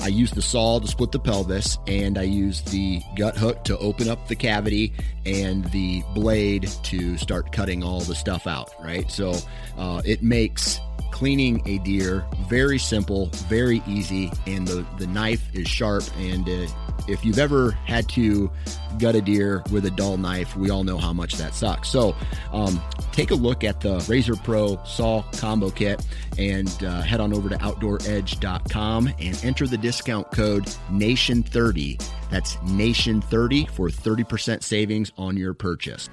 [0.00, 3.78] I use the saw to split the pelvis, and I use the gut hook to
[3.78, 4.92] open up the cavity,
[5.24, 9.10] and the blade to start cutting all the stuff out, right?
[9.10, 9.34] So
[9.76, 10.80] uh, it makes
[11.16, 16.04] cleaning a deer very simple, very easy, and the, the knife is sharp.
[16.18, 16.66] And uh,
[17.08, 18.50] if you've ever had to
[18.98, 21.88] gut a deer with a dull knife, we all know how much that sucks.
[21.88, 22.14] So
[22.52, 26.04] um, take a look at the Razor Pro Saw Combo Kit
[26.36, 32.25] and uh, head on over to OutdoorEdge.com and enter the discount code NATION30.
[32.30, 36.08] That's NATION30 for 30% savings on your purchase.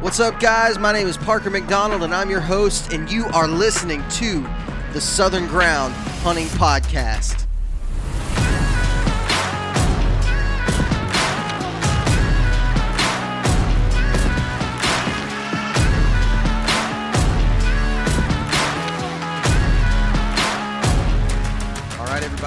[0.00, 0.78] What's up, guys?
[0.78, 4.46] My name is Parker McDonald, and I'm your host, and you are listening to
[4.92, 7.46] the Southern Ground Hunting Podcast.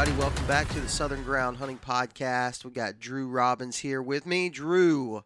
[0.03, 2.66] Everybody, welcome back to the Southern Ground Hunting Podcast.
[2.66, 4.50] We got Drew Robbins here with me.
[4.50, 5.24] Drew,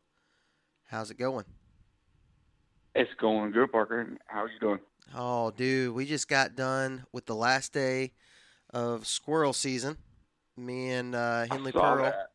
[0.85, 1.45] how's it going?
[2.93, 4.07] It's going good, Parker.
[4.27, 4.79] How's you doing?
[5.15, 8.11] Oh, dude, we just got done with the last day
[8.69, 9.97] of squirrel season.
[10.55, 12.03] Me and uh, Henley Pearl.
[12.03, 12.27] that.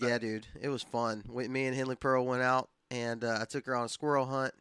[0.00, 1.24] Yeah, dude, it was fun.
[1.28, 4.26] We, me and Henley Pearl went out, and uh, I took her on a squirrel
[4.26, 4.54] hunt,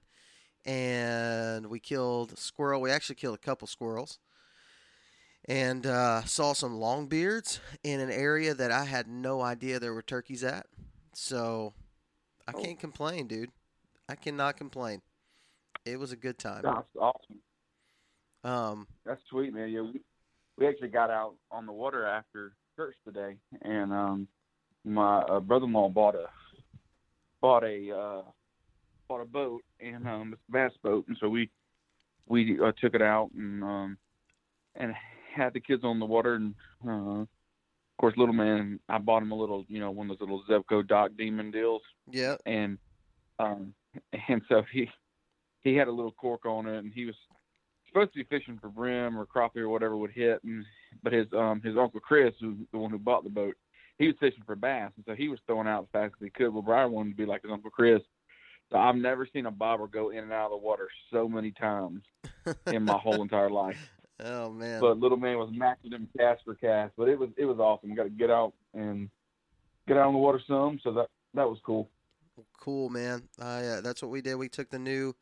[0.65, 2.81] and we killed a squirrel.
[2.81, 4.17] We actually killed a couple squirrels,
[5.47, 10.01] and uh, saw some longbeards in an area that I had no idea there were
[10.01, 10.65] turkeys at.
[11.13, 11.73] So
[12.47, 12.61] I Oh.
[12.61, 13.51] can't complain, dude.
[14.09, 15.01] I cannot complain.
[15.85, 16.63] It was a good time.
[16.63, 17.39] That's awesome.
[18.43, 19.69] Um, That's sweet, man.
[19.69, 20.01] Yeah, we,
[20.57, 24.27] we actually got out on the water after church today, and um,
[24.83, 26.27] my uh, brother-in-law bought a
[27.41, 28.21] bought a uh,
[29.07, 31.49] bought a boat and um, it's a bass boat, and so we
[32.27, 33.97] we uh, took it out and um,
[34.75, 34.93] and
[35.35, 36.55] had the kids on the water, and
[36.87, 37.27] uh, of
[37.99, 40.87] course, little man, I bought him a little, you know, one of those little Zebco
[40.87, 41.81] Dock Demon deals.
[42.11, 42.77] yeah, and
[43.39, 43.73] um
[44.27, 44.89] and so he
[45.61, 47.15] he had a little cork on it and he was
[47.87, 50.43] supposed to be fishing for brim or crappie or whatever would hit.
[50.43, 50.65] And
[51.03, 53.55] but his um his uncle Chris who's the one who bought the boat
[53.97, 54.91] he was fishing for bass.
[54.97, 56.53] And so he was throwing out as fast as he could.
[56.53, 58.01] Well Brian wanted to be like his uncle Chris.
[58.71, 61.51] So I've never seen a bobber go in and out of the water so many
[61.51, 62.03] times
[62.67, 63.77] in my whole entire life
[64.23, 64.79] Oh man.
[64.79, 67.93] but little man was maxing him cast for cast but it was it was awesome
[67.95, 69.09] got to get out and
[69.87, 71.89] get out on the water some so that that was cool
[72.59, 73.23] cool, man.
[73.39, 74.35] I uh, that's what we did.
[74.35, 75.15] We took the new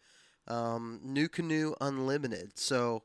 [0.48, 2.58] um, NuCanoe unlimited.
[2.58, 3.04] So,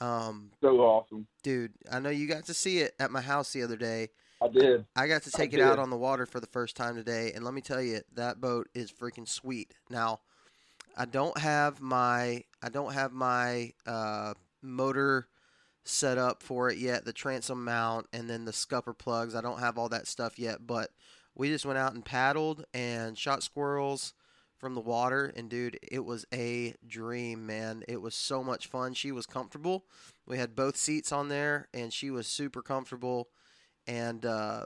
[0.00, 3.62] um, so awesome dude, I know you got to see it at my house the
[3.62, 4.08] other day.
[4.42, 6.76] I did I got to I take it out on the water for the first
[6.76, 9.74] time today, and let me tell you, that boat is freaking sweet.
[9.90, 10.20] Now,
[10.96, 15.28] I don't have my I don't have my uh, motor
[15.84, 19.34] set up for it yet, the transom mount, and then the scupper plugs.
[19.34, 20.90] I don't have all that stuff yet, but
[21.34, 24.14] we just went out and paddled and shot squirrels
[24.58, 27.82] from the water, and dude, it was a dream, man.
[27.88, 28.92] It was so much fun.
[28.92, 29.86] She was comfortable.
[30.26, 33.28] We had both seats on there, and she was super comfortable
[33.86, 34.64] and uh,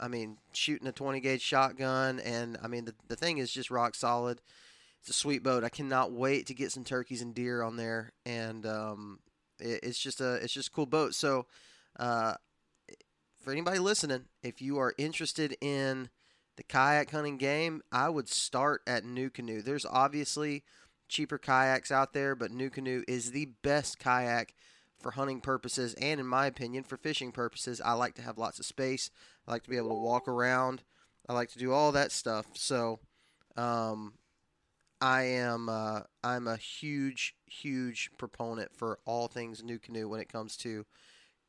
[0.00, 3.70] I mean, shooting a 20 gauge shotgun, and I mean, the, the thing is just
[3.70, 4.40] rock solid.
[5.00, 5.64] It's a sweet boat.
[5.64, 9.20] I cannot wait to get some turkeys and deer on there, and um,
[9.60, 11.14] it, it's just a it's just a cool boat.
[11.14, 11.46] So,
[11.98, 12.34] uh,
[13.40, 16.08] for anybody listening, if you are interested in
[16.56, 19.64] the kayak hunting game, I would start at NuCanoe.
[19.64, 20.62] There's obviously
[21.08, 24.54] cheaper kayaks out there, but NuCanoe is the best kayak
[24.98, 27.80] for hunting purposes and, in my opinion, for fishing purposes.
[27.84, 29.10] I like to have lots of space.
[29.46, 30.82] I like to be able to walk around.
[31.28, 32.46] I like to do all that stuff.
[32.54, 33.00] So,
[33.56, 34.14] um,
[35.04, 40.56] I am uh, I'm a huge huge proponent for all things NuCanoe when it comes
[40.58, 40.86] to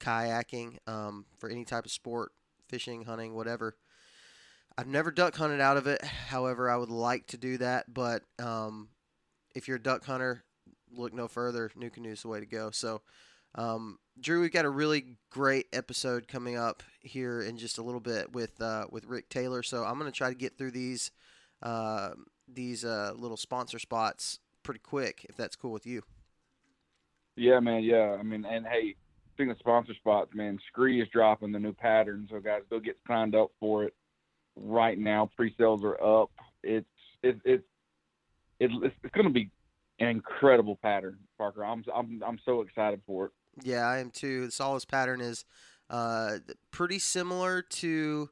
[0.01, 2.33] kayaking um, for any type of sport,
[2.67, 3.77] fishing, hunting, whatever.
[4.77, 6.03] I've never duck hunted out of it.
[6.03, 7.93] However, I would like to do that.
[7.93, 8.89] But um,
[9.55, 10.43] if you're a duck hunter,
[10.91, 11.71] look no further.
[11.79, 12.71] NuCanoe is the way to go.
[12.71, 13.03] So,
[13.57, 18.01] um, Drew, we've got a really great episode coming up here in just a little
[18.01, 19.63] bit with uh, with Rick Taylor.
[19.63, 21.11] So I'm going to try to get through these
[21.63, 22.09] uh,
[22.47, 26.03] these uh, little sponsor spots pretty quick, if that's cool with you.
[27.35, 27.83] Yeah, man.
[27.83, 28.95] Yeah, I mean, and hey,
[29.33, 32.97] speaking of sponsor spots, man, Skre is dropping the new pattern, so guys, go get
[33.07, 33.93] signed up for it
[34.55, 35.29] right now.
[35.35, 36.31] Pre-sales are up.
[36.63, 36.87] It's
[37.21, 37.63] it, it's
[38.59, 39.51] it, it's it's going to be
[39.99, 41.63] an incredible pattern, Parker.
[41.63, 43.31] I'm I'm I'm so excited for it.
[43.63, 44.45] Yeah, I am too.
[44.45, 45.45] The Solace pattern is
[45.89, 46.37] uh,
[46.71, 48.29] pretty similar to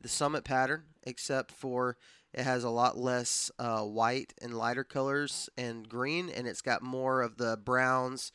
[0.00, 1.96] the Summit pattern, except for
[2.36, 6.82] it has a lot less uh, white and lighter colors and green, and it's got
[6.82, 8.30] more of the browns,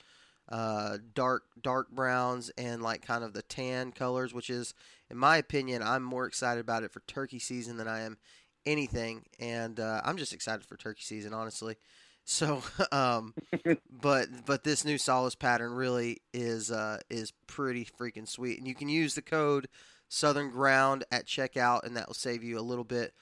[0.50, 4.74] uh, dark dark browns, and like kind of the tan colors, which is,
[5.12, 8.18] in my opinion, I'm more excited about it for turkey season than I am
[8.66, 11.78] anything, and uh, I'm just excited for turkey season, honestly.
[12.24, 12.62] So,
[12.92, 13.34] um,
[13.90, 18.76] but but this new Solace pattern really is uh, is pretty freaking sweet, and you
[18.76, 19.68] can use the code
[20.08, 23.16] Southern Ground at checkout, and that will save you a little bit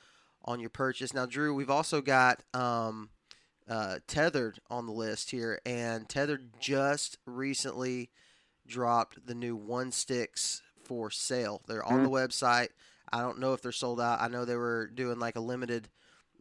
[0.49, 1.13] on your purchase.
[1.13, 3.09] Now, Drew, we've also got um,
[3.69, 8.09] uh, Tethered on the list here, and Tethered just recently
[8.67, 11.61] dropped the new One Sticks for sale.
[11.67, 12.03] They're on mm-hmm.
[12.05, 12.69] the website.
[13.13, 14.21] I don't know if they're sold out.
[14.21, 15.87] I know they were doing like a limited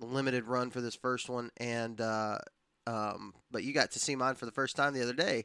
[0.01, 2.39] limited run for this first one, and uh,
[2.87, 5.45] um, but you got to see mine for the first time the other day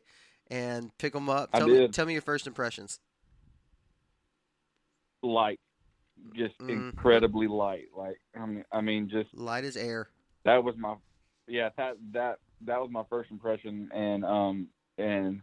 [0.49, 1.51] and pick them up.
[1.51, 1.67] Tell.
[1.67, 2.99] Me, tell me your first impressions.
[5.21, 5.59] Light
[6.35, 6.69] just mm.
[6.69, 7.87] incredibly light.
[7.95, 10.09] Like I mean, I mean, just light as air.
[10.45, 10.95] That was my,
[11.47, 14.67] yeah, that that that was my first impression, and um
[14.97, 15.41] and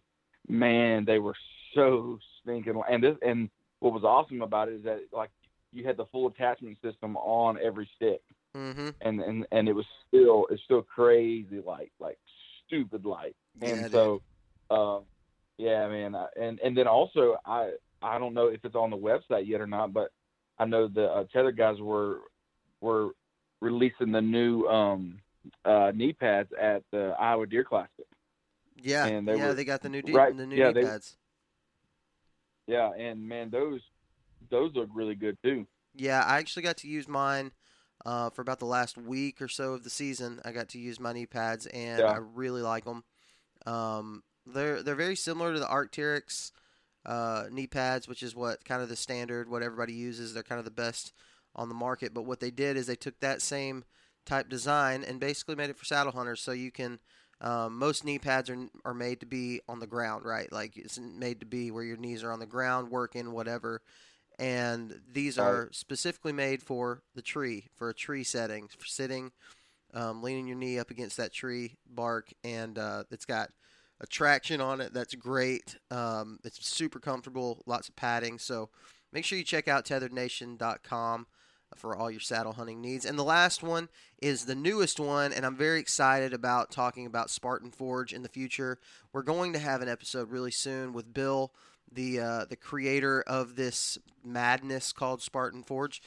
[0.49, 1.37] man, they were
[1.75, 2.81] so stinking.
[2.89, 3.51] And this and
[3.81, 5.31] what was awesome about it is that like
[5.73, 8.23] you had the full attachment system on every stick,
[8.57, 8.89] mm-hmm.
[9.01, 12.19] and and and it was still it's still crazy light, like
[12.67, 13.37] stupid light.
[13.63, 14.23] And yeah, so,
[14.71, 15.01] uh,
[15.59, 17.73] yeah, man, I, and and then also I
[18.03, 20.11] I don't know if it's on the website yet or not, but
[20.61, 22.19] I know the uh, tether guys were
[22.83, 23.13] were
[23.61, 25.19] releasing the new um,
[25.65, 28.07] uh, knee pads at the Iowa Deer Classic.
[28.77, 30.75] Yeah, and they yeah, were, they got the new de- right, the new yeah, knee
[30.75, 31.17] they, pads.
[32.67, 33.81] Yeah, and man, those
[34.51, 35.67] those look really good too.
[35.95, 37.53] Yeah, I actually got to use mine
[38.05, 40.43] uh, for about the last week or so of the season.
[40.45, 42.13] I got to use my knee pads, and yeah.
[42.13, 43.03] I really like them.
[43.65, 46.53] Um, they're they're very similar to the Arc'teryx
[47.07, 50.35] uh, knee pads, which is what kind of the standard, what everybody uses.
[50.35, 51.13] They're kind of the best
[51.55, 52.15] on the market.
[52.15, 53.85] But what they did is they took that same
[54.27, 56.41] type design and basically made it for saddle hunters.
[56.41, 56.99] So you can,
[57.41, 60.51] um, most knee pads are, are made to be on the ground, right?
[60.53, 63.83] Like it's made to be where your knees are on the ground, working, whatever.
[64.39, 69.33] And these are specifically made for the tree, for a tree setting, for sitting,
[69.93, 73.51] um, leaning your knee up against that tree bark, and uh, it's got
[74.01, 75.77] a traction on it that's great.
[75.91, 78.39] Um, it's super comfortable, lots of padding.
[78.39, 78.71] So
[79.13, 81.27] make sure you check out tetherednation.com
[81.77, 83.05] for all your saddle hunting needs.
[83.05, 83.89] And the last one
[84.21, 88.29] is the newest one, and I'm very excited about talking about Spartan Forge in the
[88.29, 88.79] future.
[89.13, 91.53] We're going to have an episode really soon with Bill,
[91.93, 96.03] the uh, the creator of this madness called Spartan Forge.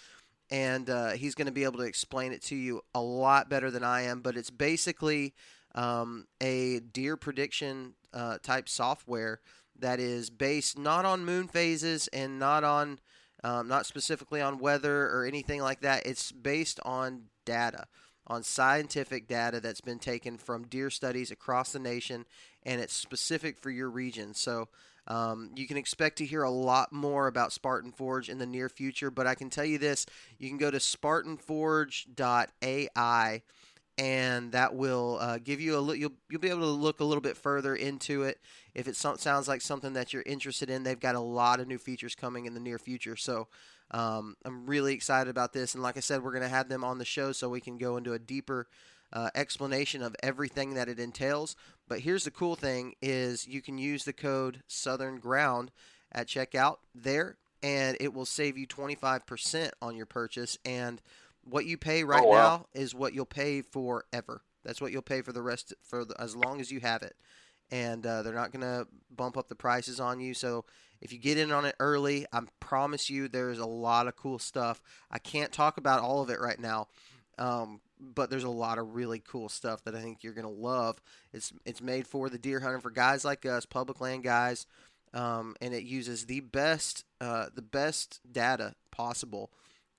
[0.51, 3.71] And uh, he's going to be able to explain it to you a lot better
[3.71, 4.21] than I am.
[4.21, 5.33] But it's basically
[5.75, 9.41] um, a deer prediction uh, type software
[9.79, 12.99] that is based not on moon phases and not on
[13.43, 16.05] um, not specifically on weather or anything like that.
[16.05, 17.87] It's based on data,
[18.25, 22.23] on scientific data that's been taken from deer studies across the nation,
[22.63, 24.33] and it's specific for your region.
[24.33, 24.69] So
[25.07, 28.69] um, you can expect to hear a lot more about Spartan Forge in the near
[28.69, 30.05] future, but I can tell you this
[30.39, 33.41] you can go to spartanforge.ai
[33.97, 37.03] and that will uh, give you a li- you'll you'll be able to look a
[37.03, 38.39] little bit further into it
[38.73, 40.83] if it so- sounds like something that you're interested in.
[40.83, 43.47] They've got a lot of new features coming in the near future, so
[43.91, 45.73] um, I'm really excited about this.
[45.73, 47.77] And like I said, we're going to have them on the show so we can
[47.77, 48.67] go into a deeper
[49.11, 51.55] uh, explanation of everything that it entails.
[51.87, 55.71] But here's the cool thing: is you can use the code Southern Ground
[56.11, 61.01] at checkout there, and it will save you 25% on your purchase and
[61.43, 62.35] what you pay right oh, wow.
[62.35, 64.41] now is what you'll pay forever.
[64.63, 67.15] That's what you'll pay for the rest for the, as long as you have it,
[67.71, 70.33] and uh, they're not going to bump up the prices on you.
[70.33, 70.65] So
[71.01, 74.39] if you get in on it early, I promise you there's a lot of cool
[74.39, 74.81] stuff.
[75.11, 76.87] I can't talk about all of it right now.
[77.37, 81.01] Um, but there's a lot of really cool stuff that I think you're gonna love.
[81.31, 84.67] It's it's made for the deer hunter for guys like us, public land guys,
[85.13, 89.51] um, and it uses the best uh, the best data possible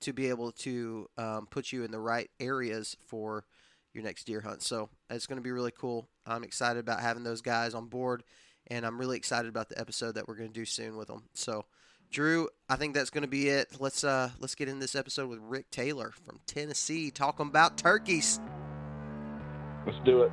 [0.04, 3.44] to be able to um, put you in the right areas for
[3.92, 4.62] your next deer hunt.
[4.62, 6.08] So it's going to be really cool.
[6.26, 8.22] I'm excited about having those guys on board,
[8.66, 11.24] and I'm really excited about the episode that we're going to do soon with them.
[11.34, 11.66] So
[12.10, 13.80] Drew, I think that's going to be it.
[13.80, 18.40] Let's uh let's get in this episode with Rick Taylor from Tennessee talking about turkeys.
[19.86, 20.32] Let's do it.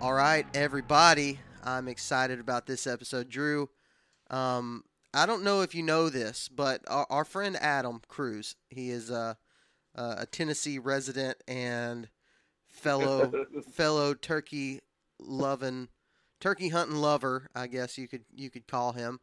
[0.00, 1.40] All right, everybody.
[1.62, 3.30] I'm excited about this episode.
[3.30, 3.70] Drew,
[4.28, 4.84] um,
[5.14, 9.10] I don't know if you know this, but our, our friend Adam Cruz, he is
[9.10, 9.36] a,
[9.94, 12.08] a Tennessee resident and
[12.66, 13.32] fellow
[13.72, 14.80] fellow turkey
[15.20, 15.88] loving
[16.40, 19.20] turkey hunting lover, I guess you could you could call him.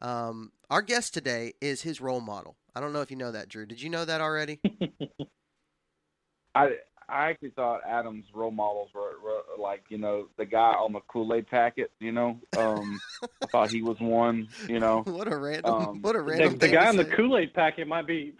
[0.00, 2.56] Um, our guest today is his role model.
[2.74, 3.66] I don't know if you know that, Drew.
[3.66, 4.60] Did you know that already?
[6.54, 6.70] I
[7.08, 11.00] I actually thought Adam's role models were, were like you know the guy on the
[11.08, 11.90] Kool Aid packet.
[12.00, 13.00] You know, um,
[13.42, 14.48] I thought he was one.
[14.68, 16.52] You know, what a random Um, what a The, random.
[16.54, 17.04] the thing guy to on the.
[17.04, 18.34] Kool Aid packet might be.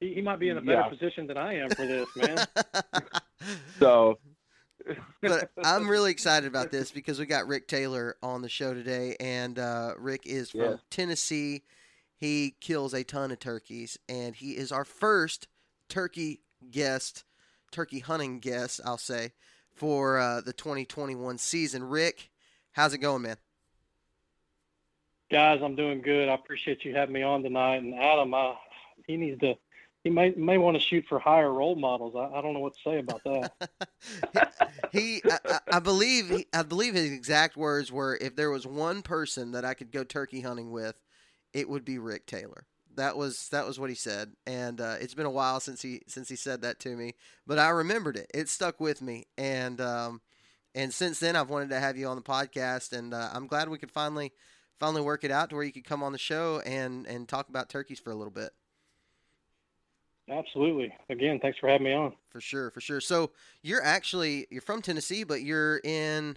[0.00, 0.88] He, he might be in a better Yeah.
[0.88, 2.46] position than I am for this, man.
[3.80, 4.18] so
[5.22, 9.16] but I'm really excited about this because we got Rick Taylor on the show today,
[9.18, 10.76] and uh, Rick is from Yeah.
[10.90, 11.62] Tennessee.
[12.16, 15.48] He kills a ton of turkeys, and he is our first
[15.88, 16.40] turkey
[16.70, 17.24] guest,
[17.74, 19.32] turkey hunting guest, I'll say,
[19.74, 21.82] for uh, the 2021 season.
[21.82, 22.30] Rick,
[22.72, 23.36] how's it going, man?
[25.30, 26.28] Guys, I'm doing good.
[26.28, 27.76] I appreciate you having me on tonight.
[27.82, 28.52] And Adam, uh,
[29.06, 29.54] he needs to.
[30.04, 32.14] He may may want to shoot for higher role models.
[32.14, 34.52] I, I don't know what to say about that.
[34.92, 38.66] he, I, I- I believe, he, I believe his exact words were, "If there was
[38.66, 40.94] one person that I could go turkey hunting with,
[41.54, 42.66] it would be Rick Taylor."
[42.96, 46.02] That was that was what he said, and uh, it's been a while since he
[46.06, 47.14] since he said that to me,
[47.46, 48.30] but I remembered it.
[48.32, 50.20] It stuck with me, and um,
[50.74, 53.68] and since then I've wanted to have you on the podcast, and uh, I'm glad
[53.68, 54.32] we could finally
[54.78, 57.48] finally work it out to where you could come on the show and and talk
[57.48, 58.50] about turkeys for a little bit.
[60.28, 60.94] Absolutely.
[61.10, 62.14] Again, thanks for having me on.
[62.30, 63.00] For sure, for sure.
[63.00, 63.30] So
[63.62, 66.36] you're actually you're from Tennessee, but you're in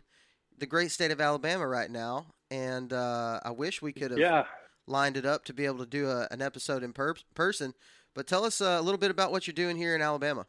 [0.58, 4.44] the great state of Alabama right now, and uh, I wish we could have Yeah.
[4.88, 7.74] Lined it up to be able to do a, an episode in per- person.
[8.16, 10.48] But tell us uh, a little bit about what you're doing here in Alabama.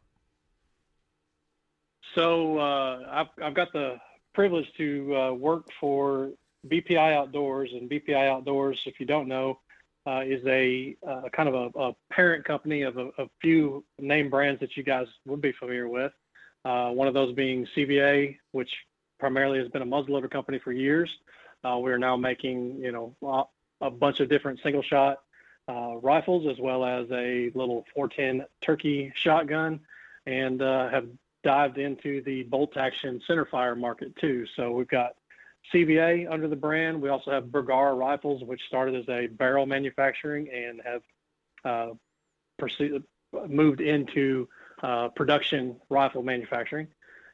[2.15, 3.97] So uh, I've I've got the
[4.33, 6.31] privilege to uh, work for
[6.67, 9.59] BPI Outdoors, and BPI Outdoors, if you don't know,
[10.07, 14.29] uh, is a uh, kind of a, a parent company of a, a few name
[14.29, 16.11] brands that you guys would be familiar with.
[16.65, 18.71] Uh, one of those being CVA, which
[19.19, 21.09] primarily has been a muzzleloader company for years.
[21.63, 23.47] We are now making, you know,
[23.81, 25.21] a, bunch of different single shot
[25.67, 29.79] uh, rifles as well as a little 410 turkey shotgun,
[30.25, 31.07] and uh, have
[31.43, 34.45] dived into the bolt action centerfire market too.
[34.55, 35.15] So we've got
[35.73, 37.01] CVA under the brand.
[37.01, 41.01] We also have Bergara rifles, which started as a barrel manufacturing and have
[41.63, 41.93] uh,
[42.57, 43.03] pursued,
[43.47, 44.47] moved into
[44.81, 46.87] uh, production rifle manufacturing.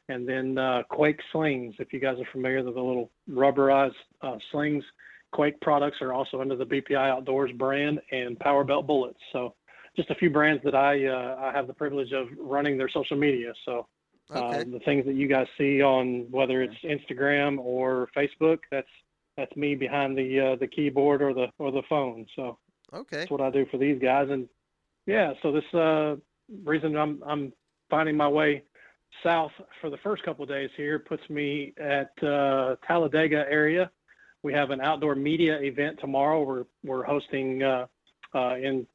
[0.07, 4.37] And then uh, Quake slings, if you guys are familiar with the little rubberized uh,
[4.51, 4.83] slings,
[5.31, 9.19] Quake products are also under the BPI Outdoors brand and Power Belt bullets.
[9.33, 9.55] So
[9.95, 13.17] just a few brands that I uh, I have the privilege of running their social
[13.17, 13.53] media.
[13.65, 13.87] So
[14.31, 14.61] Okay.
[14.61, 18.87] uh, the things that you guys see on whether it's Instagram or Facebook, that's
[19.37, 22.25] that's me behind the uh, the keyboard or the or the phone.
[22.35, 22.57] So
[22.93, 23.17] okay.
[23.17, 24.29] that's what I do for these guys.
[24.31, 24.49] And
[25.05, 26.15] yeah, so this uh,
[26.63, 27.53] reason I'm I'm
[27.89, 28.63] finding my way
[29.23, 33.91] south for the first couple of days here puts me at uh, Talladega area.
[34.45, 36.43] We have an outdoor media event tomorrow.
[36.43, 37.87] We're we're hosting uh,
[38.31, 38.85] uh, in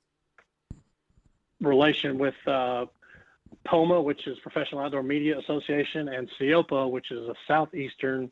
[1.60, 2.86] relation with uh,
[3.64, 8.30] POMA, which is Professional Outdoor Media Association, and SEOPA, which is a Southeastern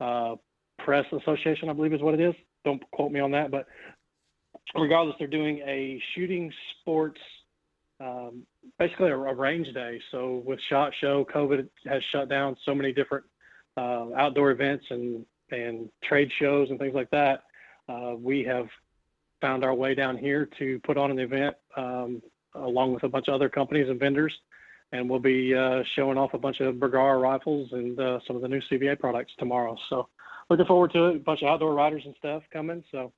[0.00, 0.34] uh,
[0.80, 2.34] Press Association, I believe is what it is.
[2.64, 3.68] Don't quote me on that, but
[4.74, 7.20] regardless, they're doing a shooting sports,
[8.00, 8.42] um,
[8.76, 10.00] basically a, a range day.
[10.10, 13.24] So with Shot Show, COVID has shut down so many different
[13.76, 17.44] uh, outdoor events and and trade shows and things like that.
[17.88, 18.68] Uh, we have
[19.40, 22.22] found our way down here to put on an event um,
[22.54, 24.34] along with a bunch of other companies and vendors,
[24.92, 28.42] and we'll be uh, showing off a bunch of Bergara rifles and uh, some of
[28.42, 29.76] the new CVA products tomorrow.
[29.90, 30.08] So
[30.48, 31.16] looking forward to it.
[31.16, 32.82] A bunch of outdoor writers and stuff coming.
[32.90, 33.12] So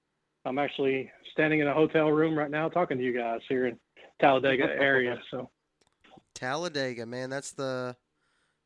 [0.44, 3.78] I'm actually standing in a hotel room right now talking to you guys here in
[4.20, 5.18] Talladega area.
[5.30, 5.50] So
[6.35, 7.97] Talladega, man, that's the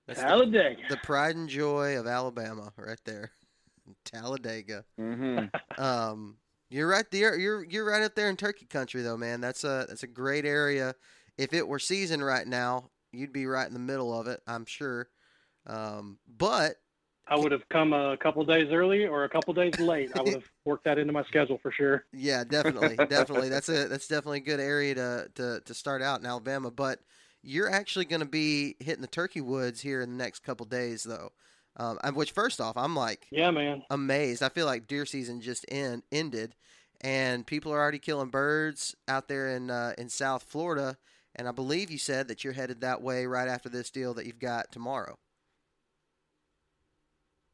[0.07, 0.83] that's the, Talladega.
[0.91, 3.31] the pride and joy of Alabama, right there.
[4.05, 4.85] Talladega.
[5.01, 5.47] Mm-hmm.
[5.83, 6.37] Um,
[6.69, 7.39] you're right there.
[7.39, 9.41] You're you're right up there in Turkey country, though, man.
[9.41, 10.95] That's a that's a great area.
[11.39, 14.67] If it were season right now, you'd be right in the middle of it, I'm
[14.67, 15.09] sure.
[15.67, 16.77] Um, but
[17.29, 20.11] I would have come a couple days early or a couple days late.
[20.17, 22.05] I would have worked that into my schedule for sure.
[22.13, 23.49] Yeah, definitely, definitely.
[23.49, 26.71] That's a that's definitely a good area to to to start out in Alabama.
[26.71, 26.99] But
[27.43, 31.03] you're actually going to be hitting the turkey woods here in the next couple days,
[31.03, 31.33] though.
[31.77, 33.83] Um, which first off, I'm like Yeah, man.
[33.91, 34.43] amazed.
[34.43, 36.55] I feel like deer season just end, ended,
[37.01, 40.99] and people are already killing birds out there in uh, in South Florida.
[41.35, 44.27] And I believe you said that you're headed that way right after this deal that
[44.27, 45.19] you've got tomorrow.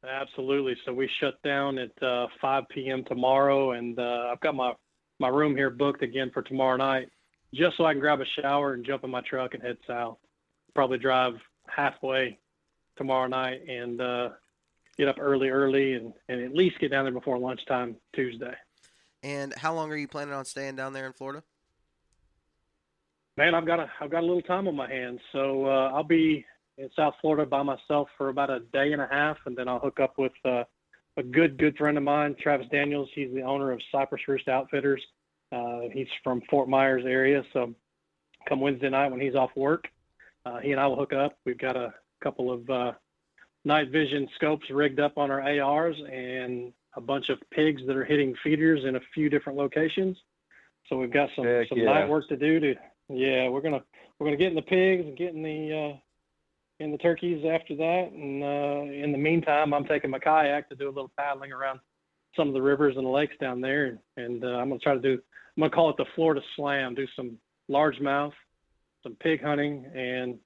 [0.07, 0.77] Absolutely.
[0.85, 3.05] So we shut down at uh, 5 p.m.
[3.05, 4.73] tomorrow, and uh, I've got my
[5.19, 7.09] my room here booked again for tomorrow night,
[7.53, 10.19] just so I can grab a shower and jump in my truck and head south.
[10.75, 11.33] Probably drive
[11.67, 12.39] halfway
[12.99, 14.29] tomorrow night and uh,
[14.99, 18.55] get up early, early, and, and at least get down there before lunchtime Tuesday.
[19.23, 21.43] And how long are you planning on staying down there in Florida?
[23.37, 26.03] Man, I've got a I've got a little time on my hands, so uh, I'll
[26.03, 26.45] be
[26.77, 29.79] in South Florida by myself for about a day and a half, and then I'll
[29.79, 30.65] hook up with uh,
[31.17, 33.09] a good good friend of mine, Travis Daniels.
[33.15, 35.03] He's the owner of Cypress Roost Outfitters.
[35.53, 37.75] Uh, he's from Fort Myers area, so
[38.49, 39.87] come Wednesday night when he's off work,
[40.45, 41.39] uh, he and I will hook up.
[41.45, 42.93] We've got a couple of uh,
[43.65, 48.05] night vision scopes rigged up on our ARs and a bunch of pigs that are
[48.05, 50.17] hitting feeders in a few different locations.
[50.89, 51.93] So we've got some Heck some yeah.
[51.93, 52.75] night work to do to
[53.11, 53.83] yeah, we're gonna
[54.19, 55.97] we're gonna get in the pigs and get in the uh,
[56.81, 58.11] in the turkeys after that.
[58.13, 61.81] And uh, in the meantime, I'm taking my kayak to do a little paddling around
[62.37, 63.87] some of the rivers and the lakes down there.
[63.87, 65.13] And, and uh, I'm gonna try to do
[65.59, 66.95] I'm gonna call it the Florida Slam.
[66.95, 67.37] Do some
[67.71, 68.33] largemouth,
[69.03, 70.39] some pig hunting, and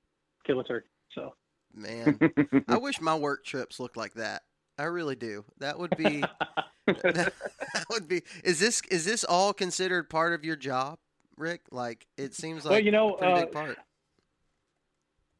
[0.46, 0.88] kill a turkey.
[1.14, 1.34] So
[1.74, 2.18] Man,
[2.68, 4.42] I wish my work trips looked like that.
[4.78, 5.44] I really do.
[5.58, 6.22] That would be
[6.86, 7.32] that,
[7.74, 8.22] that would be.
[8.44, 10.98] Is this is this all considered part of your job,
[11.36, 11.62] Rick?
[11.70, 13.78] Like it seems like well, you know, a uh, big part.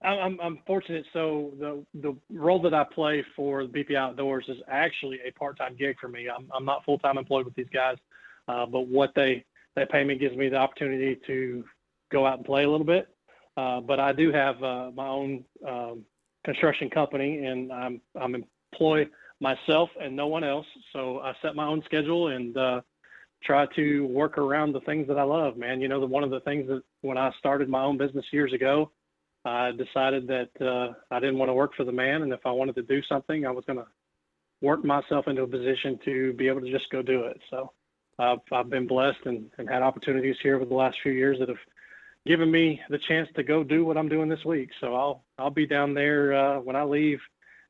[0.02, 1.04] I'm, I'm, I'm fortunate.
[1.12, 5.76] So the the role that I play for the BP Outdoors is actually a part-time
[5.76, 6.28] gig for me.
[6.28, 7.96] I'm, I'm not full-time employed with these guys,
[8.48, 11.64] uh, but what they they pay me gives me the opportunity to
[12.10, 13.08] go out and play a little bit.
[13.56, 16.04] Uh, but I do have uh, my own um,
[16.44, 19.06] construction company, and I'm I'm employ
[19.40, 20.66] myself and no one else.
[20.92, 22.80] So I set my own schedule and uh,
[23.42, 25.56] try to work around the things that I love.
[25.56, 28.24] Man, you know, the, one of the things that when I started my own business
[28.32, 28.90] years ago,
[29.44, 32.52] I decided that uh, I didn't want to work for the man, and if I
[32.52, 33.86] wanted to do something, I was going to
[34.60, 37.40] work myself into a position to be able to just go do it.
[37.50, 37.72] So
[38.20, 41.48] I've, I've been blessed and, and had opportunities here over the last few years that
[41.48, 41.58] have
[42.26, 44.70] given me the chance to go do what I'm doing this week.
[44.80, 47.18] So I'll I'll be down there uh, when I leave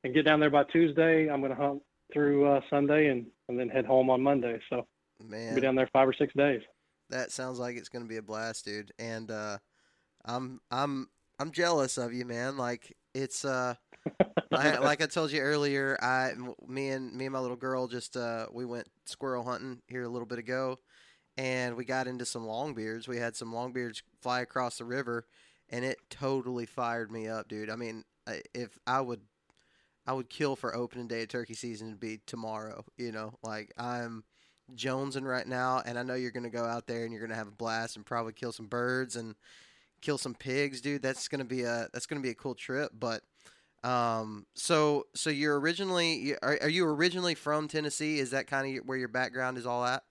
[0.05, 1.29] and get down there by Tuesday.
[1.29, 4.61] I'm going to hunt through uh, Sunday and, and then head home on Monday.
[4.69, 4.87] So
[5.21, 6.61] I'll be down there five or six days.
[7.11, 8.93] that sounds like it's going to be a blast, dude.
[8.99, 9.59] And uh,
[10.25, 12.57] I'm I'm I'm jealous of you, man.
[12.57, 13.75] Like it's uh,
[14.53, 16.33] I, like I told you earlier, I
[16.67, 20.09] me and me and my little girl just uh, we went squirrel hunting here a
[20.09, 20.79] little bit ago,
[21.37, 23.09] and we got into some longbeards.
[23.09, 25.27] We had some longbeards fly across the river,
[25.71, 27.71] and it totally fired me up, dude.
[27.71, 28.05] I mean,
[28.55, 29.21] if I would,
[30.07, 32.85] I would kill for opening day of turkey season to be tomorrow.
[32.97, 34.25] You know, like I'm
[34.75, 37.49] jonesing right now, and I know you're gonna go out there and you're gonna have
[37.49, 39.35] a blast and probably kill some birds and
[40.03, 41.03] kill some pigs, dude.
[41.03, 42.93] That's gonna be a that's gonna be a cool trip.
[42.99, 43.23] But
[43.85, 48.19] um, so so you're originally are, are you originally from Tennessee?
[48.19, 50.03] Is that kind of where your background is all at?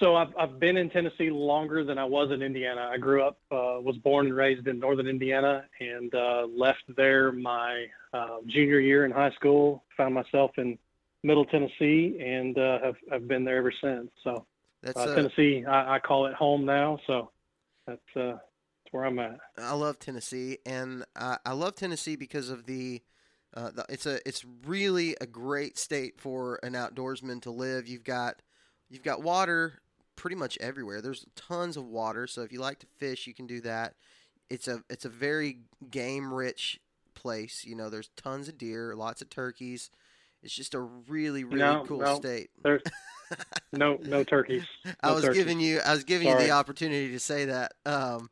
[0.00, 2.90] So I've I've been in Tennessee longer than I was in Indiana.
[2.92, 7.32] I grew up, uh, was born and raised in northern Indiana, and uh, left there
[7.32, 9.84] my uh, junior year in high school.
[9.96, 10.78] Found myself in
[11.22, 14.10] Middle Tennessee, and uh, have have been there ever since.
[14.22, 14.46] So
[14.82, 16.98] That's uh, uh, Tennessee, I, I call it home now.
[17.06, 17.30] So
[17.86, 19.38] that's uh, that's where I'm at.
[19.58, 23.02] I love Tennessee, and I, I love Tennessee because of the,
[23.54, 23.86] uh, the.
[23.88, 27.86] It's a it's really a great state for an outdoorsman to live.
[27.86, 28.42] You've got
[28.94, 29.80] you've got water
[30.16, 31.02] pretty much everywhere.
[31.02, 33.94] There's tons of water, so if you like to fish, you can do that.
[34.48, 35.58] It's a it's a very
[35.90, 36.80] game rich
[37.14, 37.64] place.
[37.64, 39.90] You know, there's tons of deer, lots of turkeys.
[40.42, 42.14] It's just a really really No, cool no.
[42.16, 42.50] state.
[42.62, 42.82] There's
[43.72, 44.62] no no turkeys.
[45.02, 45.42] I was turkeys.
[45.42, 47.72] giving you I was giving you the opportunity to say that.
[47.86, 48.30] Um,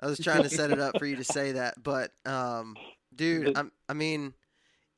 [0.00, 2.76] I was trying to set it up for you to say that, but um,
[3.14, 4.32] dude, I'm, I mean,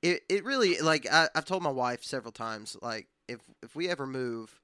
[0.03, 3.89] it it really like I, I've told my wife several times like if if we
[3.89, 4.61] ever move,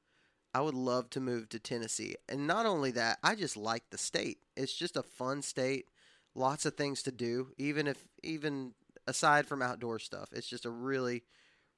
[0.54, 3.98] I would love to move to Tennessee, and not only that, I just like the
[3.98, 4.38] state.
[4.56, 5.86] It's just a fun state.
[6.34, 8.72] lots of things to do, even if even
[9.06, 10.28] aside from outdoor stuff.
[10.32, 11.24] It's just a really,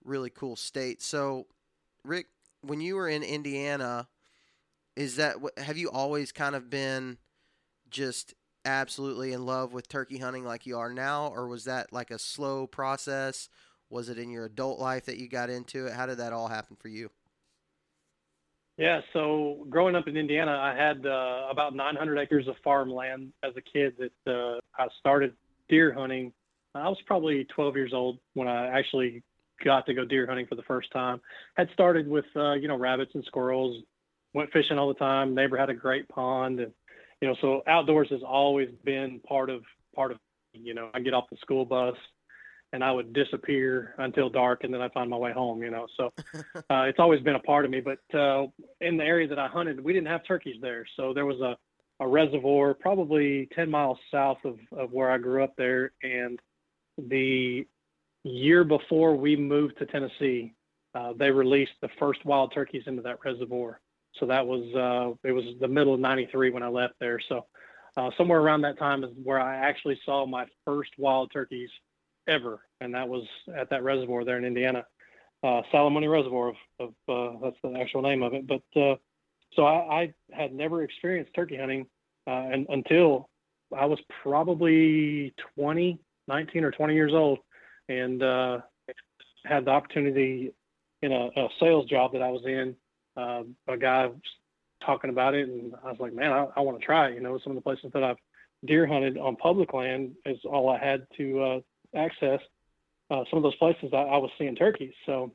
[0.04, 1.02] really cool state.
[1.02, 1.46] So,
[2.04, 2.26] Rick,
[2.62, 4.08] when you were in Indiana,
[4.96, 7.18] is that have you always kind of been
[7.90, 12.10] just absolutely in love with turkey hunting like you are now, or was that like
[12.10, 13.48] a slow process?
[13.88, 15.94] Was it in your adult life that you got into it?
[15.94, 17.10] How did that all happen for you?
[18.80, 23.52] Yeah, so growing up in Indiana, I had uh, about 900 acres of farmland as
[23.54, 25.34] a kid that uh, I started
[25.68, 26.32] deer hunting.
[26.74, 29.22] I was probably 12 years old when I actually
[29.62, 31.20] got to go deer hunting for the first time.
[31.58, 33.84] Had started with uh, you know rabbits and squirrels,
[34.32, 35.34] went fishing all the time.
[35.34, 36.72] Neighbor had a great pond, and
[37.20, 39.60] you know so outdoors has always been part of
[39.94, 40.16] part of
[40.54, 41.96] you know I get off the school bus
[42.72, 45.62] and I would disappear until dark, and then I'd find my way home.
[45.62, 46.12] You know, so
[46.70, 47.80] uh, it's always been a part of me.
[47.80, 48.46] But uh,
[48.80, 51.56] in the area that I hunted, we didn't have turkeys there, so there was a
[52.00, 55.92] a reservoir probably 10 miles south of, of where I grew up there.
[56.02, 56.40] And
[56.96, 57.66] the
[58.24, 60.54] year before we moved to Tennessee,
[60.94, 63.80] uh, they released the first wild turkeys into that reservoir.
[64.18, 67.20] So that was uh, it was the middle of '93 when I left there.
[67.28, 67.46] So
[67.96, 71.70] uh, somewhere around that time is where I actually saw my first wild turkeys
[72.30, 74.86] ever, and that was at that reservoir there in Indiana,
[75.42, 76.48] uh, Salamonie Reservoir.
[76.48, 78.46] Of, of uh, that's the actual name of it.
[78.46, 78.96] But uh,
[79.54, 81.86] so I, I, had never experienced turkey hunting
[82.26, 83.28] uh, and, until
[83.76, 87.38] I was probably 20, 19 or 20 years old,
[87.88, 88.58] and uh,
[89.44, 90.52] had the opportunity
[91.02, 92.76] in a, a, sales job that I was in.
[93.16, 94.20] Uh, a guy was
[94.84, 97.14] talking about it, and I was like, man, I, I want to try it.
[97.14, 98.16] You know, some of the places that I've
[98.64, 101.60] deer hunted on public land is all I had to uh,
[101.94, 102.40] access.
[103.10, 104.92] Uh, some of those places I, I was seeing turkeys.
[105.06, 105.32] So,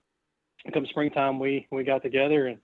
[0.73, 2.59] come springtime, we we got together and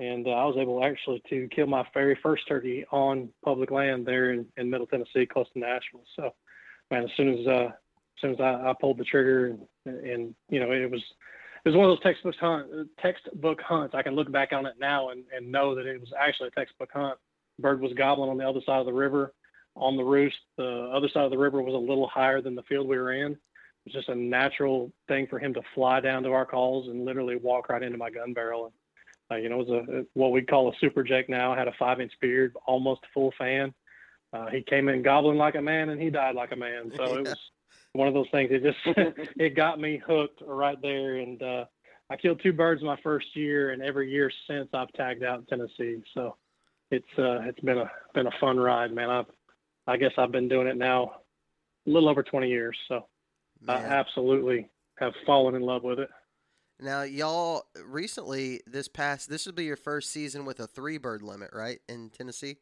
[0.00, 4.06] and uh, I was able actually to kill my very first turkey on public land
[4.06, 6.04] there in, in Middle Tennessee, close to Nashville.
[6.14, 6.30] So,
[6.90, 9.46] man, as soon as uh, as soon as I, I pulled the trigger,
[9.84, 11.02] and, and you know, it was
[11.64, 13.94] it was one of those textbook hunt textbook hunts.
[13.94, 16.52] I can look back on it now and, and know that it was actually a
[16.52, 17.18] textbook hunt.
[17.58, 19.34] Bird was gobbling on the other side of the river
[19.76, 20.36] on the roost.
[20.56, 23.12] The other side of the river was a little higher than the field we were
[23.12, 23.32] in.
[23.32, 23.38] It
[23.84, 27.36] was just a natural thing for him to fly down to our calls and literally
[27.36, 28.66] walk right into my gun barrel.
[28.66, 28.74] And
[29.30, 31.54] uh, you know, it was a what we call a super jack now.
[31.54, 33.74] Had a five inch beard, almost full fan.
[34.32, 36.92] Uh, he came in gobbling like a man, and he died like a man.
[36.96, 37.38] So it was
[37.92, 38.50] one of those things.
[38.52, 38.78] It just
[39.36, 41.64] it got me hooked right there, and uh,
[42.10, 45.46] I killed two birds my first year, and every year since I've tagged out in
[45.46, 46.02] Tennessee.
[46.14, 46.36] So
[46.90, 49.10] it's uh, it's been a been a fun ride, man.
[49.10, 49.26] I've
[49.88, 51.12] I guess I've been doing it now
[51.86, 52.76] a little over 20 years.
[52.88, 53.06] So
[53.62, 53.76] man.
[53.76, 56.10] I absolutely have fallen in love with it.
[56.80, 61.22] Now, y'all recently this past this will be your first season with a three bird
[61.22, 62.58] limit, right, in Tennessee?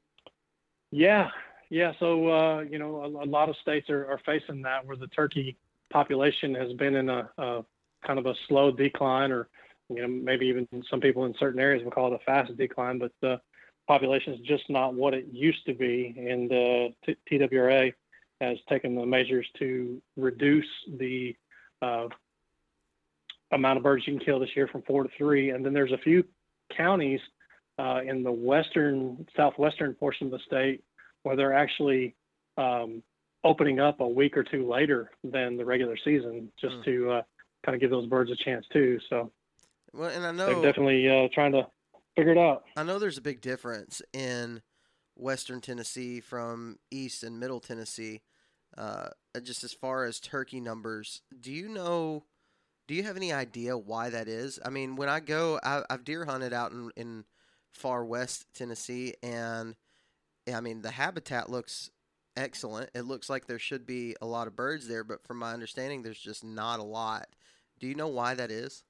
[0.91, 1.29] Yeah,
[1.69, 1.93] yeah.
[1.99, 5.09] So uh, you know, a, a, lot of states are, are facing that where the
[5.09, 5.59] turkey
[5.91, 7.65] population has been in a, a,
[8.07, 9.49] kind of a slow decline, or
[9.91, 12.99] you know, maybe even some people in certain areas will call it a fast decline,
[12.99, 13.39] but the
[13.87, 17.93] population is just not what it used to be, and uh, T- TWRA
[18.41, 20.67] has taken the measures to reduce
[20.99, 21.35] the
[21.83, 22.07] uh,
[23.53, 25.51] amount of birds you can kill this year from four to three.
[25.51, 26.25] And then there's a few
[26.77, 27.21] counties
[27.79, 30.83] uh, in the western, southwestern portion of the state
[31.23, 32.15] where they're actually
[32.59, 33.03] um,
[33.45, 36.85] opening up a week or two later than the regular season, just mm.
[36.85, 37.23] to uh,
[37.65, 38.99] kind of give those birds a chance too.
[39.09, 39.31] So,
[39.93, 41.67] well, and I know they're definitely uh, trying to
[42.17, 42.65] figure it out.
[42.77, 44.63] I know there's a big difference in
[45.15, 48.23] western Tennessee from east and middle Tennessee.
[48.77, 49.09] Uh,
[49.43, 52.25] just as far as turkey numbers, do you know
[52.87, 54.61] do you have any idea why that is?
[54.65, 57.25] I mean, when I go, I, have deer hunted out in, in
[57.73, 59.75] far west Tennessee, and
[60.53, 61.91] I mean, the habitat looks
[62.37, 62.91] excellent.
[62.95, 66.03] It looks like there should be a lot of birds there, but from my understanding,
[66.03, 67.27] there's just not a lot.
[67.81, 68.85] Do you know why that is?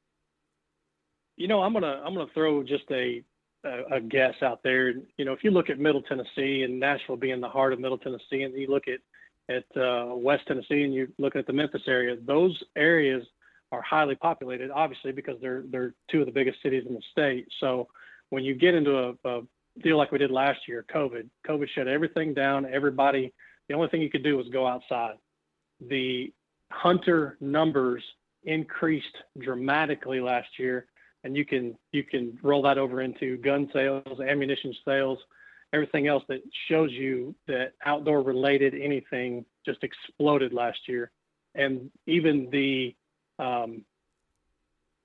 [1.36, 3.22] You know, I'm gonna I'm gonna throw just a
[3.64, 4.90] a, guess out there.
[5.16, 7.98] You know, if you look at Middle Tennessee and Nashville being the heart of Middle
[7.98, 9.00] Tennessee, and you look at
[9.48, 13.24] at uh, West Tennessee and you look at the Memphis area, those areas
[13.72, 17.46] are highly populated, obviously because they're they're two of the biggest cities in the state.
[17.60, 17.88] So
[18.30, 19.42] when you get into a, a
[19.82, 22.66] deal like we did last year, COVID, COVID shut everything down.
[22.66, 23.32] Everybody,
[23.68, 25.14] the only thing you could do was go outside.
[25.88, 26.32] The
[26.70, 28.02] hunter numbers
[28.44, 30.86] increased dramatically last year,
[31.26, 35.18] and you can you can roll that over into gun sales, ammunition sales,
[35.72, 41.10] everything else that shows you that outdoor related anything just exploded last year,
[41.56, 42.94] and even the
[43.40, 43.84] um,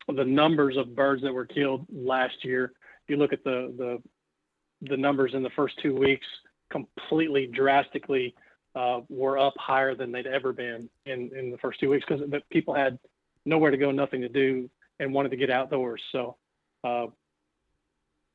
[0.07, 2.71] the numbers of birds that were killed last year.
[3.03, 6.27] If you look at the the the numbers in the first two weeks,
[6.71, 8.35] completely drastically
[8.75, 12.23] uh, were up higher than they'd ever been in, in the first two weeks because
[12.51, 12.99] people had
[13.43, 14.69] nowhere to go, nothing to do,
[15.01, 16.01] and wanted to get outdoors.
[16.11, 16.37] So
[16.83, 17.07] uh,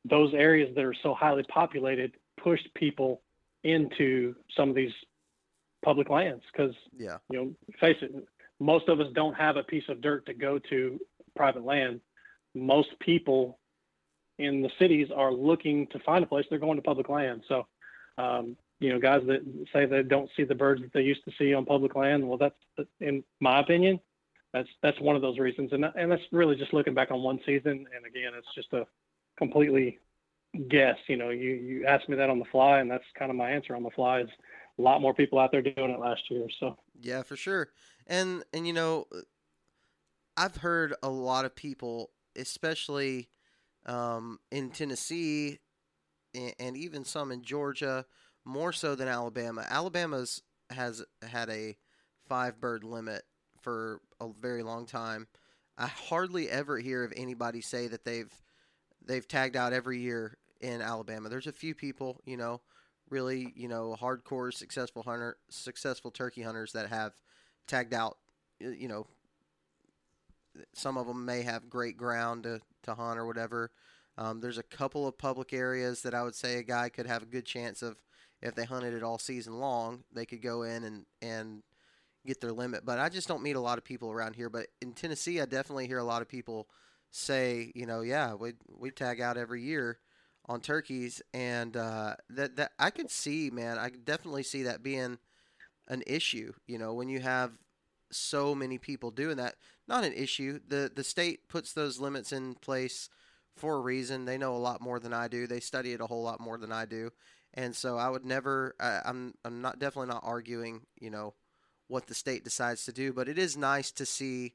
[0.04, 3.22] those areas that are so highly populated pushed people
[3.64, 4.92] into some of these
[5.84, 7.18] public lands because yeah.
[7.30, 8.12] you know face it
[8.58, 10.98] most of us don't have a piece of dirt to go to
[11.36, 12.00] private land.
[12.54, 13.58] Most people
[14.38, 17.42] in the cities are looking to find a place they're going to public land.
[17.48, 17.66] So
[18.18, 19.40] um, you know guys that
[19.72, 22.38] say they don't see the birds that they used to see on public land well
[22.38, 24.00] that's in my opinion
[24.56, 25.72] that's that's one of those reasons.
[25.72, 27.86] And and that's really just looking back on one season.
[27.94, 28.86] And again it's just a
[29.36, 29.98] completely
[30.68, 30.96] guess.
[31.08, 33.50] You know you you asked me that on the fly and that's kind of my
[33.50, 34.28] answer on the fly is
[34.78, 36.76] a lot more people out there doing it last year so.
[37.00, 37.68] Yeah for sure.
[38.06, 39.06] And and you know
[40.36, 43.28] i've heard a lot of people especially
[43.86, 45.58] um, in tennessee
[46.34, 48.04] and, and even some in georgia
[48.44, 49.66] more so than alabama.
[49.68, 51.76] Alabama's has had a
[52.28, 53.22] five bird limit
[53.66, 55.26] for a very long time
[55.76, 58.32] i hardly ever hear of anybody say that they've
[59.04, 61.28] they've tagged out every year in Alabama.
[61.28, 62.60] There's a few people, you know,
[63.10, 67.12] really, you know, hardcore successful hunter, successful turkey hunters that have
[67.66, 68.18] tagged out.
[68.58, 69.06] You know,
[70.72, 73.70] some of them may have great ground to, to hunt or whatever.
[74.18, 77.22] Um, there's a couple of public areas that I would say a guy could have
[77.22, 77.96] a good chance of
[78.40, 81.62] if they hunted it all season long, they could go in and and
[82.26, 82.84] get their limit.
[82.84, 84.50] But I just don't meet a lot of people around here.
[84.50, 86.68] But in Tennessee, I definitely hear a lot of people
[87.10, 89.98] say, you know, yeah, we we tag out every year
[90.46, 94.82] on turkeys, and uh, that that I could see, man, I could definitely see that
[94.82, 95.18] being
[95.88, 96.52] an issue.
[96.66, 97.52] You know, when you have
[98.10, 99.56] so many people doing that,
[99.88, 100.60] not an issue.
[100.66, 103.08] the The state puts those limits in place
[103.56, 104.24] for a reason.
[104.24, 105.46] They know a lot more than I do.
[105.46, 107.10] They study it a whole lot more than I do,
[107.54, 108.74] and so I would never.
[108.80, 110.82] I, I'm I'm not definitely not arguing.
[111.00, 111.34] You know
[111.88, 114.54] what the state decides to do, but it is nice to see.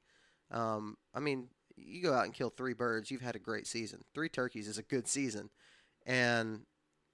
[0.51, 4.03] Um, I mean, you go out and kill three birds, you've had a great season.
[4.13, 5.49] Three turkeys is a good season
[6.05, 6.61] and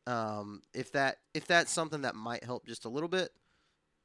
[0.06, 3.30] um, if that if that's something that might help just a little bit,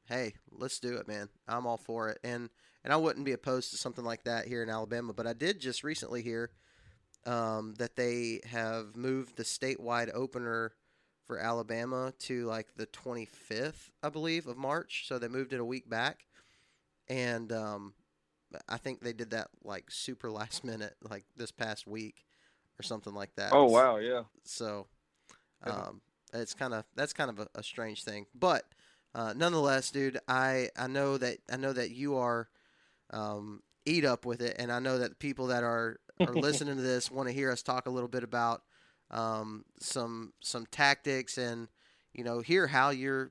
[0.08, 1.28] hey, let's do it, man.
[1.46, 2.50] I'm all for it, and
[2.84, 5.12] and I wouldn't be opposed to something like that here in Alabama.
[5.12, 6.50] But I did just recently hear
[7.24, 10.72] um, that they have moved the statewide opener
[11.26, 15.04] for Alabama to like the 25th, I believe, of March.
[15.06, 16.26] So they moved it a week back,
[17.08, 17.94] and um,
[18.68, 22.24] I think they did that like super last minute, like this past week
[22.78, 23.52] or something like that.
[23.52, 24.22] Oh wow, yeah.
[24.44, 24.86] So,
[25.64, 26.00] um,
[26.32, 28.64] it's kind of that's kind of a, a strange thing, but
[29.14, 32.48] uh, nonetheless, dude, I I know that I know that you are
[33.10, 36.82] um, eat up with it, and I know that people that are are listening to
[36.82, 38.62] this want to hear us talk a little bit about
[39.12, 41.68] um, some some tactics and
[42.12, 43.30] you know hear how you're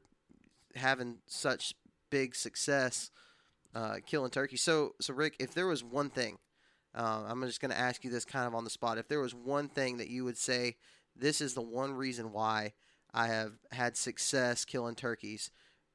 [0.76, 1.74] having such
[2.10, 3.12] big success
[3.76, 4.58] uh, killing turkey.
[4.58, 6.38] So so Rick, if there was one thing
[6.94, 8.98] uh, I'm just going to ask you this kind of on the spot.
[8.98, 10.76] If there was one thing that you would say,
[11.16, 12.74] this is the one reason why
[13.14, 15.52] I have had success killing turkeys,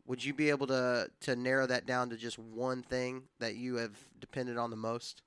[0.06, 3.76] would you be able to to narrow that down to just one thing that you
[3.76, 5.22] have depended on the most?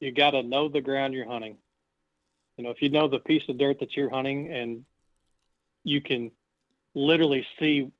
[0.00, 1.58] You got to know the ground you're hunting.
[2.58, 4.84] You know, if you know the piece of dirt that you're hunting, and
[5.84, 6.32] you can
[6.94, 7.90] literally see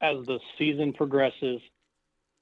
[0.00, 1.60] as the season progresses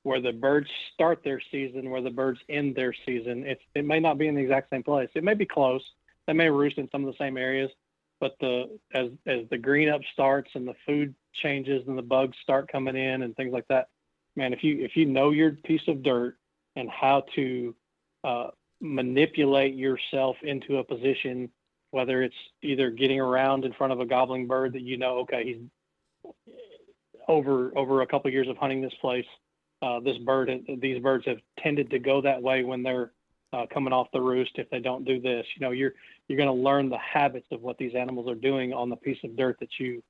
[0.05, 3.45] where the birds start their season, where the birds end their season.
[3.45, 5.09] It's, it may not be in the exact same place.
[5.15, 5.83] It may be close.
[6.27, 7.71] They may roost in some of the same areas,
[8.21, 12.37] but the as as the green up starts and the food changes and the bugs
[12.43, 13.89] start coming in and things like that,
[14.37, 16.37] man, if you if you know your piece of dirt
[16.77, 17.75] and how to
[18.23, 18.49] uh,
[18.81, 21.51] manipulate yourself into a position,
[21.94, 25.44] whether it's either getting around in front of a gobbling bird that you know, okay,
[25.44, 26.33] he's
[27.28, 29.26] over over a couple of years of hunting this place
[29.85, 33.12] uh, this bird, these birds have tended to go that way when they're
[33.52, 34.52] uh, coming off the roost.
[34.54, 35.92] If they don't do this, you know, you're
[36.26, 39.18] you're going to learn the habits of what these animals are doing on the piece
[39.24, 40.02] of dirt that you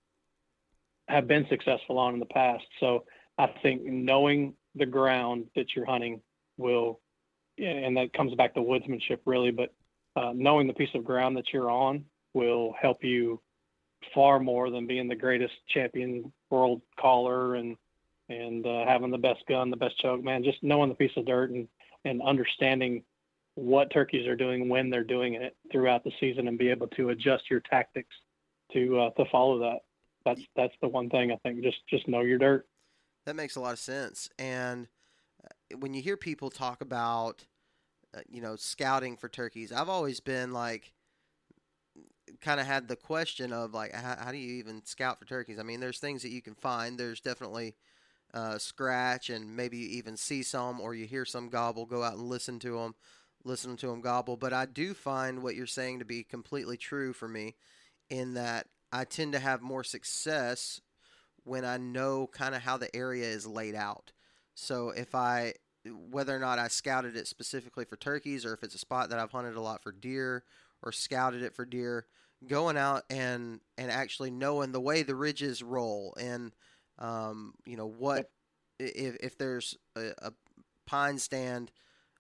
[1.09, 2.65] have been successful on in the past.
[2.79, 3.05] So
[3.37, 6.21] I think knowing the ground that you're hunting
[6.57, 7.01] will,
[7.59, 9.75] and that comes back to woodsmanship really, but
[10.17, 13.41] uh, knowing the piece of ground that you're on will help you
[14.15, 17.77] far more than being the greatest champion world caller and
[18.29, 21.27] and uh, having the best gun, the best choke, man, just knowing the piece of
[21.27, 21.69] dirt and,
[22.07, 23.03] and understanding
[23.55, 27.11] what turkeys are doing when they're doing it throughout the season and be able to
[27.11, 28.15] adjust your tactics
[28.73, 29.81] to uh, to follow that.
[30.25, 31.63] That's that's the one thing I think.
[31.63, 32.67] Just just know your dirt.
[33.27, 34.29] That makes a lot of sense.
[34.39, 34.89] And
[35.45, 37.45] uh, when you hear people talk about,
[38.15, 40.93] uh, you know, scouting for turkeys, I've always been like,
[42.41, 45.59] kind of had the question of like, how, how do you even scout for turkeys?
[45.59, 46.99] I mean, there's things that you can find.
[46.99, 47.77] There's definitely
[48.33, 51.87] uh, scratch and maybe you even see some or you hear some gobble.
[51.87, 52.95] Go out and listen to them,
[53.45, 54.37] listen to them gobble.
[54.37, 57.55] But I do find what you're saying to be completely true for me,
[58.11, 60.81] in that I tend to have more success
[61.45, 64.13] when I know kind of how the area is laid out.
[64.55, 65.55] So if I
[66.11, 69.19] whether or not I scouted it specifically for turkeys or if it's a spot that
[69.19, 70.45] I've hunted a lot for deer
[70.83, 72.07] or scouted it for deer,
[72.47, 76.53] going out and and actually knowing the way the ridges roll and
[76.99, 78.31] um, you know what
[78.79, 80.33] if if there's a, a
[80.87, 81.71] pine stand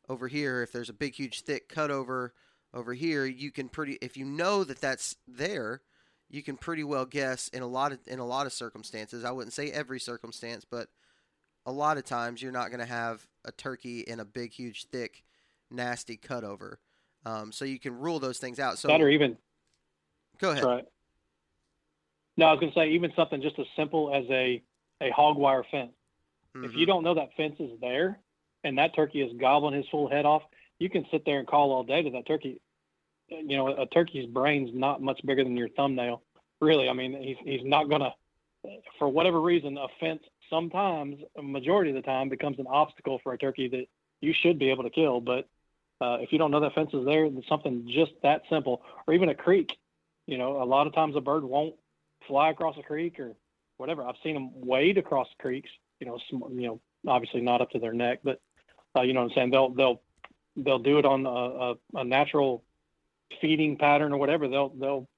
[0.08, 2.34] over here, if there's a big huge thick cut over
[2.72, 5.82] over here, you can pretty if you know that that's there,
[6.28, 9.24] you can pretty well guess in a lot of in a lot of circumstances.
[9.24, 10.88] I wouldn't say every circumstance, but
[11.66, 14.86] a lot of times you're not going to have a turkey in a big huge
[14.86, 15.24] thick
[15.70, 16.76] nasty cutover.
[17.26, 18.78] Um, so you can rule those things out.
[18.78, 19.36] So that or even
[20.38, 20.64] go ahead.
[20.64, 20.84] Right.
[22.36, 24.62] No, I was going to say even something just as simple as a
[25.00, 25.92] a hog wire fence.
[26.56, 26.66] Mm-hmm.
[26.66, 28.18] If you don't know that fence is there,
[28.62, 30.42] and that turkey is gobbling his full head off,
[30.78, 32.60] you can sit there and call all day to that turkey.
[33.28, 36.22] You know, a turkey's brain's not much bigger than your thumbnail.
[36.60, 38.12] Really, I mean, he's he's not going to,
[38.98, 43.32] for whatever reason, a fence sometimes, a majority of the time, becomes an obstacle for
[43.32, 43.86] a turkey that
[44.20, 45.20] you should be able to kill.
[45.20, 45.48] But
[46.00, 49.28] uh, if you don't know that fence is there, something just that simple, or even
[49.28, 49.70] a creek.
[50.26, 51.74] You know, a lot of times a bird won't
[52.26, 53.34] fly across a creek or
[53.76, 54.02] whatever.
[54.02, 55.70] I've seen them wade across creeks.
[56.00, 58.40] You know, sm- you know, obviously not up to their neck, but
[58.96, 59.50] uh, you know what I'm saying.
[59.50, 60.00] They'll they'll
[60.56, 62.64] they'll do it on a, a, a natural
[63.40, 64.48] feeding pattern or whatever.
[64.48, 65.08] They'll they'll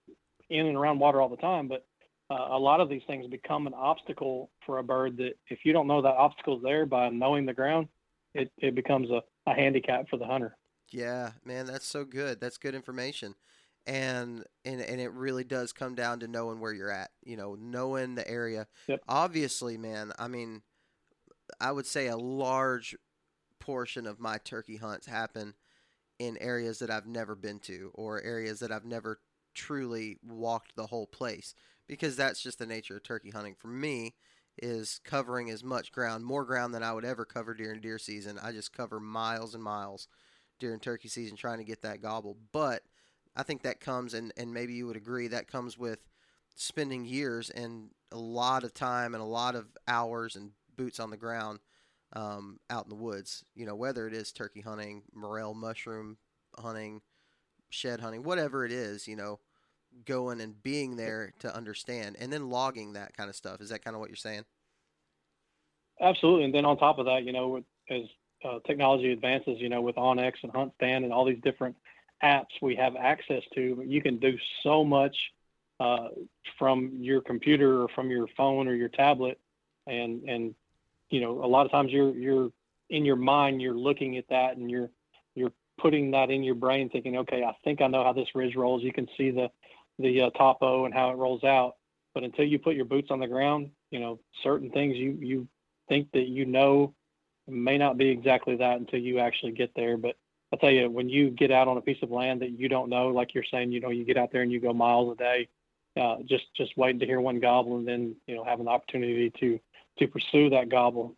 [0.51, 1.86] in and around water all the time, but
[2.31, 5.73] uh, a lot of these things become an obstacle for a bird that if you
[5.73, 7.89] don't know that obstacle's there by knowing the ground,
[8.35, 10.57] it, it becomes a, a handicap for the hunter.
[10.91, 12.41] Yeah, man, that's so good.
[12.41, 13.35] That's good information.
[13.89, 17.55] And, and and it really does come down to knowing where you're at, you know,
[17.55, 18.67] knowing the area.
[18.89, 19.03] Yep.
[19.09, 20.63] Obviously, man, I mean,
[21.61, 22.97] I would say a large
[23.61, 25.55] portion of my turkey hunts happen
[26.19, 29.21] in areas that I've never been to or areas that I've never
[29.55, 31.55] truly walked the whole place
[31.87, 34.15] because that's just the nature of turkey hunting for me
[34.59, 38.39] is covering as much ground, more ground than I would ever cover during deer season.
[38.43, 40.09] I just cover miles and miles
[40.59, 42.37] during turkey season trying to get that gobble.
[42.53, 42.83] But
[43.37, 45.99] I think that comes, and, and maybe you would agree, that comes with
[46.55, 51.11] spending years and a lot of time and a lot of hours and boots on
[51.11, 51.59] the ground
[52.15, 53.45] um, out in the woods.
[53.55, 56.17] You know, whether it is turkey hunting, morel mushroom
[56.59, 57.03] hunting,
[57.69, 59.41] shed hunting, whatever it is, you know,
[60.05, 63.61] going and being there to understand and then logging that kind of stuff.
[63.61, 64.45] Is that kind of what you're saying?
[66.01, 66.45] Absolutely.
[66.45, 68.03] And then on top of that, you know, as
[68.45, 71.77] uh, technology advances, you know, with onX and Hunt Stand and all these different
[72.23, 75.17] apps we have access to, you can do so much
[75.81, 76.09] uh,
[76.59, 79.39] from your computer or from your phone or your tablet.
[79.87, 80.55] And, and,
[81.11, 82.51] you know, a lot of times you're, you're
[82.91, 84.91] in your mind, you're looking at that and you're,
[85.35, 88.57] you're putting that in your brain thinking, okay, I think I know how this ridge
[88.57, 88.83] rolls.
[88.83, 89.51] You can see the,
[89.99, 91.77] the uh, topo and how it rolls out.
[92.15, 95.49] But until you put your boots on the ground, you know, certain things you, you
[95.89, 96.95] think that you know
[97.47, 99.97] may not be exactly that until you actually get there.
[99.97, 100.17] But
[100.53, 102.89] I'll tell you, when you get out on a piece of land that you don't
[102.89, 105.17] know, like you're saying, you know, you get out there and you go miles a
[105.17, 105.49] day,
[106.01, 109.33] uh, just just waiting to hear one gobble and then you know have an opportunity
[109.41, 109.59] to
[109.99, 111.17] to pursue that gobble.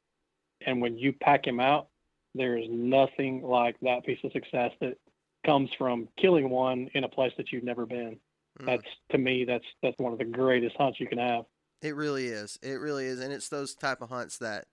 [0.65, 1.89] And when you pack him out,
[2.35, 4.97] there is nothing like that piece of success that
[5.45, 8.19] comes from killing one in a place that you've never been.
[8.61, 8.67] Mm.
[8.67, 11.45] That's to me, that's that's one of the greatest hunts you can have.
[11.83, 12.59] It really is.
[12.63, 14.67] It really is, and it's those type of hunts that,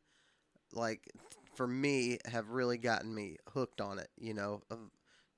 [0.74, 1.12] like,
[1.54, 4.10] for me, have really gotten me hooked on it.
[4.18, 4.80] You know, of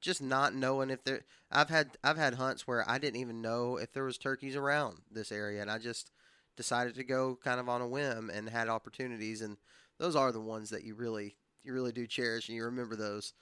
[0.02, 1.22] just not knowing if there.
[1.52, 5.00] I've had I've had hunts where I didn't even know if there was turkeys around
[5.12, 6.12] this area, and I just
[6.56, 9.58] decided to go kind of on a whim and had opportunities, and
[10.00, 13.34] those are the ones that you really you really do cherish and you remember those,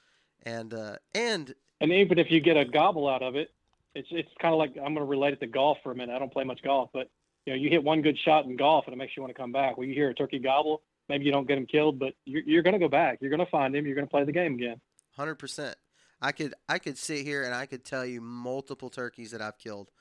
[0.44, 3.50] and uh, and and even if you get a gobble out of it,
[3.96, 6.14] it's it's kind of like I'm going to relate it to golf for a minute.
[6.14, 7.10] I don't play much golf, but
[7.46, 9.40] you know, you hit one good shot in golf and it makes you want to
[9.40, 9.78] come back.
[9.78, 12.64] Well, you hear a turkey gobble, maybe you don't get him killed, but you're, you're
[12.64, 13.20] going to go back.
[13.22, 13.86] You're going to find him.
[13.86, 14.82] You're going to play the game again.
[15.16, 15.78] Hundred percent.
[16.22, 19.58] I could I could sit here and I could tell you multiple turkeys that I've
[19.58, 19.92] killed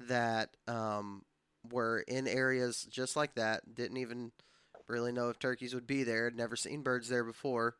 [0.00, 1.22] that um,
[1.70, 3.74] were in areas just like that.
[3.74, 4.32] Didn't even
[4.88, 6.24] really know if turkeys would be there.
[6.24, 7.76] Had never seen birds there before,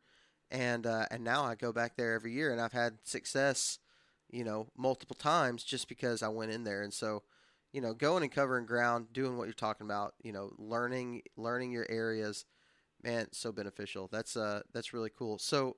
[0.51, 3.79] and uh, and now I go back there every year and I've had success
[4.31, 6.81] you know, multiple times just because I went in there.
[6.81, 7.23] And so,
[7.71, 11.71] you know, going and covering ground, doing what you're talking about, you know, learning learning
[11.71, 12.45] your areas,
[13.03, 14.09] man, so beneficial.
[14.11, 15.37] That's uh that's really cool.
[15.37, 15.77] So,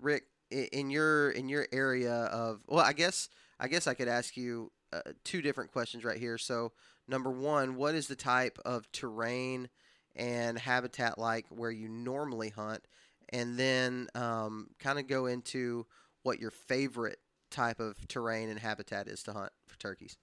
[0.00, 4.36] Rick, in your in your area of well, I guess I guess I could ask
[4.36, 6.38] you uh, two different questions right here.
[6.38, 6.72] So,
[7.08, 9.68] number one, what is the type of terrain
[10.14, 12.86] and habitat like where you normally hunt?
[13.30, 15.86] And then um, kind of go into
[16.22, 17.18] what your favorite
[17.54, 20.16] type of terrain and habitat is to hunt for turkeys.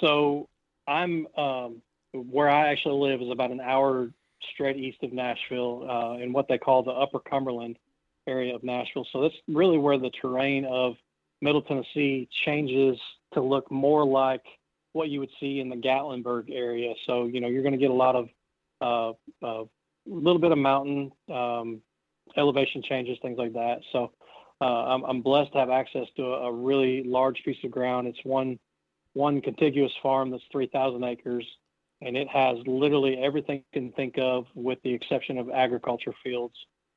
[0.00, 0.48] So,
[0.86, 4.10] I'm um, where I actually live is about an hour
[4.52, 7.78] straight east of Nashville uh, in what they call the Upper Cumberland
[8.26, 9.06] area of Nashville.
[9.12, 10.94] So that's really where the terrain of
[11.40, 12.98] Middle Tennessee changes
[13.34, 14.44] to look more like
[14.92, 16.94] what you would see in the Gatlinburg area.
[17.06, 18.28] So you know you're going to get a lot of
[18.82, 19.12] uh,
[19.42, 19.64] a uh,
[20.06, 21.82] little bit of mountain um,
[22.36, 23.80] elevation changes, things like that.
[23.92, 24.12] So
[24.60, 28.06] uh, I'm, I'm, blessed to have access to a, a, really large piece of ground.
[28.06, 28.58] It's one
[29.14, 31.46] one contiguous farm that's 3,000 acres,
[32.00, 36.54] and it has literally everything you can think of, with the exception of agriculture fields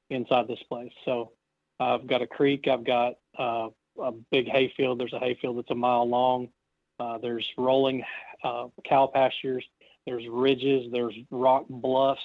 [0.10, 0.92] inside this place.
[1.06, 1.32] So
[1.80, 2.68] I've got a creek.
[2.68, 3.70] I've got uh,
[4.02, 5.00] a big hayfield.
[5.00, 6.50] There's a hayfield that's a mile long.
[7.00, 8.04] Uh, there's rolling
[8.44, 9.66] uh, cow pastures.
[10.06, 10.92] There's ridges.
[10.92, 12.22] There's rock bluffs.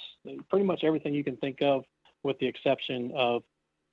[0.51, 1.85] Pretty much everything you can think of,
[2.23, 3.43] with the exception of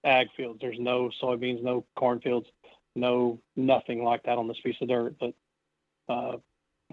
[0.06, 0.60] ag fields.
[0.62, 2.48] There's no soybeans, no cornfields,
[2.96, 5.16] no nothing like that on this piece of dirt.
[5.20, 5.34] But
[6.08, 6.38] uh,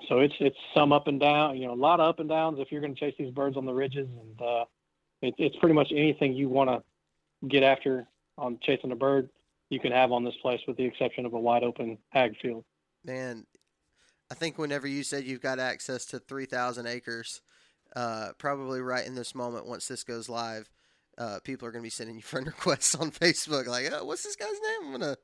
[0.09, 1.57] so it's it's some up and down.
[1.57, 3.57] You know, a lot of up and downs if you're going to chase these birds
[3.57, 4.65] on the ridges, and uh,
[5.21, 8.07] it, it's pretty much anything you want to get after
[8.39, 9.29] on chasing a bird
[9.69, 12.65] you can have on this place, with the exception of a wide open ag field.
[13.05, 13.47] Man,
[14.31, 17.41] I think whenever you said you've got access to 3,000 acres,
[17.95, 20.71] uh, probably right in this moment, once this goes live,
[21.19, 24.25] uh, people are going to be sending you friend requests on Facebook, like, oh, "What's
[24.25, 25.17] this guy's name?" I'm gonna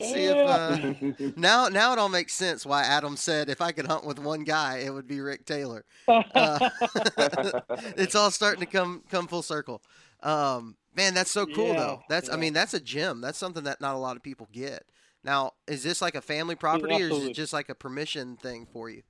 [0.00, 3.86] see if uh, now now it all makes sense why Adam said if I could
[3.86, 5.84] hunt with one guy, it would be Rick Taylor.
[6.06, 6.70] Uh,
[7.96, 9.82] it's all starting to come come full circle.
[10.22, 12.02] Um, Man, that's so cool yeah, though.
[12.08, 12.34] That's yeah.
[12.34, 13.20] I mean, that's a gem.
[13.20, 14.84] That's something that not a lot of people get.
[15.22, 18.66] Now, is this like a family property or is it just like a permission thing
[18.72, 19.02] for you?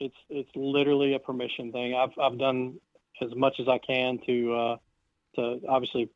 [0.00, 1.94] It's it's literally a permission thing.
[1.94, 2.80] I've I've done
[3.22, 4.76] as much as I can to uh,
[5.36, 6.10] to obviously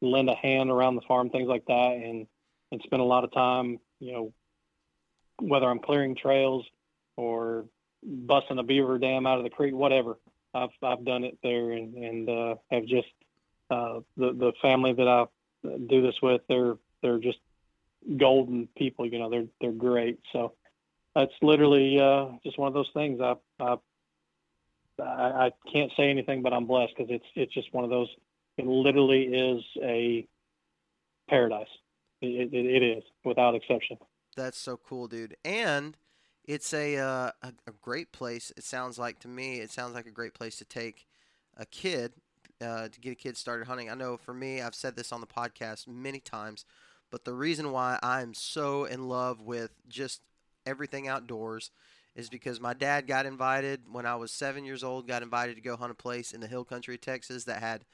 [0.00, 2.26] lend a hand around the farm, things like that, and
[2.70, 4.32] and spend a lot of time, you know,
[5.40, 6.64] whether I'm clearing trails
[7.16, 7.66] or
[8.02, 10.18] busting a beaver dam out of the creek, whatever.
[10.54, 13.08] I've I've done it there and and uh, have just
[13.70, 15.26] uh, the the family that I
[15.62, 17.38] do this with, they're they're just
[18.16, 19.06] golden people.
[19.06, 20.18] You know, they're they're great.
[20.32, 20.54] So
[21.14, 23.20] that's literally uh, just one of those things.
[23.20, 23.76] I I
[25.02, 28.08] I can't say anything, but I'm blessed because it's it's just one of those.
[28.58, 30.26] It literally is a
[31.28, 31.66] paradise.
[32.20, 33.96] It, it, it is without exception.
[34.36, 35.36] That's so cool, dude.
[35.44, 35.96] And
[36.44, 38.52] it's a, uh, a a great place.
[38.56, 39.60] It sounds like to me.
[39.60, 41.06] It sounds like a great place to take
[41.56, 42.12] a kid
[42.62, 43.90] uh, to get a kid started hunting.
[43.90, 46.64] I know for me, I've said this on the podcast many times,
[47.10, 50.22] but the reason why I'm so in love with just
[50.64, 51.70] everything outdoors
[52.14, 55.62] is because my dad got invited when I was seven years old, got invited to
[55.62, 57.84] go hunt a place in the hill country of Texas that had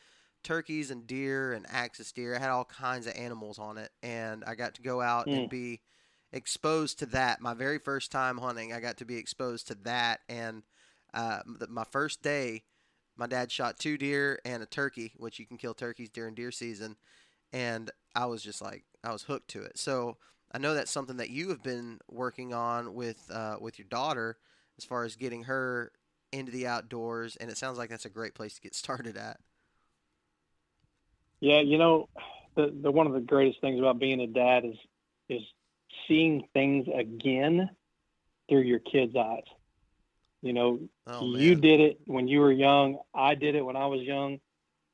[0.43, 2.35] turkeys and deer and axis deer.
[2.35, 3.91] It had all kinds of animals on it.
[4.03, 5.37] And I got to go out mm.
[5.37, 5.81] and be
[6.33, 7.41] exposed to that.
[7.41, 10.21] My very first time hunting, I got to be exposed to that.
[10.29, 10.63] And
[11.15, 12.65] uh, my first day,
[13.17, 16.53] my dad shot two deer and a turkey, which you can kill turkeys during deer
[16.53, 16.97] season,
[17.53, 19.77] and I was just like I was hooked to it.
[19.77, 20.17] So
[20.53, 24.39] I know that's something that you have been working on with uh, with your daughter
[24.79, 25.93] as far as getting her
[26.33, 29.39] into the outdoors, and it sounds like that's a great place to get started at.
[31.41, 32.09] Yeah, you know,
[32.57, 34.77] the, the one of the greatest things about being a dad is
[35.29, 35.43] is
[36.07, 37.71] seeing things again
[38.49, 39.43] through your kids' eyes.
[40.41, 42.99] You know, oh, you did it when you were young.
[43.15, 44.39] I did it when I was young,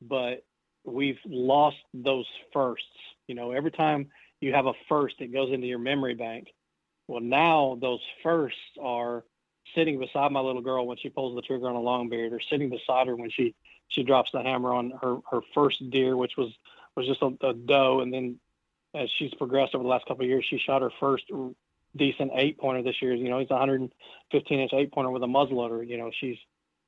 [0.03, 0.45] but
[0.85, 2.87] we've lost those firsts.
[3.27, 4.09] You know, every time
[4.45, 6.49] you have a first, that goes into your memory bank.
[7.09, 9.25] Well, now those firsts are
[9.75, 12.41] sitting beside my little girl when she pulls the trigger on a long beard, or
[12.41, 13.55] sitting beside her when she
[13.89, 16.53] she drops the hammer on her her first deer, which was
[16.97, 18.39] was just a, a doe, and then
[18.95, 21.25] as she's progressed over the last couple of years, she shot her first
[21.97, 23.15] decent eight pointer this year.
[23.15, 25.87] You know, he's a 115 inch eight pointer with a muzzleloader.
[25.87, 26.39] You know, she's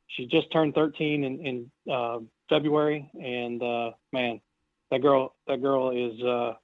[0.08, 4.40] she just turned 13 in, in uh, February, and uh, man,
[4.90, 6.54] that girl that girl is uh,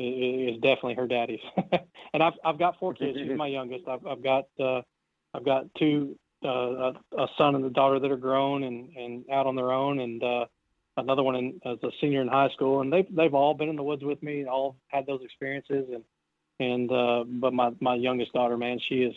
[0.00, 1.40] is definitely her daddy's.
[2.12, 3.18] and I've I've got four kids.
[3.18, 3.86] She's my youngest.
[3.86, 4.82] I've I've got uh,
[5.34, 9.46] I've got two uh, a, son and a daughter that are grown and and out
[9.46, 10.46] on their own, and uh,
[10.96, 12.80] another one in, as a senior in high school.
[12.80, 16.04] And they've they've all been in the woods with me, all had those experiences, and
[16.58, 19.14] and uh, but my my youngest daughter, man, she is,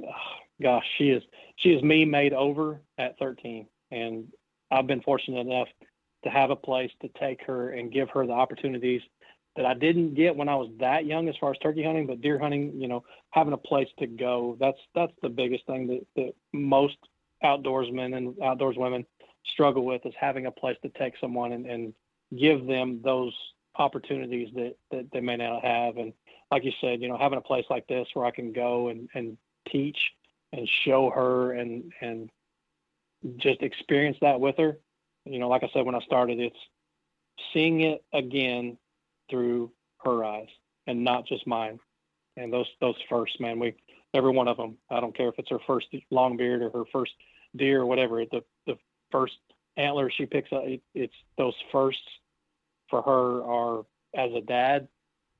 [0.62, 1.22] gosh, she is
[1.56, 4.32] she is me made over at 13, and
[4.70, 5.68] I've been fortunate enough
[6.24, 9.02] to have a place to take her and give her the opportunities
[9.56, 12.20] that I didn't get when I was that young as far as turkey hunting, but
[12.20, 14.56] deer hunting, you know, having a place to go.
[14.58, 16.96] That's that's the biggest thing that, that most
[17.44, 19.06] outdoorsmen and outdoors women
[19.46, 21.94] struggle with is having a place to take someone and, and
[22.36, 23.34] give them those
[23.76, 25.96] opportunities that, that they may not have.
[25.98, 26.12] And
[26.50, 29.08] like you said, you know, having a place like this where I can go and,
[29.14, 29.36] and
[29.68, 29.98] teach
[30.52, 32.30] and show her and, and
[33.36, 34.78] just experience that with her.
[35.24, 36.56] You know, like I said, when I started, it's
[37.52, 38.78] seeing it again
[39.30, 39.72] through
[40.04, 40.48] her eyes
[40.86, 41.78] and not just mine.
[42.36, 43.74] And those, those first, man, we,
[44.12, 46.84] every one of them, I don't care if it's her first long beard or her
[46.92, 47.12] first
[47.56, 48.76] deer or whatever, the, the
[49.10, 49.34] first
[49.76, 52.02] antler she picks up, it, it's those firsts
[52.88, 54.88] for her are as a dad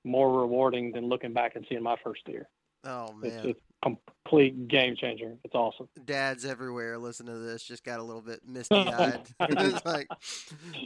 [0.05, 2.49] more rewarding than looking back and seeing my first deer.
[2.85, 5.37] Oh man, it's, it's complete game changer.
[5.45, 5.89] It's awesome.
[6.05, 9.20] Dads everywhere listen to this just got a little bit misty eyed.
[9.41, 10.09] it's like,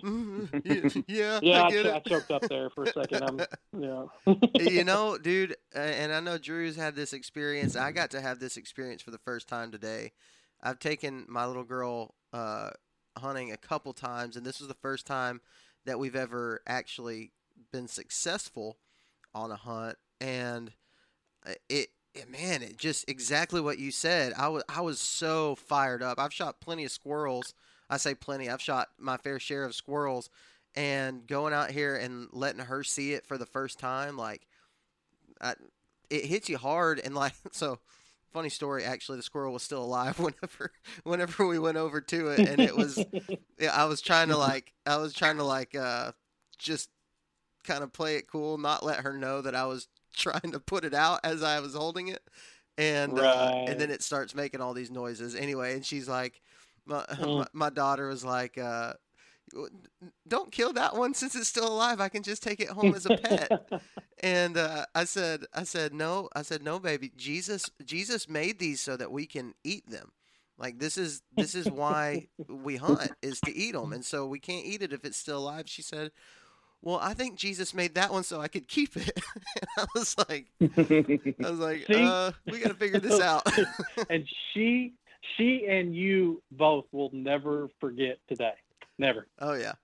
[0.05, 1.63] mm, yeah, yeah.
[1.63, 3.23] I, I, I, choked up there for a second.
[3.23, 3.41] I'm,
[3.81, 4.71] yeah.
[4.71, 7.77] you know, dude, and I know Drew's had this experience.
[7.77, 10.13] I got to have this experience for the first time today.
[10.61, 12.71] I've taken my little girl uh,
[13.17, 15.41] hunting a couple times, and this was the first time
[15.87, 17.31] that we've ever actually
[17.73, 18.79] been successful
[19.35, 19.97] on a hunt.
[20.21, 20.73] And
[21.47, 21.91] uh, it
[22.27, 24.33] man, it just exactly what you said.
[24.37, 26.19] I was I was so fired up.
[26.19, 27.55] I've shot plenty of squirrels.
[27.91, 28.49] I say plenty.
[28.49, 30.31] I've shot my fair share of squirrels,
[30.75, 34.47] and going out here and letting her see it for the first time, like,
[35.41, 35.55] I,
[36.11, 37.01] it hits you hard.
[37.03, 37.79] And like, so
[38.33, 40.71] funny story actually the squirrel was still alive whenever
[41.05, 43.03] whenever we went over to it and it was
[43.59, 46.13] yeah, i was trying to like i was trying to like uh
[46.59, 46.91] just
[47.65, 49.89] kind of play it cool not let her know that i was
[50.19, 52.23] trying to put it out as i was holding it
[52.77, 53.25] and right.
[53.25, 56.41] uh, and then it starts making all these noises anyway and she's like
[56.87, 57.47] my, Mm.
[57.53, 58.95] my, daughter was like uh
[60.27, 62.01] don't kill that one since it's still alive.
[62.01, 63.51] I can just take it home as a pet.
[64.23, 66.29] and uh, I said, I said no.
[66.35, 67.13] I said no, baby.
[67.17, 70.13] Jesus, Jesus made these so that we can eat them.
[70.59, 74.41] Like this is this is why we hunt is to eat them, and so we
[74.41, 75.65] can't eat it if it's still alive.
[75.67, 76.11] She said,
[76.83, 79.19] "Well, I think Jesus made that one so I could keep it."
[79.79, 83.47] I was like, I was like, uh, we got to figure this out.
[84.11, 84.95] and she
[85.37, 88.55] she and you both will never forget today.
[88.99, 89.27] Never.
[89.39, 89.75] Oh yeah.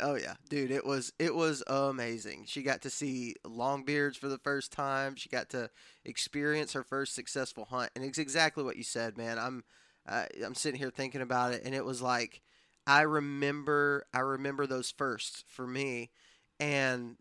[0.00, 2.44] Oh yeah, dude, it was it was amazing.
[2.46, 5.16] She got to see longbeards for the first time.
[5.16, 5.68] She got to
[6.04, 9.38] experience her first successful hunt, and it's exactly what you said, man.
[9.38, 9.64] I'm
[10.08, 12.40] uh, I'm sitting here thinking about it, and it was like
[12.90, 16.10] I remember I remember those firsts for me,
[16.58, 17.16] and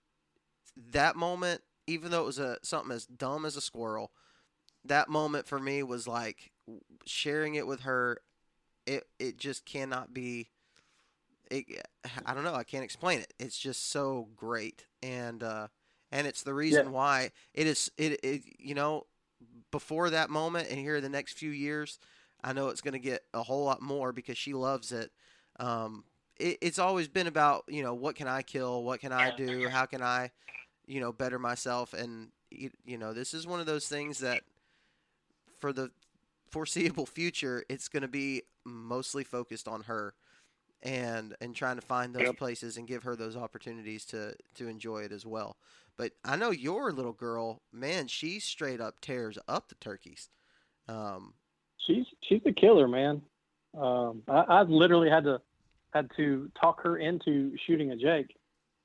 [0.91, 4.11] that moment, even though it was a something as dumb as a squirrel,
[4.85, 6.51] that moment for me was like
[7.05, 8.19] sharing it with her.
[8.87, 10.49] It it just cannot be
[11.51, 11.85] it,
[12.25, 12.55] I don't know.
[12.55, 13.33] I can't explain it.
[13.39, 15.67] It's just so great, and uh,
[16.11, 16.91] and it's the reason Yeah.
[16.91, 17.91] why it is.
[17.97, 19.05] It, it you know,
[19.71, 21.99] before that moment and here in the next few years,
[22.43, 25.11] I know it's going to get a whole lot more because she loves it.
[25.59, 26.03] Um,
[26.39, 26.57] it.
[26.61, 29.85] It's always been about you know what can I kill, what can I do, how
[29.85, 30.31] can I,
[30.87, 34.43] you know, better myself, and you, know this is one of those things that
[35.59, 35.91] for the
[36.51, 40.13] foreseeable future, it's going to be mostly focused on her
[40.81, 42.37] and and trying to find those Yep.
[42.37, 45.57] places and give her those opportunities to to enjoy it as well.
[45.97, 50.29] But I know your little girl, man, she straight up tears up the turkeys.
[50.87, 51.33] Um,
[51.85, 53.21] She's she's a killer, man.
[53.77, 55.41] Um, I, I literally had to
[55.93, 58.35] had to talk her into shooting a Jake.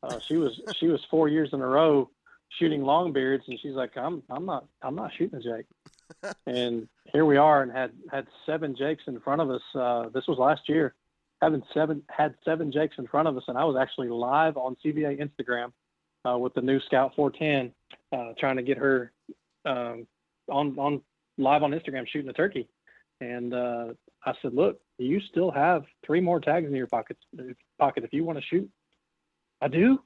[0.03, 2.11] Uh, she was she was four years in a row
[2.59, 5.67] shooting longbeards, and she's like, I'm I'm not I'm not shooting a Jake.
[6.47, 9.63] and here we are, and had had seven Jakes in front of us.
[9.75, 10.95] Uh, this was last year.
[11.43, 14.77] Having seven had seven Jakes in front of us, and I was actually live on
[14.85, 15.73] CVA Instagram
[16.27, 17.73] uh, with the new Scout 410,
[18.13, 19.13] uh, trying to get her
[19.65, 20.07] um,
[20.51, 21.03] on on
[21.37, 22.69] live on Instagram shooting a turkey.
[23.21, 23.95] And uh,
[24.27, 27.17] I said, "Look, you still have three more tags in your pocket.
[27.79, 28.69] Pocket if you want to shoot."
[29.61, 30.01] I do.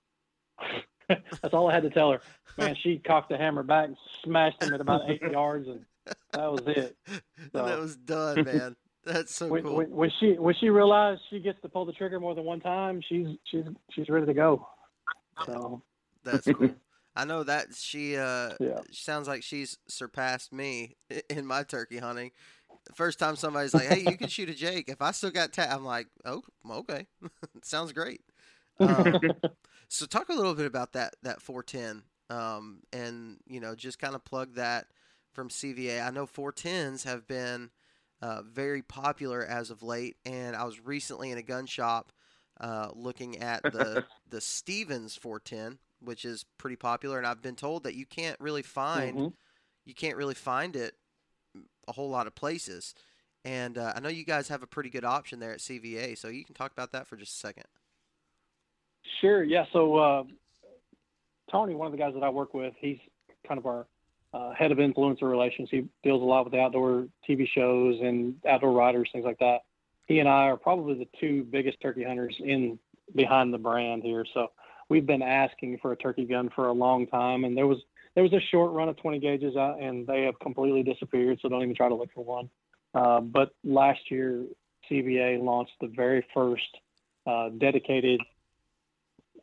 [1.09, 2.21] That's all I had to tell her.
[2.59, 5.85] Man, she cocked the hammer back and smashed him at about eight yards, and
[6.33, 6.97] that was it.
[7.53, 8.77] So- that was done, man.
[9.05, 9.77] That's so When, cool.
[9.77, 12.61] when, when she when she realized she gets to pull the trigger more than one
[12.61, 14.69] time, she's she's she's ready to go.
[15.47, 15.83] So
[16.25, 16.71] That's cool.
[17.17, 18.81] I know that she uh Yeah.
[18.91, 20.97] sounds like she's surpassed me
[21.31, 22.33] in my turkey hunting.
[22.95, 25.69] First time somebody's like, "Hey, you can shoot a Jake," if I still got ta-
[25.71, 27.07] I'm like, "Oh, okay,
[27.63, 28.23] sounds great."
[28.83, 29.21] Um,
[29.89, 34.15] so talk a little bit about that that 410, um, and you know, just kind
[34.15, 34.89] of plug that
[35.33, 36.03] from CVA.
[36.03, 37.71] I know 410s have been
[38.23, 42.13] uh, very popular as of late, and I was recently in a gun shop
[42.61, 47.85] uh, looking at the the Stevens 410, which is pretty popular, and I've been told
[47.85, 49.35] that you can't really find Mhm.
[49.85, 50.95] you can't really find it
[51.89, 52.95] a whole lot of places.
[53.45, 56.29] And uh, I know you guys have a pretty good option there at CVA, so
[56.29, 57.65] you can talk about that for just a second.
[59.21, 59.43] Sure.
[59.43, 59.65] Yeah.
[59.73, 60.23] So uh,
[61.51, 62.99] Tony, one of the guys that I work with, he's
[63.47, 63.87] kind of our
[64.35, 65.69] uh, head of influencer relations.
[65.71, 69.61] He deals a lot with the outdoor TV shows and outdoor writers, things like that.
[70.07, 72.79] He and I are probably the two biggest turkey hunters in
[73.15, 74.25] behind the brand here.
[74.35, 74.49] So
[74.89, 77.79] we've been asking for a turkey gun for a long time, and there was
[78.15, 81.39] there was a short run of 20 gauges out, and they have completely disappeared.
[81.41, 82.51] So don't even try to look for one.
[82.95, 84.45] Uh, but last year,
[84.91, 86.69] CVA launched the very first
[87.27, 88.21] uh, dedicated.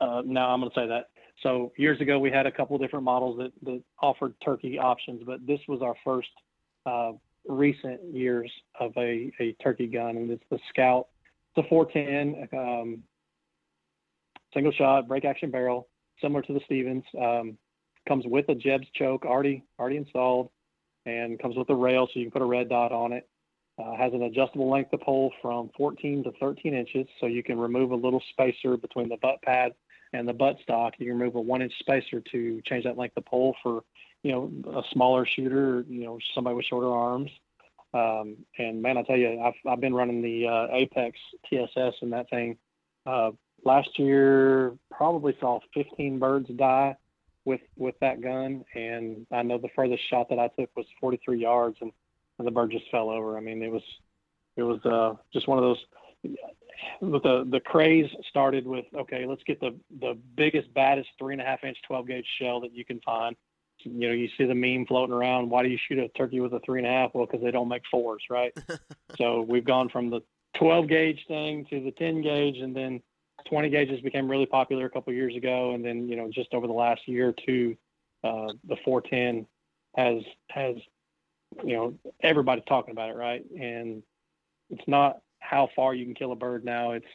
[0.02, 1.10] Uh, now I'm going to say that.
[1.44, 5.46] So years ago, we had a couple different models that, that offered turkey options, but
[5.46, 6.30] this was our first
[6.86, 7.12] uh,
[7.48, 11.08] recent years of a, a turkey gun, and it's the Scout.
[11.56, 13.04] It's a 410 um,
[14.54, 15.88] single shot break action barrel,
[16.22, 17.04] similar to the Stevens.
[17.20, 17.58] Um,
[18.08, 20.50] comes with a Jebs choke already already installed,
[21.06, 23.28] and comes with a rail so you can put a red dot on it.
[23.78, 27.60] Uh, has an adjustable length of pole from 14 to 13 inches, so you can
[27.60, 29.74] remove a little spacer between the butt pad
[30.14, 30.94] and the butt stock.
[30.98, 33.84] You can remove a one inch spacer to change that length of pole for,
[34.24, 37.30] you know, a smaller shooter, you know, somebody with shorter arms.
[37.94, 42.14] Um, and man, I tell you, I've, I've been running the uh, Apex TSS and
[42.14, 42.58] that thing.
[43.06, 43.32] Uh,
[43.66, 46.96] last year, probably saw 15 birds die
[47.46, 51.40] with with that gun, and I know the furthest shot that I took was 43
[51.40, 51.92] yards, and,
[52.38, 53.38] and the bird just fell over.
[53.38, 53.84] I mean, it was
[54.58, 55.86] it was uh, just one of those
[57.02, 61.46] the the craze started with okay, let's get the the biggest, baddest three and a
[61.46, 63.36] half inch 12 gauge shell that you can find.
[63.80, 65.50] You know, you see the meme floating around.
[65.50, 67.12] Why do you shoot a turkey with a three and a half?
[67.14, 68.52] Well, because they don't make fours, right?
[69.18, 70.22] so we've gone from the
[70.58, 73.02] 12 gauge thing to the 10 gauge, and then
[73.46, 76.68] 20 gauges became really popular a couple years ago, and then you know just over
[76.68, 77.76] the last year or two,
[78.24, 79.46] uh, the 410
[79.96, 80.76] has has
[81.64, 83.44] you know everybody's talking about it, right?
[83.52, 84.04] And
[84.70, 86.92] it's not how far you can kill a bird now.
[86.92, 87.06] It's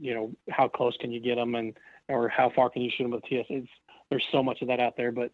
[0.00, 1.76] you know how close can you get them, and
[2.08, 3.46] or how far can you shoot them with TS.
[3.48, 3.68] It's
[4.10, 5.30] there's so much of that out there, but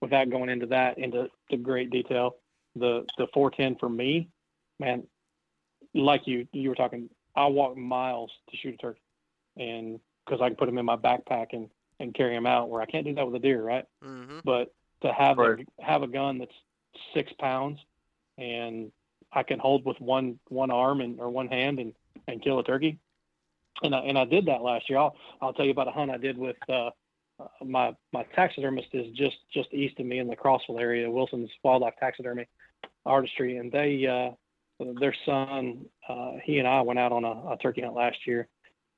[0.00, 2.36] without going into that into the great detail,
[2.74, 4.28] the the 410 for me,
[4.78, 5.04] man,
[5.94, 9.00] like you you were talking, I walk miles to shoot a turkey,
[9.56, 12.80] and because I can put them in my backpack and and carry them out where
[12.80, 13.84] I can't do that with a deer, right?
[14.02, 14.72] hmm But
[15.02, 15.66] to have Right.
[15.78, 16.54] a have a gun that's
[17.14, 17.78] six pounds
[18.38, 18.90] and
[19.32, 21.94] I can hold with one one arm and or one hand and
[22.26, 22.98] and kill a turkey.
[23.82, 24.98] And I and I did that last year.
[24.98, 26.90] I'll I'll tell you about a hunt I did with uh,
[27.38, 31.50] uh, my my taxidermist is just just east of me in the Crossville area, Wilson's
[31.62, 32.46] Wildlife Taxidermy
[33.06, 34.30] Artistry, and they uh,
[34.98, 38.48] their son uh, he and I went out on a, a turkey hunt last year,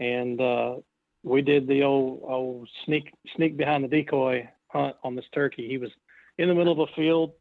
[0.00, 0.76] and uh,
[1.22, 5.68] we did the old old sneak sneak behind the decoy hunt on this turkey.
[5.68, 5.90] He was
[6.38, 7.32] in the middle of a field,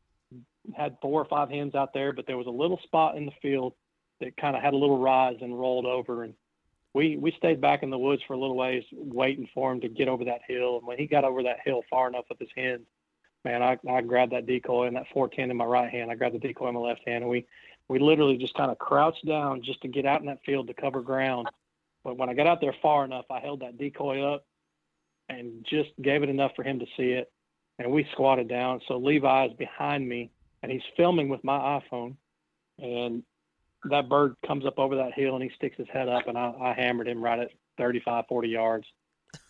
[0.75, 3.31] had four or five hens out there, but there was a little spot in the
[3.41, 3.73] field
[4.19, 6.23] that kind of had a little rise and rolled over.
[6.23, 6.33] And
[6.93, 9.89] we we stayed back in the woods for a little ways, waiting for him to
[9.89, 10.77] get over that hill.
[10.77, 12.85] And when he got over that hill far enough with his hens,
[13.43, 16.11] man, I, I grabbed that decoy and that 410 in my right hand.
[16.11, 17.45] I grabbed the decoy in my left hand, and we
[17.87, 20.73] we literally just kind of crouched down just to get out in that field to
[20.73, 21.47] cover ground.
[22.03, 24.45] But when I got out there far enough, I held that decoy up
[25.29, 27.31] and just gave it enough for him to see it.
[27.79, 28.81] And we squatted down.
[28.87, 30.31] So Levi is behind me
[30.61, 32.15] and he's filming with my iPhone.
[32.79, 33.23] And
[33.85, 36.53] that bird comes up over that hill and he sticks his head up and I,
[36.59, 38.87] I hammered him right at 35, 40 yards.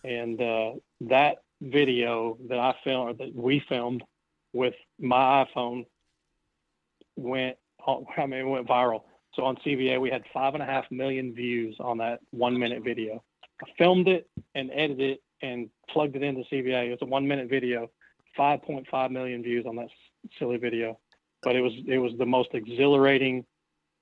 [0.04, 0.72] And uh,
[1.02, 4.04] that video that I filmed, or that we filmed
[4.54, 5.86] with my iPhone
[7.16, 9.04] went, I mean, went viral.
[9.34, 12.84] So on CVA, we had five and a half million views on that one minute
[12.84, 13.24] video.
[13.64, 16.88] I filmed it and edited it and plugged it into CVA.
[16.88, 17.90] It was a one minute video,
[18.38, 21.00] 5.5 million views on that s- silly video.
[21.44, 23.46] But it was it was the most exhilarating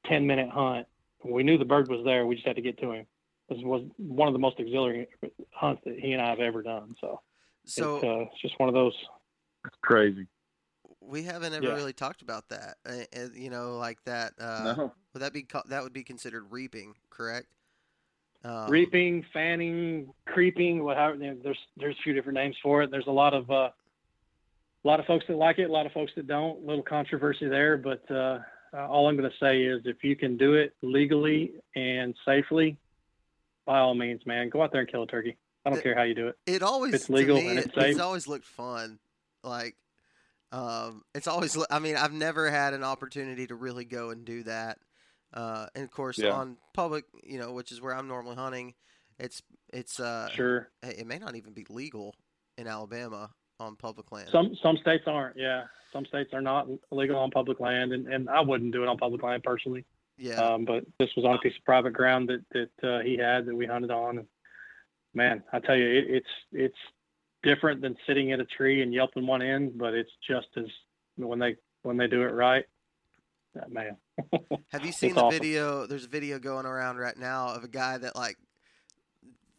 [0.08, 0.88] 10 minute hunt.
[1.24, 2.26] We knew the bird was there.
[2.26, 3.06] We just had to get to him.
[3.50, 5.08] This was one of the most exhilarating
[5.52, 6.96] hunts that he and I have ever done.
[7.02, 7.22] So,
[7.66, 8.94] So it's, uh, it's just one of those.
[9.66, 10.28] It's crazy.
[11.10, 11.74] We haven't ever yeah.
[11.74, 12.76] really talked about that.
[12.86, 14.34] Uh, uh, you know, like that.
[14.40, 14.94] Uh, no.
[15.14, 17.48] Would that be co- that would be considered reaping, correct?
[18.44, 21.16] Um, reaping, fanning, creeping, whatever.
[21.16, 22.92] you know, There's there's a few different names for it.
[22.92, 25.92] There's a lot of uh, a lot of folks that like it, a lot of
[25.92, 26.64] folks that don't.
[26.64, 28.40] A little controversy there, but uh,
[28.74, 32.78] uh, all I'm going to say is if you can do it legally and safely,
[33.66, 35.36] by all means, man, go out there and kill a turkey.
[35.66, 36.38] I don't It- care how you do it.
[36.46, 38.00] It always It's legal me, and it- it's safe.
[38.00, 39.00] always looked fun.
[39.44, 39.76] Like,
[40.52, 41.58] um, it's always.
[41.70, 44.78] I mean, I've never had an opportunity to really go and do that.
[45.34, 46.32] Uh, and of course, Yeah.
[46.32, 48.74] on public, you know, which is where I'm normally hunting,
[49.20, 49.42] it's
[49.72, 50.70] it's uh, Sure.
[50.82, 52.16] it may not even be legal
[52.58, 53.30] in Alabama
[53.60, 54.30] on public land.
[54.32, 55.38] Some some states aren't.
[55.38, 58.90] Yeah, some states are not legal on public land, and, and I wouldn't do it
[58.90, 59.86] on public land personally.
[60.18, 63.16] yeah, Um, but this was on a piece of private ground that that uh, he
[63.18, 64.18] had that we hunted on.
[64.18, 64.28] And
[65.14, 66.78] man, I tell you, it, it's it's
[67.44, 70.66] different than sitting at a tree and yelping one end, but it's just as
[71.16, 72.66] when they when they do it right.
[73.60, 73.98] uh, man,
[74.72, 75.40] Have you seen the awesome.
[75.40, 75.86] video?
[75.88, 78.38] There's a video going around right now of a guy that like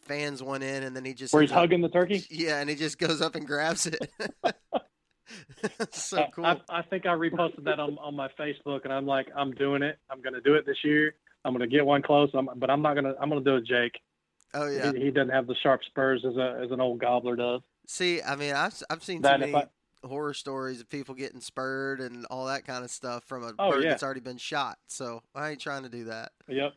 [0.02, 2.24] fans one in and then he just where he's up- hugging the turkey.
[2.30, 4.10] Yeah, and he just goes up and grabs it.
[5.92, 6.44] so I- cool.
[6.46, 9.82] I, I think I reposted that on, on my Facebook, and I'm like, I'm doing
[9.82, 9.98] it.
[10.10, 11.14] I'm going to do it this year.
[11.44, 12.30] I'm going to get one close.
[12.34, 13.14] I'm, but I'm not going to.
[13.20, 13.98] I'm going to do it, Jake.
[14.54, 14.92] oh yeah.
[14.92, 17.62] He, he doesn't have the sharp spurs as a as an old gobbler does.
[17.90, 19.66] See, I mean, I've I've seen too many I,
[20.06, 23.72] horror stories of people getting spurred and all that kind of stuff from a Oh,
[23.72, 23.90] bird yeah.
[23.90, 24.78] that's already been shot.
[24.86, 26.74] So I ain't trying to do that yep.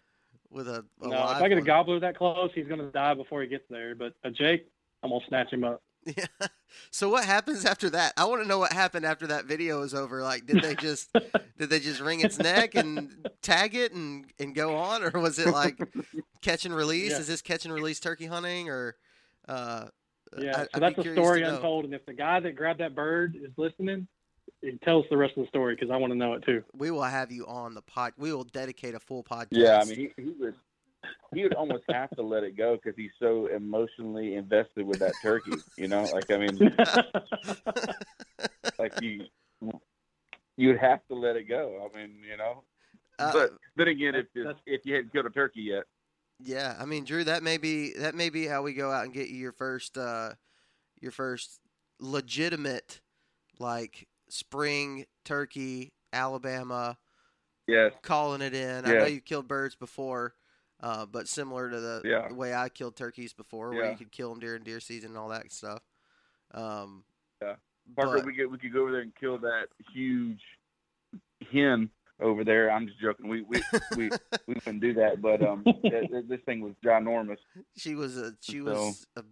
[0.49, 1.65] with a, a No, if I get a one.
[1.65, 3.93] gobbler that close, he's going to die before he gets there.
[3.93, 4.65] But a Jake,
[5.03, 5.83] I'm going to snatch him up.
[6.17, 6.25] Yeah.
[6.89, 8.13] So what happens after that?
[8.17, 10.23] I want to know what happened after that video is over.
[10.23, 11.13] Like, did they just
[11.59, 15.37] did they just wring its neck and tag it and and go on, or was
[15.37, 15.77] it like
[16.41, 17.11] catch and release?
[17.11, 17.19] Yeah.
[17.19, 18.95] Is this catch and release turkey hunting, or
[19.47, 19.85] uh,
[20.37, 20.61] Yeah.
[20.61, 21.85] I- so that's a story untold.
[21.85, 24.07] And if the guy that grabbed that bird is listening,
[24.61, 26.63] he tell us the rest of the story because I want to know it too.
[26.73, 28.13] We will have you on the pod.
[28.17, 29.47] We will dedicate a full podcast.
[29.51, 30.55] Yeah, I mean, he, he would
[31.33, 35.13] he would almost have to let it go because he's so emotionally invested with that
[35.21, 35.51] turkey.
[35.77, 36.57] You know, like I mean,
[38.79, 39.25] like you
[40.55, 41.89] you would have to let it go.
[41.93, 42.63] I mean, you know.
[43.19, 44.27] Uh, but then again, if
[44.65, 45.83] if you hadn't killed a turkey yet,
[46.45, 49.13] Yeah, I mean, Drew, that may be that may be how we go out and
[49.13, 50.31] get you your first uh
[50.99, 51.59] your first
[51.99, 52.99] legitimate
[53.59, 56.97] like spring turkey Alabama
[57.67, 58.85] Yeah, calling it in.
[58.85, 60.33] I know you've killed birds before,
[60.81, 62.27] uh, but similar to the, Yeah.
[62.27, 63.91] the way I killed turkeys before, where Yeah.
[63.91, 65.81] you could kill them during deer season and all that stuff.
[66.51, 67.05] Um,
[67.41, 67.55] Yeah.
[67.95, 70.41] Parker, but- we could we could go over there and kill that huge
[71.51, 71.89] hen
[72.23, 72.71] over there.
[72.71, 73.27] I'm just joking.
[73.27, 73.61] We we
[73.95, 74.09] we,
[74.47, 77.37] we couldn't do that, but um, th- th- this thing was ginormous.
[77.77, 79.23] she was a she So- was a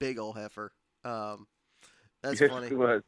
[0.00, 0.72] big old heifer.
[1.04, 1.46] Um,
[2.22, 2.66] that's yes, funny.
[2.68, 3.02] It was.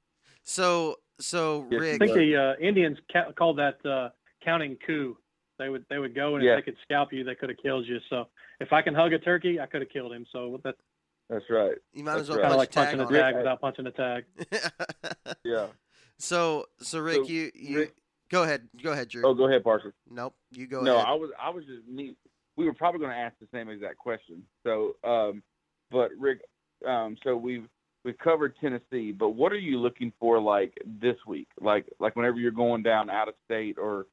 [0.44, 4.10] So so Yes, I Rick, think the uh, Indians ca- called that uh,
[4.44, 5.16] counting coup.
[5.58, 6.52] They would they would go and Yeah.
[6.52, 7.98] if they could scalp you, they could have killed you.
[8.08, 8.28] So
[8.60, 10.24] if I can hug a turkey, I could have killed him.
[10.30, 10.78] So that's
[11.28, 11.74] That's right.
[11.92, 12.48] you might as well right.
[12.48, 13.90] kind of punch like a tag punching a on Rick, tag I- without punching a
[13.90, 14.24] tag.
[14.38, 14.72] it.
[15.44, 15.66] Yeah.
[16.18, 17.96] so so Rick, So, you you Rick-
[18.30, 19.26] go ahead go ahead Drew.
[19.26, 19.94] Oh, go ahead, Parker.
[20.10, 21.06] Nope, you go no, ahead.
[21.08, 22.14] I was I was just me.
[22.56, 24.42] We were probably going to ask the same exact question.
[24.64, 25.42] So, um,
[25.92, 26.40] but Rick,
[26.86, 27.68] um, so we've
[28.04, 31.48] we've covered Tennessee, but what are you looking for like this week?
[31.60, 34.06] Like like whenever you're going down out of state or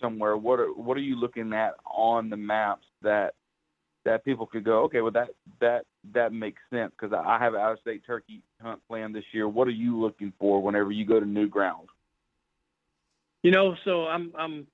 [0.00, 3.34] somewhere, what are what are you looking at on the maps that
[4.04, 4.82] that people could go?
[4.84, 5.28] Okay, well that
[5.60, 9.24] that that makes sense because I have an out of state turkey hunt planned this
[9.32, 9.48] year.
[9.48, 11.88] What are you looking for whenever you go to new ground?
[13.44, 14.66] You know, so I'm I'm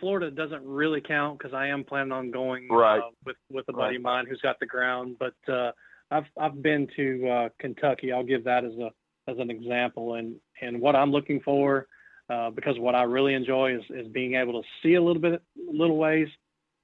[0.00, 2.98] Florida doesn't really count because I am planning on going Right.
[2.98, 3.96] uh, with with a buddy Right.
[3.96, 5.16] of mine who's got the ground.
[5.20, 5.70] But uh,
[6.10, 8.10] I've I've been to uh, Kentucky.
[8.12, 8.90] I'll give that as a
[9.30, 10.14] as an example.
[10.14, 11.86] And and what I'm looking for,
[12.28, 15.40] uh, because what I really enjoy is is being able to see a little bit,
[15.56, 16.26] little ways,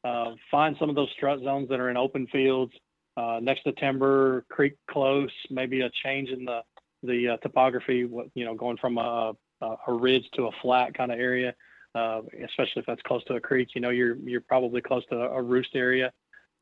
[0.04, 2.72] uh, find some of those strut zones that are in open fields,
[3.16, 6.60] uh, next to timber, creek close, maybe a change in the
[7.02, 8.04] the uh, topography.
[8.04, 9.32] What you know, going from a
[9.62, 11.54] a a ridge to a flat kind of area,
[11.94, 13.70] uh, especially if that's close to a creek.
[13.74, 16.12] You know, you're you're probably close to a roost area.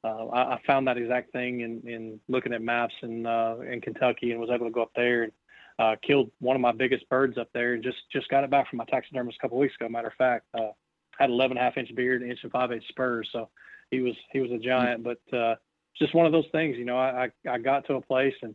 [0.03, 3.80] Uh, I, I found that exact thing in, in looking at maps in uh, in
[3.80, 5.32] Kentucky and was able to go up there and
[5.78, 8.68] uh, killed one of my biggest birds up there and just just got it back
[8.68, 9.88] from my taxidermist a couple weeks ago.
[9.88, 10.70] Matter of fact, uh,
[11.18, 13.48] had 11 and a half inch beard, inch and five eight spurs, so
[13.90, 15.05] he was he was a giant.
[15.05, 15.57] But uh,
[15.98, 16.98] just one of those things, you know.
[16.98, 18.55] I I got to a place and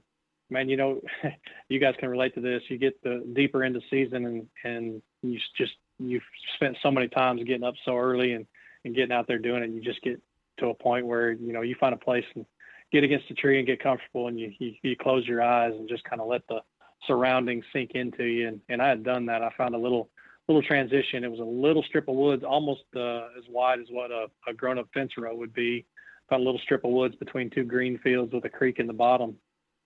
[0.56, 1.02] man, you know,
[1.70, 2.64] you guys can relate to this.
[2.70, 6.24] You get the deeper into season and and you just you've
[6.56, 8.46] spent so many times getting up so early and
[8.86, 9.70] and getting out there doing it.
[9.70, 10.20] You just get
[10.60, 12.46] to a point where you know you find a place and
[12.92, 15.90] get against a tree and get comfortable and you you, you close your eyes and
[15.90, 16.62] just kind of let the
[17.06, 18.48] surroundings sink into you.
[18.48, 19.44] And and I had done that.
[19.44, 20.10] I found a little
[20.48, 21.26] little transition.
[21.26, 24.54] It was a little strip of woods, almost uh, as wide as what a, a
[24.54, 25.86] grown up fence row would be.
[26.30, 28.94] Found a little strip of woods between two green fields with a creek in the
[28.94, 29.36] bottom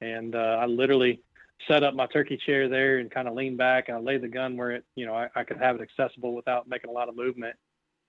[0.01, 1.21] and uh, I literally
[1.67, 4.27] set up my turkey chair there and kind of leaned back and I laid the
[4.27, 7.09] gun where it, you know, I, I could have it accessible without making a lot
[7.09, 7.55] of movement,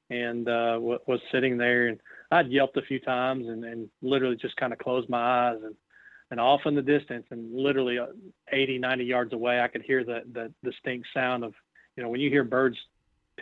[0.09, 4.37] and uh, w- was sitting there and I'd yelped a few times and, and literally
[4.37, 5.75] just kind of closed my eyes and
[6.31, 8.07] and off in the distance and literally uh,
[8.53, 11.55] 80, 90 yards away, I could hear the the distinct sound of,
[11.97, 12.77] you know, when you hear birds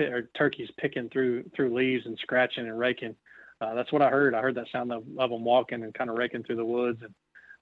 [0.01, 3.15] or turkeys picking through through leaves and scratching and raking.
[3.61, 4.35] Uh, that's what I heard.
[4.35, 7.01] I heard that sound of, of them walking and kind of raking through the woods
[7.03, 7.13] and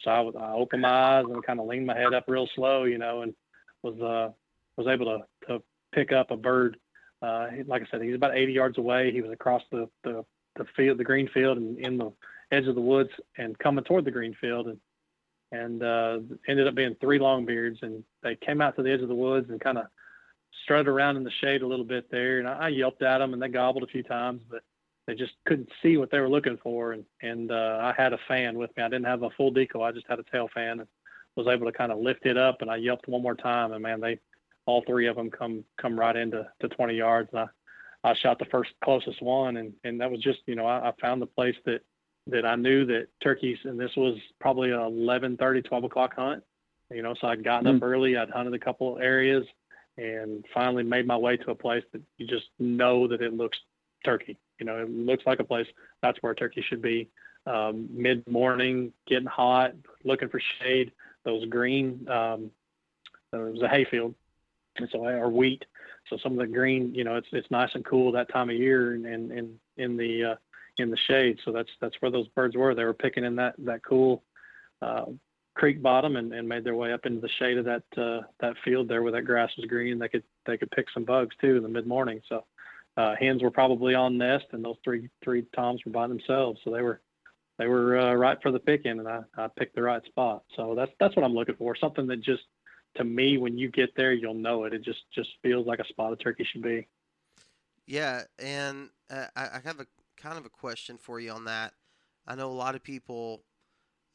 [0.03, 2.84] So I, I opened my eyes and kind of leaned my head up real slow,
[2.84, 3.34] you know, and
[3.82, 4.32] was uh,
[4.76, 6.78] was able to to pick up a bird.
[7.22, 9.11] Uh, like I said, he's about 80 yards away.
[9.11, 10.24] He was across the the,
[10.57, 12.12] the field, the green field, and in the
[12.53, 14.78] edge of the woods, and coming toward the green field, and
[15.53, 16.18] and uh,
[16.49, 19.49] ended up being three longbeards, and they came out to the edge of the woods
[19.49, 19.86] and kind of
[20.64, 23.32] strutted around in the shade a little bit there, and I, I yelped at them,
[23.32, 24.62] and they gobbled a few times, but
[25.07, 28.18] they just couldn't see what they were looking for, and and uh, I had a
[28.28, 28.82] fan with me.
[28.82, 30.88] I didn't have a full decoy, I just had a tail fan, and
[31.36, 33.82] was able to kind of lift it up, and I yelped one more time, and
[33.82, 34.18] man, they
[34.64, 37.46] all three of them come come right into to 20 yards, and I
[38.11, 40.92] I shot the first closest one, and and that was just you know I, I
[41.00, 41.82] found the place that
[42.28, 46.42] that I knew that turkeys, and this was probably a 11, 30, 12 o'clock hunt.
[46.90, 47.76] You know, so I'd gotten mm-hmm.
[47.76, 48.16] up early.
[48.16, 49.44] I'd hunted a couple of areas,
[49.96, 53.59] and finally made my way to a place that you just know that it looks
[54.07, 54.38] turkey.
[54.59, 55.66] You know, it looks like a place
[56.00, 57.09] that's where a turkey should be.
[57.46, 60.92] Um, Mid morning, getting hot, looking for shade.
[61.24, 62.50] Those green, um,
[63.32, 64.14] uh, it was a hayfield,
[64.76, 65.64] and so or wheat.
[66.09, 68.57] So some of the green, you know, it's it's nice and cool that time of
[68.57, 70.34] year, and in in, in the uh,
[70.78, 71.38] in the shade.
[71.44, 72.74] So that's that's where those birds were.
[72.74, 74.22] They were picking in that that cool
[74.80, 75.07] uh,
[75.54, 78.54] creek bottom and, and made their way up into the shade of that uh, that
[78.64, 79.98] field there where that grass was green.
[79.98, 82.20] They could they could pick some bugs too in the mid morning.
[82.28, 82.44] So
[82.97, 86.61] uh, hens were probably on nest, and those three three toms were by themselves.
[86.64, 87.01] So they were
[87.59, 90.44] they were uh, right for the picking, and I, I picked the right spot.
[90.57, 91.76] So that's that's what I'm looking for.
[91.76, 92.42] Something that just
[92.97, 94.72] to me, when you get there, you'll know it.
[94.72, 96.86] It just just feels like a spot of turkey should be.
[97.86, 99.86] Yeah, and uh, I, I have a
[100.16, 101.74] kind of a question for you on that.
[102.26, 103.42] I know a lot of people.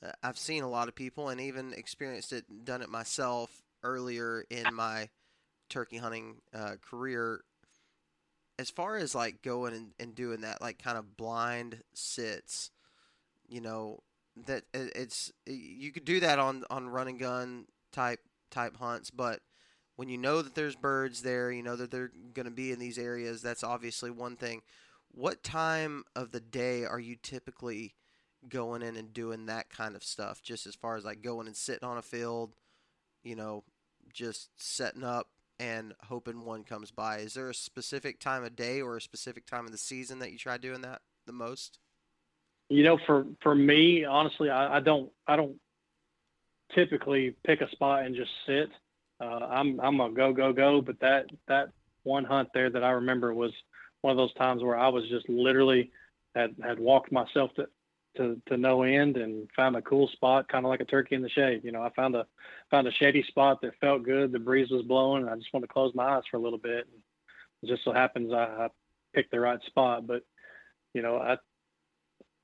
[0.04, 4.44] Uh, I've seen a lot of people, and even experienced it, done it myself earlier
[4.50, 5.10] in my
[5.70, 7.42] turkey hunting uh, career.
[8.60, 12.72] As far as like going and, and doing that, like kind of blind sits,
[13.48, 14.00] you know,
[14.46, 19.42] that it's you could do that on on run and gun type type hunts, but
[19.96, 22.80] when you know that there's birds there, you know that they're going to be in
[22.80, 23.42] these areas.
[23.42, 24.62] That's obviously one thing
[25.14, 27.96] what time of the day are you typically
[28.48, 30.42] going in and doing that kind of stuff?
[30.42, 32.56] Just as far as like going and sitting on a field,
[33.24, 33.64] you know,
[34.14, 35.28] just setting up
[35.62, 37.18] and hoping one comes by.
[37.18, 40.32] Is there a specific time of day or a specific time of the season that
[40.32, 41.78] you try doing that the most?
[42.70, 45.56] You know, for for me, honestly, I, I don't I don't
[46.74, 48.70] typically pick a spot and just sit.
[49.20, 51.70] Uh, I'm I'm a go go go, but that that
[52.04, 53.52] one hunt there that I remember was
[54.02, 55.92] one of those times where I was just literally
[56.34, 57.68] had had walked myself to
[58.18, 61.22] to, to no end and found a cool spot, kind of like a turkey in
[61.22, 61.62] the shade.
[61.64, 62.26] You know, I found a
[62.70, 64.32] found a shady spot that felt good.
[64.32, 66.60] The breeze was blowing, and I just wanted to close my eyes for a little
[66.60, 66.88] bit.
[66.92, 68.68] And just so happens I, I
[69.14, 70.08] picked the right spot.
[70.08, 70.24] But
[70.94, 71.38] you know, I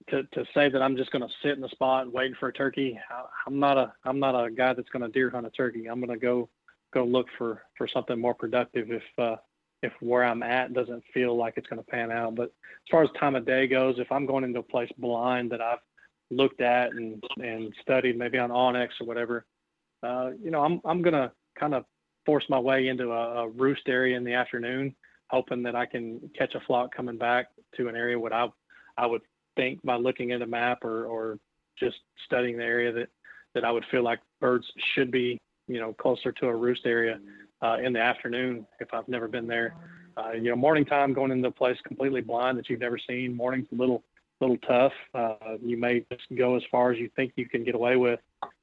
[0.09, 2.53] to to say that I'm just going to sit in the spot waiting for a
[2.53, 5.51] turkey, I, I'm not a I'm not a guy that's going to deer hunt a
[5.51, 5.87] turkey.
[5.87, 6.49] I'm going to go
[6.93, 9.35] go look for for something more productive if uh,
[9.83, 12.35] if where I'm at doesn't feel like it's going to pan out.
[12.35, 15.51] But as far as time of day goes, if I'm going into a place blind
[15.51, 15.79] that I've
[16.29, 19.45] looked at and and studied maybe on onX or whatever,
[20.03, 21.85] uh, you know, I'm I'm going to kind of
[22.25, 24.93] force my way into a, a, roost area in the afternoon,
[25.29, 27.47] hoping that I can catch a flock coming back
[27.77, 28.47] to an area what I
[28.97, 29.21] I would
[29.55, 31.39] think by looking at a map or or
[31.79, 33.09] just studying the area that
[33.53, 37.19] that I would feel like birds should be, you know, closer to a roost area
[37.61, 39.75] uh, in the afternoon if I've never been there.
[40.17, 43.35] Uh, you know, morning time going into a place completely blind that you've never seen.
[43.35, 44.03] Morning's a little
[44.39, 44.93] little tough.
[45.13, 48.19] Uh, you may just go as far as you think you can get away with,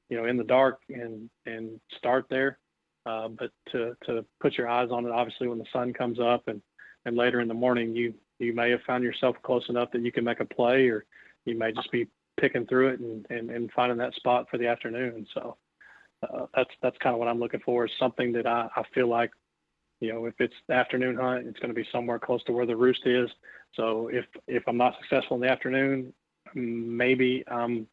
[0.08, 2.58] you know, in the dark and and start there.
[3.06, 6.48] Uh, but to to put your eyes on it, obviously, when the sun comes up
[6.48, 6.60] and
[7.04, 10.10] and later in the morning, you you may have found yourself close enough that you
[10.10, 11.04] can make a play, or
[11.44, 14.66] you may just be picking through it and, and, and finding that spot for the
[14.66, 15.26] afternoon.
[15.34, 15.56] So
[16.32, 19.08] uh, that's that's kind of what I'm looking for is something that I, I feel
[19.08, 19.30] like,
[20.00, 22.76] you know, if it's afternoon hunt, it's going to be somewhere close to where the
[22.76, 23.30] roost is.
[23.74, 26.12] So if if I'm not successful in the afternoon,
[26.54, 27.86] maybe I'm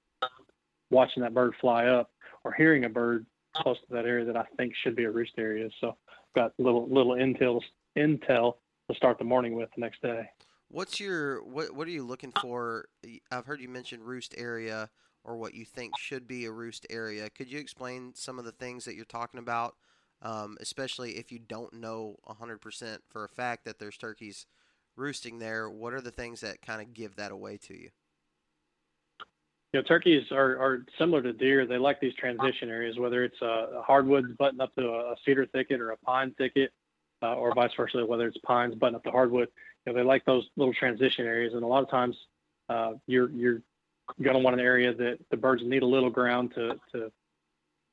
[0.89, 2.11] watching that bird fly up
[2.43, 3.25] or hearing a bird
[3.55, 5.69] close to that area that I think should be a roost area.
[5.79, 7.61] So I've got little little intel
[7.97, 8.55] intel
[8.89, 10.29] to start the morning with the next day.
[10.69, 12.85] What's your what what are you looking for?
[13.31, 14.89] I've heard you mention roost area
[15.23, 17.29] or what you think should be a roost area.
[17.29, 19.75] Could you explain some of the things that you're talking about,
[20.21, 24.45] um, especially if you don't know 100% for a fact that there's turkeys
[24.95, 25.69] roosting there?
[25.69, 27.89] What are the things that kind of give that away to you?
[29.73, 31.65] You know, turkeys are, are similar to deer.
[31.65, 35.79] They like these transition areas, whether it's a hardwood button up to a cedar thicket
[35.79, 36.71] or a pine thicket,
[37.23, 39.47] uh, or vice versa, whether it's pines button up to hardwood.
[39.85, 42.17] You know, they like those little transition areas, and a lot of times
[42.67, 43.61] uh, you're you're
[44.21, 47.11] going to want an area that the birds need a little ground to to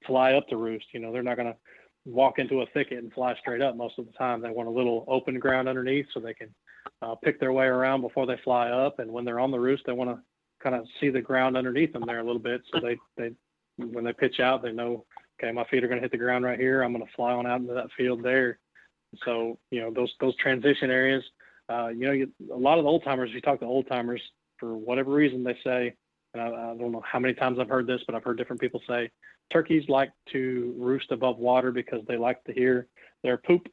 [0.07, 0.87] fly up to roost.
[0.93, 1.57] You know, they're not going to
[2.05, 4.41] walk into a thicket and fly straight up most of the time.
[4.41, 6.55] They want a little open ground underneath so they can
[7.03, 8.99] uh, pick their way around before they fly up.
[8.99, 10.21] And when they're on the roost, they want to
[10.62, 12.62] kind of see the ground underneath them there a little bit.
[12.73, 13.33] So they, they,
[13.77, 15.05] when they pitch out, they know,
[15.41, 16.83] okay, my feet are going to hit the ground right here.
[16.83, 18.59] I'm going to fly on out into that field there.
[19.25, 21.25] So, you know, those, those transition areas,
[21.71, 24.23] uh, you know, you, a lot of the old timers, you talk to old timers
[24.59, 25.95] for whatever reason, they say,
[26.35, 28.61] and I, I don't know how many times I've heard this, but I've heard different
[28.61, 29.11] people say
[29.53, 32.87] turkeys like to roost above water because they like to hear
[33.22, 33.68] their poop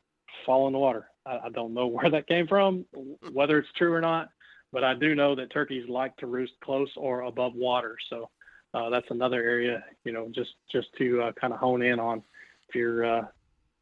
[0.45, 1.10] fall in the water.
[1.26, 2.86] I, I don't know where that came from,
[3.32, 4.30] whether it's true or not,
[4.72, 7.97] but I do know that turkeys like to roost close or above water.
[8.10, 8.30] So
[8.74, 12.24] uh, that's another area, you know, just just to uh, kind of hone in on.
[12.68, 13.26] If you're, uh,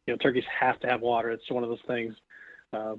[0.05, 1.31] you know, turkeys have to have water.
[1.31, 2.13] It's one of those things.
[2.71, 2.95] Uh,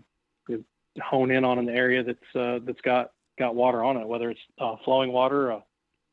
[1.03, 4.41] hone in on an area that's uh, that's got got water on it, whether it's
[4.61, 5.62] uh, flowing water or,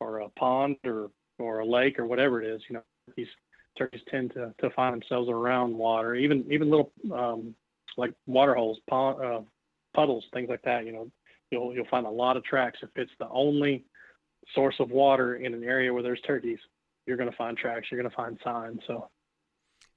[0.00, 2.62] or a pond or or a lake or whatever it is.
[2.68, 2.82] You know,
[3.16, 3.28] these
[3.78, 7.54] turkeys tend to, to find themselves around water, even even little um,
[7.96, 9.40] like water holes, pond, uh,
[9.94, 10.86] puddles, things like that.
[10.86, 11.10] You know,
[11.50, 13.84] you'll you'll find a lot of tracks if it's the only
[14.54, 16.58] source of water in an area where there's turkeys.
[17.06, 17.88] You're going to find tracks.
[17.90, 18.80] You're going to find signs.
[18.86, 19.08] So,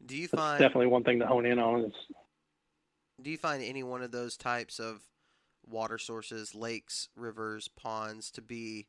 [0.05, 1.93] do you find definitely one thing to hone in on is.
[3.21, 5.01] Do you find any one of those types of
[5.67, 8.87] water sources, lakes, rivers, ponds, to be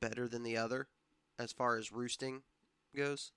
[0.00, 0.88] better than the other?
[1.40, 2.42] as far as roosting
[2.94, 3.32] goes?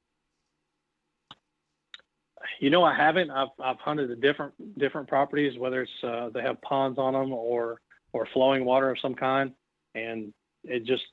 [2.59, 3.31] You know, I haven't.
[3.31, 7.31] I've I've hunted the different different properties, whether it's uh, they have ponds on them
[7.31, 7.79] or
[8.11, 9.53] or flowing water of some kind,
[9.95, 10.33] and
[10.65, 11.03] it just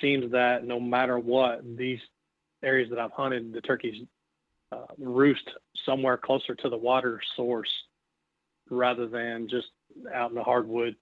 [0.00, 2.00] seems that no matter what, these
[2.64, 4.02] areas that I've hunted, the turkeys
[4.72, 5.48] uh, roost
[5.84, 7.70] somewhere closer to the water source
[8.68, 9.68] rather than just
[10.14, 10.96] out in the hardwood,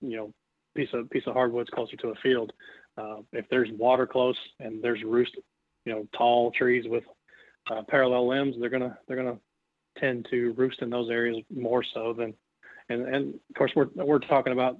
[0.00, 0.32] you know,
[0.74, 2.52] piece of piece of hardwoods closer to a field.
[2.96, 5.36] Uh, if there's water close and there's roost,
[5.84, 7.04] you know, tall trees with
[7.70, 9.38] uh, parallel limbs, they're gonna they're gonna
[9.98, 12.34] tend to roost in those areas more so than,
[12.88, 14.78] and and of course we're we're talking about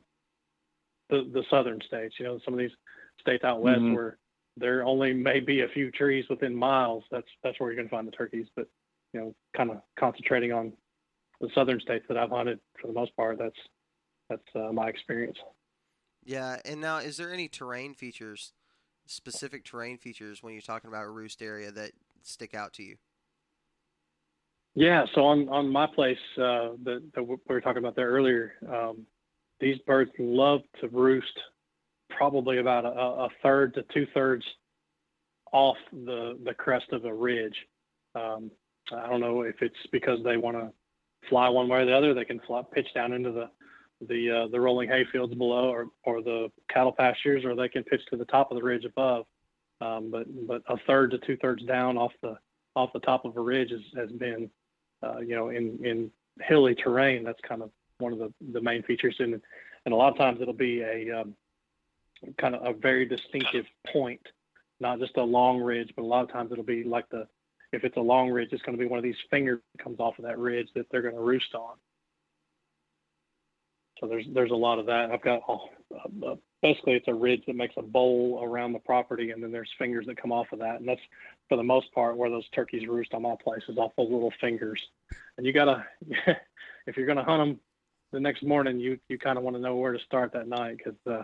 [1.10, 2.14] the the southern states.
[2.18, 2.70] You know, some of these
[3.20, 3.94] states out west mm-hmm.
[3.94, 4.18] where
[4.56, 7.04] there only may be a few trees within miles.
[7.10, 8.46] That's that's where you're gonna find the turkeys.
[8.56, 8.66] But
[9.12, 10.72] you know, kind of concentrating on
[11.42, 13.36] the southern states that I've hunted for the most part.
[13.38, 13.58] That's
[14.30, 15.36] that's uh, my experience.
[16.24, 18.54] Yeah, and now is there any terrain features,
[19.06, 21.90] specific terrain features when you're talking about a roost area that
[22.22, 22.96] stick out to you?
[24.74, 28.54] Yeah, so on on my place uh, that, that we were talking about there earlier,
[28.72, 29.04] um,
[29.60, 31.38] these birds love to roost
[32.08, 34.44] probably about a, a third to two thirds
[35.52, 37.56] off the the crest of a ridge.
[38.14, 38.50] Um,
[38.92, 40.72] I don't know if it's because they want to
[41.28, 42.14] fly one way or the other.
[42.14, 43.50] They can fly, pitch down into the
[44.08, 47.84] the uh, the rolling hay fields below or, or the cattle pastures, or they can
[47.84, 49.26] pitch to the top of the ridge above.
[49.80, 52.36] Um, but but a third to two thirds down off the
[52.74, 54.50] off the top of a ridge has, has been,
[55.02, 56.10] uh, you know, in in
[56.40, 57.24] hilly terrain.
[57.24, 59.40] That's kind of one of the, the main features, and
[59.84, 61.34] and a lot of times it'll be a um,
[62.38, 64.20] kind of a very distinctive point,
[64.80, 67.26] not just a long ridge, but a lot of times it'll be like the
[67.72, 69.98] if it's a long ridge, it's going to be one of these fingers that comes
[69.98, 71.76] off of that ridge that they're going to roost on.
[73.98, 75.10] So there's there's a lot of that.
[75.12, 75.68] I've got oh,
[76.26, 79.70] uh, basically it's a ridge that makes a bowl around the property, and then there's
[79.78, 81.00] fingers that come off of that, and that's
[81.48, 84.32] for the most part where those turkeys roost on my place is off those little
[84.40, 84.80] fingers.
[85.36, 85.84] And you gotta,
[86.86, 87.60] if you're gonna hunt them
[88.10, 90.78] the next morning, you you kind of want to know where to start that night
[90.78, 91.22] because uh,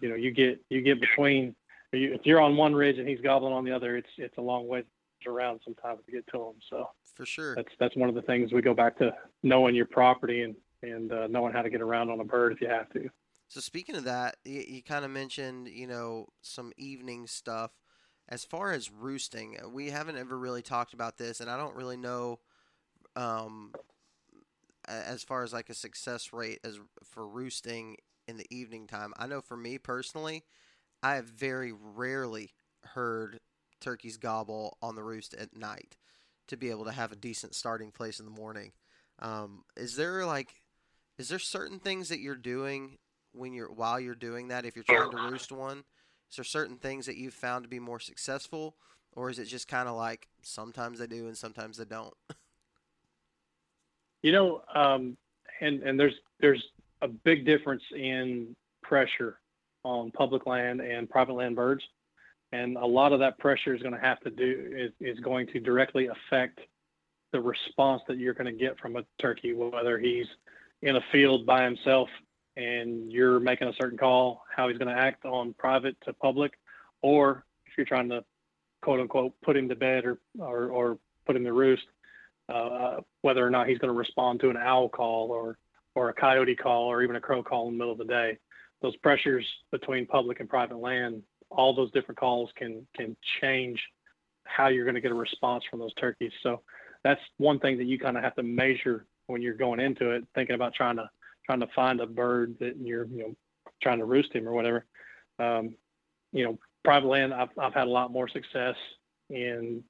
[0.00, 1.54] you know you get you get between
[1.92, 4.66] if you're on one ridge and he's gobbling on the other, it's it's a long
[4.66, 4.82] way
[5.26, 6.54] around sometimes to get to them.
[6.70, 9.12] So for sure, that's that's one of the things we go back to
[9.42, 12.60] knowing your property and and uh, knowing how to get around on a bird if
[12.60, 13.08] you have to.
[13.48, 17.72] So speaking of that, you, you kind of mentioned you know some evening stuff.
[18.26, 21.98] As far as roosting, we haven't ever really talked about this, and I don't really
[21.98, 22.40] know
[23.16, 23.72] um,
[24.86, 27.96] as far as like a success rate as for roosting
[28.26, 29.12] in the evening time.
[29.18, 30.44] I know for me personally,
[31.02, 32.52] I have very rarely
[32.82, 33.40] heard
[33.84, 35.96] turkeys gobble on the roost at night
[36.48, 38.72] to be able to have a decent starting place in the morning.
[39.20, 40.62] Um, is there like
[41.18, 42.98] is there certain things that you're doing
[43.32, 45.84] when you're while you're doing that if you're trying to roost one
[46.30, 48.76] is there certain things that you've found to be more successful
[49.12, 52.14] or is it just kind of like sometimes they do and sometimes they don't
[54.22, 55.16] you know um,
[55.60, 56.64] and and there's there's
[57.02, 59.38] a big difference in pressure
[59.84, 61.82] on public land and private land birds
[62.54, 65.46] and a lot of that pressure is going to have to do is, is going
[65.48, 66.60] to directly affect
[67.32, 70.26] the response that you're going to get from a turkey whether he's
[70.82, 72.08] in a field by himself
[72.56, 76.52] and you're making a certain call, how he's going to act on private to public,
[77.02, 78.24] or if you're trying to
[78.80, 81.82] quote unquote put him to bed or or, or put him to roost,
[82.48, 85.58] uh, whether or not he's going to respond to an owl call or
[85.96, 88.38] or a coyote call or even a crow call in the middle of the day.
[88.80, 91.22] Those pressures between public and private land,
[91.54, 93.80] all those different calls can can change
[94.44, 96.32] how you're going to get a response from those turkeys.
[96.42, 96.60] So
[97.02, 100.24] that's one thing that you kind of have to measure when you're going into it,
[100.34, 101.08] thinking about trying to
[101.46, 103.36] trying to find a bird that you're you know
[103.82, 104.84] trying to roost him or whatever.
[105.38, 105.74] Um,
[106.32, 108.76] you know, private land, I've I've had a lot more success
[109.30, 109.82] in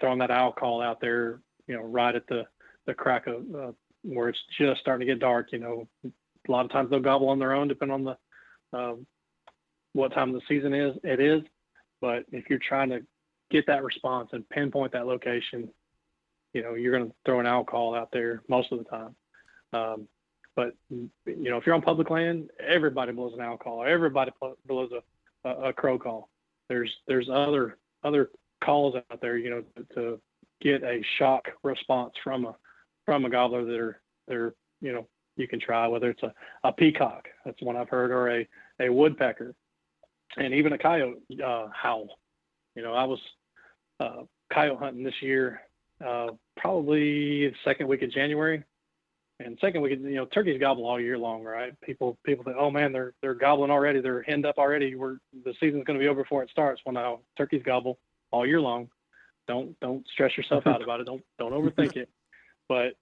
[0.00, 1.40] throwing that owl call out there.
[1.66, 2.44] You know, right at the
[2.86, 5.52] the crack of uh, where it's just starting to get dark.
[5.52, 9.06] You know, a lot of times they'll gobble on their own, depending on the um,
[9.94, 11.42] what time of the season is it is.
[12.00, 13.00] But if you're trying to
[13.50, 15.70] get that response and pinpoint that location,
[16.52, 19.14] you know, you're going to throw an call out there most of the time.
[19.72, 20.08] Um,
[20.56, 21.10] but you
[21.50, 23.84] know, if you're on public land, everybody blows an call.
[23.84, 24.30] Everybody
[24.66, 26.28] blows a, a, a crow call.
[26.68, 28.30] There's there's other other
[28.62, 30.20] calls out there, you know, to, to
[30.60, 32.56] get a shock response from a
[33.04, 36.32] from a gobbler that are they're you know you can try whether it's a,
[36.62, 38.48] a peacock that's one I've heard or a
[38.80, 39.54] a woodpecker
[40.36, 42.08] and even a coyote uh, howl.
[42.74, 43.20] You know, I was
[44.00, 44.22] uh,
[44.52, 45.60] coyote hunting this year,
[46.04, 48.64] uh, probably the second week of January,
[49.40, 51.78] and second week, you know, turkeys gobble all year long, right?
[51.80, 54.94] People people think, oh man, they're they're gobbling already, they're henned up already.
[54.94, 56.80] We're the season's going to be over before it starts.
[56.84, 57.98] Well, now turkeys gobble
[58.30, 58.88] all year long.
[59.48, 61.06] Don't don't stress yourself out about it.
[61.06, 62.08] Don't don't overthink it.
[62.68, 62.94] But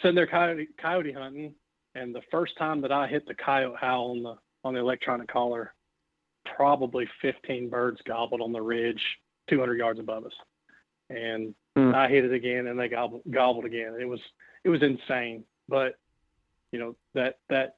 [0.00, 1.54] sitting there coyote coyote hunting,
[1.94, 4.34] and the first time that I hit the coyote howl on the
[4.64, 5.74] on the electronic caller,
[6.44, 9.00] probably 15 birds gobbled on the ridge
[9.48, 10.32] 200 yards above us,
[11.10, 11.94] and hmm.
[11.94, 13.96] I hit it again, and they gobbled gobbled again.
[14.00, 14.20] It was
[14.64, 15.94] it was insane, but
[16.70, 17.76] you know that that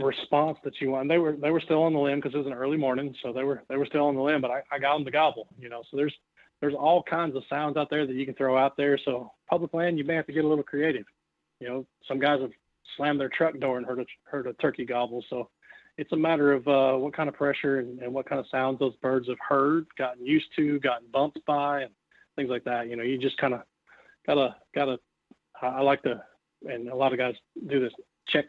[0.00, 1.08] response that you want.
[1.08, 3.32] They were they were still on the limb because it was an early morning, so
[3.32, 4.40] they were they were still on the limb.
[4.40, 5.48] But I, I got them to gobble.
[5.58, 6.14] You know, so there's
[6.60, 8.98] there's all kinds of sounds out there that you can throw out there.
[9.04, 11.06] So public land, you may have to get a little creative.
[11.60, 12.52] You know, some guys have
[12.96, 15.24] slammed their truck door and heard a heard a turkey gobble.
[15.28, 15.48] So
[15.98, 18.78] it's a matter of uh, what kind of pressure and, and what kind of sounds
[18.78, 21.90] those birds have heard, gotten used to, gotten bumped by, and
[22.36, 22.88] things like that.
[22.88, 23.62] You know, you just kind of
[24.26, 24.98] gotta gotta.
[25.60, 26.20] I like to,
[26.68, 27.34] and a lot of guys
[27.68, 27.92] do this.
[28.28, 28.46] Check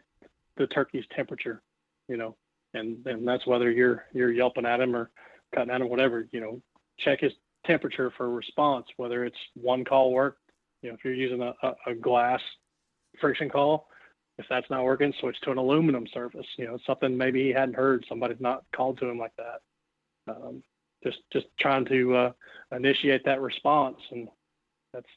[0.56, 1.62] the turkey's temperature,
[2.08, 2.36] you know,
[2.72, 5.10] and and that's whether you're you're yelping at him or
[5.54, 6.26] cutting at him, whatever.
[6.32, 6.62] You know,
[6.98, 7.32] check his
[7.66, 8.86] temperature for response.
[8.96, 10.38] Whether it's one call work,
[10.82, 12.40] you know, if you're using a, a, a glass
[13.20, 13.88] friction call,
[14.38, 16.46] if that's not working, switch to an aluminum surface.
[16.56, 18.04] You know, something maybe he hadn't heard.
[18.08, 20.32] Somebody's not called to him like that.
[20.32, 20.62] Um,
[21.02, 22.32] just just trying to uh,
[22.72, 24.28] initiate that response, and
[24.92, 25.08] that's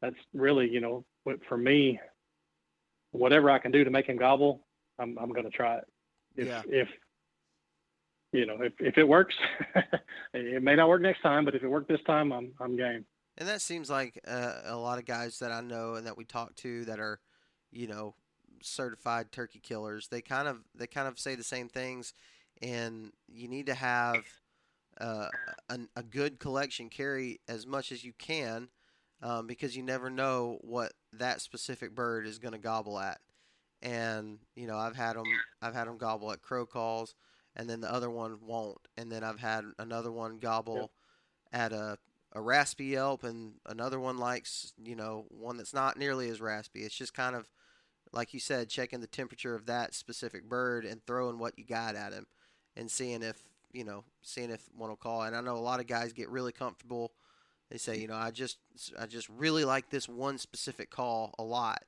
[0.00, 1.04] that's really you know
[1.48, 2.00] for me,
[3.12, 4.66] whatever I can do to make him gobble,
[4.98, 5.84] I'm I'm going to try it.
[6.36, 6.62] If yeah.
[6.66, 6.88] if
[8.32, 9.34] you know if, if it works,
[10.34, 13.04] it may not work next time, but if it worked this time, I'm I'm game.
[13.38, 16.24] And that seems like uh, a lot of guys that I know and that we
[16.24, 17.18] talk to that are,
[17.70, 18.14] you know,
[18.64, 20.08] certified turkey killers.
[20.08, 22.14] They kind of they kind of say the same things,
[22.60, 24.24] and you need to have
[25.00, 25.28] uh,
[25.68, 28.68] a, a, good collection carry as much as you can,
[29.22, 33.20] um, because you never know what that specific bird is going to gobble at.
[33.80, 35.26] And you know, I've had them
[35.60, 37.14] I've had them gobble at crow calls,
[37.56, 40.92] and then the other one won't, and then I've had another one gobble
[41.52, 41.98] at a
[42.34, 46.80] a raspy yelp and another one likes you know one that's not nearly as raspy
[46.80, 47.50] it's just kind of
[48.12, 51.96] like you said, checking the temperature of that specific bird and throwing what you got
[51.96, 52.26] at him
[52.76, 53.38] and seeing if,
[53.72, 55.22] you know, seeing if one will call.
[55.22, 57.12] And I know a lot of guys get really comfortable.
[57.70, 58.58] They say, you know, I just
[59.00, 61.84] I just really like this one specific call a lot.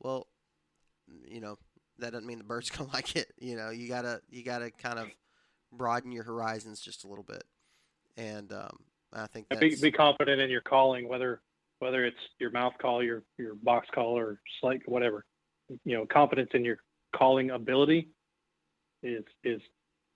[0.00, 0.26] Well,
[1.28, 1.58] you know,
[1.98, 3.32] that doesn't mean the bird's gonna like it.
[3.38, 5.08] You know, you gotta you gotta kind of
[5.70, 7.44] broaden your horizons just a little bit.
[8.16, 8.78] And um,
[9.12, 11.40] I think be, be confident in your calling, whether
[11.78, 15.24] whether it's your mouth call, your your box call, or slate, whatever
[15.84, 16.78] you know confidence in your
[17.14, 18.08] calling ability
[19.02, 19.60] is is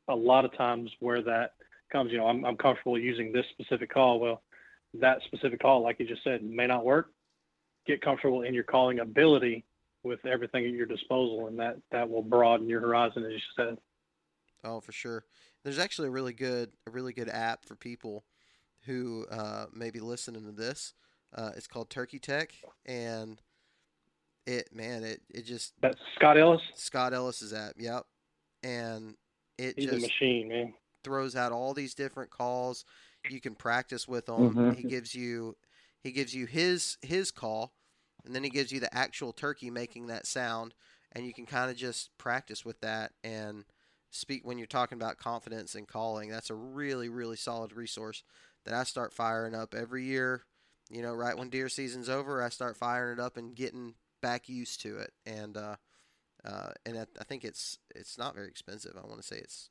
[0.09, 1.53] a lot of times where that
[1.91, 2.13] comes.
[2.13, 4.21] You know, I'm I'm comfortable using this specific call.
[4.21, 4.43] Well,
[4.95, 7.11] that specific call, like you just said, may not work.
[7.87, 9.65] Get comfortable in your calling ability
[10.03, 13.77] with everything at your disposal, and that that will broaden your horizon, as you said.
[14.65, 15.25] Oh, for sure.
[15.63, 18.25] There's actually a really good a really good app for people
[18.85, 20.95] who uh, may be listening to this.
[21.35, 22.53] Uh, it's called Turkey Tech,
[22.85, 23.43] and
[24.47, 26.63] it man, it it just that's Scott Ellis.
[26.75, 28.05] Scott Ellis's app, yep,
[28.63, 29.17] and
[29.59, 30.75] it He's just a machine, man.
[31.05, 32.85] Throws out all these different calls.
[33.29, 34.55] You can practice with them.
[34.55, 34.73] Mm-hmm.
[34.73, 35.57] He gives you
[36.01, 37.73] he gives you his his call,
[38.25, 40.75] and then he gives you the actual turkey making that sound,
[41.13, 43.65] and you can kind of just practice with that and
[44.11, 46.31] speak when you're talking about confidence and calling.
[46.31, 48.23] That's a really really solid resource
[48.65, 50.45] that I start firing up every year.
[50.89, 53.95] You know, right when deer season's over, I start firing it up and getting
[54.27, 55.13] back used to it.
[55.25, 55.77] And uh,
[56.45, 58.93] uh, and I, I think it's it's not very expensive.
[58.97, 59.71] I want to say it's.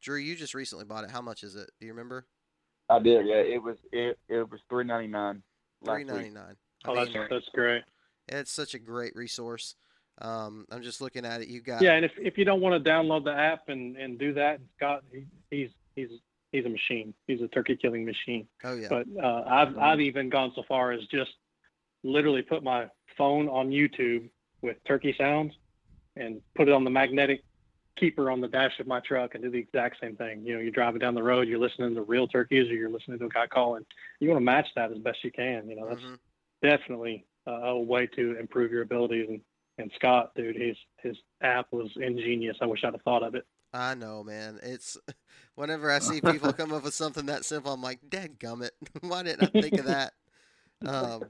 [0.00, 1.10] Drew, you just recently bought it.
[1.10, 1.70] How much is it?
[1.78, 2.26] Do you remember?
[2.88, 3.26] I did.
[3.26, 5.42] Yeah, it was it it was three ninety nine.
[5.84, 6.56] Three ninety nine.
[6.84, 7.82] Oh, that's that's great.
[8.28, 9.76] It's such a great resource.
[10.20, 11.48] Um, I'm just looking at it.
[11.48, 14.18] You got Yeah, and if, if you don't want to download the app and, and
[14.18, 16.10] do that, Scott, he, he's he's
[16.52, 17.14] he's a machine.
[17.26, 18.46] He's a turkey killing machine.
[18.64, 21.30] oh yeah, But uh, I've I've even gone so far as just
[22.02, 24.28] literally put my phone on YouTube
[24.62, 25.52] with turkey sounds
[26.16, 27.42] and put it on the magnetic
[27.96, 30.44] keeper on the dash of my truck and do the exact same thing.
[30.44, 33.18] You know, you're driving down the road, you're listening to real turkeys, or you're listening
[33.18, 33.84] to a guy calling.
[34.20, 35.68] You want to match that as best you can.
[35.68, 36.18] You know, that's Mhm.
[36.62, 39.28] definitely a, a way to improve your abilities.
[39.28, 39.40] And
[39.78, 42.56] and Scott, dude, his his app was ingenious.
[42.60, 43.46] I wish I'd have thought of it.
[43.72, 44.58] I know, man.
[44.62, 44.98] It's
[45.54, 48.70] whenever I see people come up with something that simple, I'm like, "Dad gummit,
[49.00, 50.12] why didn't I think of that?"
[50.84, 51.26] Um,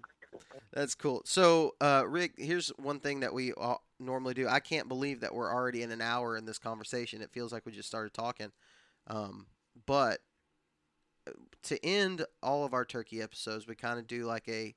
[0.72, 1.22] that's cool.
[1.24, 4.48] So, uh, Rick, here's one thing that we all normally do.
[4.48, 7.22] I can't believe that we're already in an hour in this conversation.
[7.22, 8.50] It feels like we just started talking.
[9.08, 9.46] Um,
[9.86, 10.20] but
[11.26, 11.32] uh,
[11.64, 14.74] to end all of our turkey episodes, we kind of do like a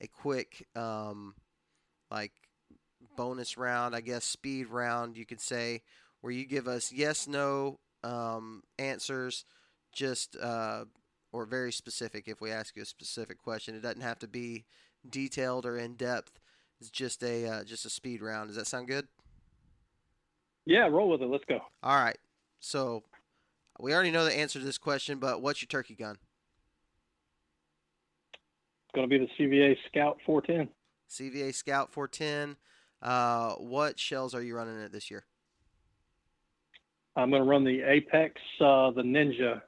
[0.00, 1.34] a quick um,
[2.10, 2.32] like
[3.16, 5.82] bonus round, I guess, speed round, you could say,
[6.20, 9.44] where you give us yes, no um, answers,
[9.92, 10.84] just uh,
[11.32, 12.28] or very specific.
[12.28, 14.64] If we ask you a specific question, it doesn't have to be
[15.08, 16.38] detailed or in depth.
[16.80, 18.48] It's just a uh, just a speed round.
[18.48, 19.06] Does that sound good?
[20.64, 21.26] Yeah, roll with it.
[21.26, 21.60] Let's go.
[21.82, 22.18] All right.
[22.60, 23.02] So
[23.80, 26.16] we already know the answer to this question, but what's your turkey gun?
[28.32, 30.68] It's going to be the CVA Scout 410.
[31.10, 32.56] CVA Scout 410.
[33.00, 35.24] Uh, what shells are you running it this year?
[37.16, 39.62] I'm going to run the Apex, uh, the Ninja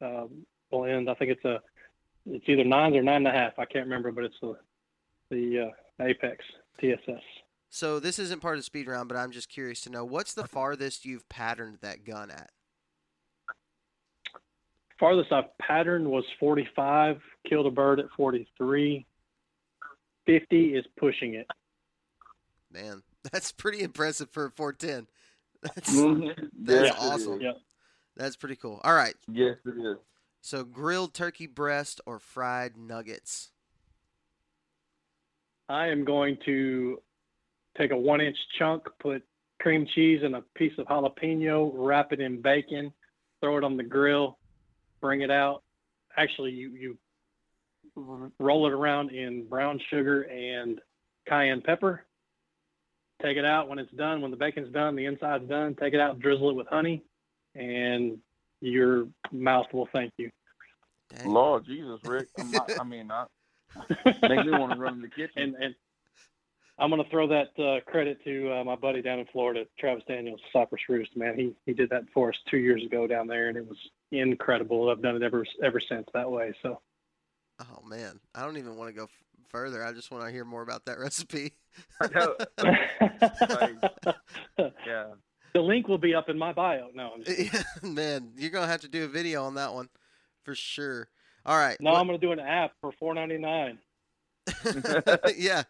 [0.00, 0.26] uh,
[0.70, 1.10] blend.
[1.10, 1.60] I think it's a,
[2.26, 3.58] it's either nines or nine and a half.
[3.58, 4.56] I can't remember, but it's the
[5.30, 5.70] the
[6.00, 6.44] uh, Apex
[6.80, 7.22] TSS.
[7.68, 10.34] So this isn't part of the speed round, but I'm just curious to know what's
[10.34, 12.50] the farthest you've patterned that gun at?
[14.98, 17.20] Farthest I've patterned was 45.
[17.48, 19.06] Killed a bird at 43.
[20.26, 21.46] 50 is pushing it.
[22.72, 25.06] Man, that's pretty impressive for a 410.
[25.62, 26.50] That's Mhm.
[26.58, 27.32] That's Yes, awesome.
[27.34, 27.42] is.
[27.42, 27.52] Yeah.
[28.14, 28.80] that's pretty cool.
[28.84, 29.14] All right.
[29.26, 29.96] Yes, it is.
[30.42, 33.50] So grilled turkey breast or fried nuggets?
[35.68, 37.00] I am going to
[37.76, 39.22] take a one inch chunk, put
[39.60, 42.92] cream cheese and a piece of jalapeno, wrap it in bacon,
[43.40, 44.38] throw it on the grill,
[45.00, 45.62] bring it out.
[46.16, 46.98] Actually, you, you
[48.38, 50.80] roll it around in brown sugar and
[51.28, 52.04] cayenne pepper.
[53.22, 54.20] Take it out when it's done.
[54.20, 55.74] When the bacon's done, the inside's done.
[55.74, 57.02] Take it out, drizzle it with honey,
[57.54, 58.18] and
[58.60, 60.30] your mouth will thank you.
[61.14, 61.30] Dang.
[61.30, 62.28] Lord Jesus, Rick.
[62.38, 63.24] I'm not, I mean, I,
[64.04, 65.32] make me want to run in the kitchen.
[65.36, 65.74] and and
[66.78, 70.40] I'm gonna throw that uh, credit to uh, my buddy down in Florida, Travis Daniels,
[70.52, 71.16] Cypress Roost.
[71.16, 73.78] Man, he he did that for us two years ago down there, and it was
[74.12, 74.90] incredible.
[74.90, 76.54] I've done it ever ever since that way.
[76.62, 76.80] So
[77.60, 79.10] Oh man, I don't even want to go f-
[79.48, 79.84] further.
[79.84, 81.52] I just want to hear more about that recipe.
[82.00, 82.36] I know.
[84.86, 85.06] yeah.
[85.54, 86.88] the link will be up in my bio.
[86.94, 89.88] No, I'm just, man, you're gonna have to do a video on that one
[90.42, 91.08] for sure.
[91.46, 91.76] All right.
[91.80, 93.78] Now what- I'm gonna do an app for 4.99.
[95.36, 95.64] yeah,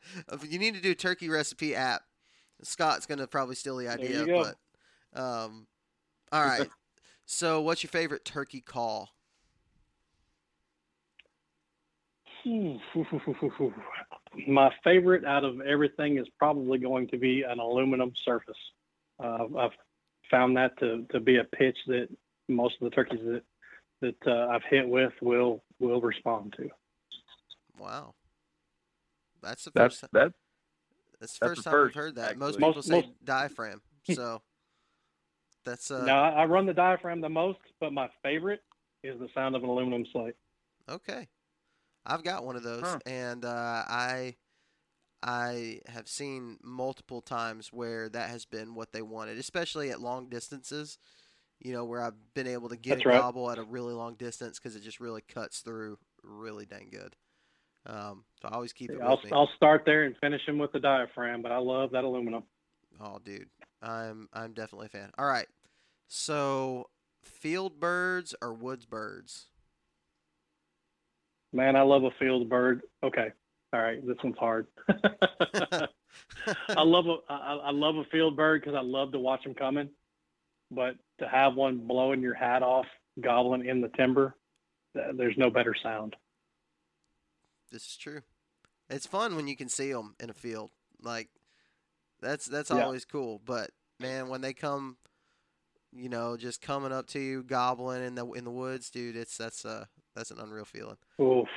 [0.47, 2.03] you need to do turkey recipe app.
[2.62, 4.53] Scott's gonna probably steal the There idea, you go.
[5.12, 5.66] but um,
[6.32, 6.69] all right.
[7.27, 9.11] so, what's your favorite turkey call?
[14.47, 18.57] My favorite out of everything is probably going to be an aluminum surface.
[19.19, 19.73] Uh, I've
[20.31, 22.09] found that to, to be a pitch that
[22.48, 23.43] most of the turkeys that
[24.01, 26.68] that uh, I've hit with will will respond to.
[27.78, 28.14] Wow,
[29.43, 30.12] that's the That's first.
[30.12, 30.35] that's
[31.20, 32.39] that's the that's first the time I've heard that.
[32.39, 32.59] Most actually.
[32.60, 33.82] people Most- say most- diaphragm.
[34.14, 34.40] So
[35.64, 38.60] that's uh now I I run the diaphragm the most, but my favorite
[39.02, 40.35] is the sound of an aluminum slate.
[40.89, 41.27] Okay,
[42.05, 42.98] I've got one of those, Huh.
[43.05, 44.36] and uh, I
[45.24, 50.28] I have seen multiple times where that has been what they wanted, especially at long
[50.28, 50.98] distances.
[51.61, 53.19] You know, where I've been able to get That's a right.
[53.19, 57.16] gobble at a really long distance because it just really cuts through really dang good.
[57.87, 59.31] Um, so I always keep it I'll me.
[59.33, 62.43] I'll start there and finish him with the diaphragm, but I love that aluminum.
[63.01, 63.49] Oh, dude,
[63.83, 65.11] I'm I'm definitely a fan.
[65.19, 65.49] All right,
[66.09, 66.89] so
[67.23, 69.47] field birds or woods birds?
[71.53, 72.83] Man, I love a field bird.
[73.03, 73.28] Okay,
[73.73, 74.66] all right, this one's hard.
[76.77, 79.55] I love a I, I love a field bird because I love to watch them
[79.55, 79.89] coming,
[80.70, 82.86] but to have one blowing your hat off,
[83.20, 84.34] gobbling in the timber,
[84.94, 86.16] there's no better sound.
[87.70, 88.20] This is true.
[88.88, 90.70] It's fun when you can see them in a field.
[91.02, 91.28] Like
[92.20, 92.82] that's that's yeah.
[92.82, 93.40] always cool.
[93.44, 93.70] But
[94.01, 94.97] man, when they come,
[95.93, 99.36] you know, just coming up to you, gobbling in the in the woods, dude, it's
[99.36, 100.97] that's a that's an unreal feeling.
[101.20, 101.48] Oof.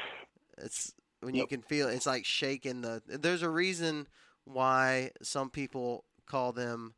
[0.57, 1.43] It's when yep.
[1.43, 3.01] you can feel it's like shaking the.
[3.07, 4.07] There's a reason
[4.45, 6.95] why some people call them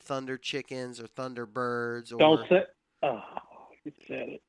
[0.00, 2.12] thunder chickens or thunder birds.
[2.12, 2.64] Or, Don't say.
[3.02, 3.22] Oh,
[3.84, 4.42] you said it.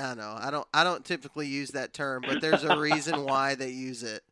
[0.00, 0.36] I know.
[0.38, 0.66] I don't.
[0.74, 4.22] I don't typically use that term, but there's a reason why they use it.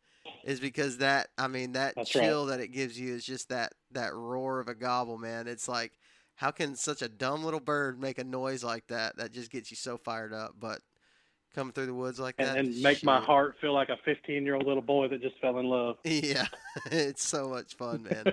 [0.43, 1.29] Is because that.
[1.37, 2.57] I mean, that That's chill right.
[2.57, 5.47] that it gives you is just that that roar of a gobble, man.
[5.47, 5.93] It's like,
[6.35, 9.17] how can such a dumb little bird make a noise like that?
[9.17, 10.55] That just gets you so fired up.
[10.59, 10.81] But
[11.57, 12.55] coming through the woods like that.
[12.55, 13.03] And make shit.
[13.03, 15.97] my heart feel like a 15 year old little boy that just fell in love.
[16.05, 16.45] Yeah,
[16.91, 18.31] it's so much fun, man.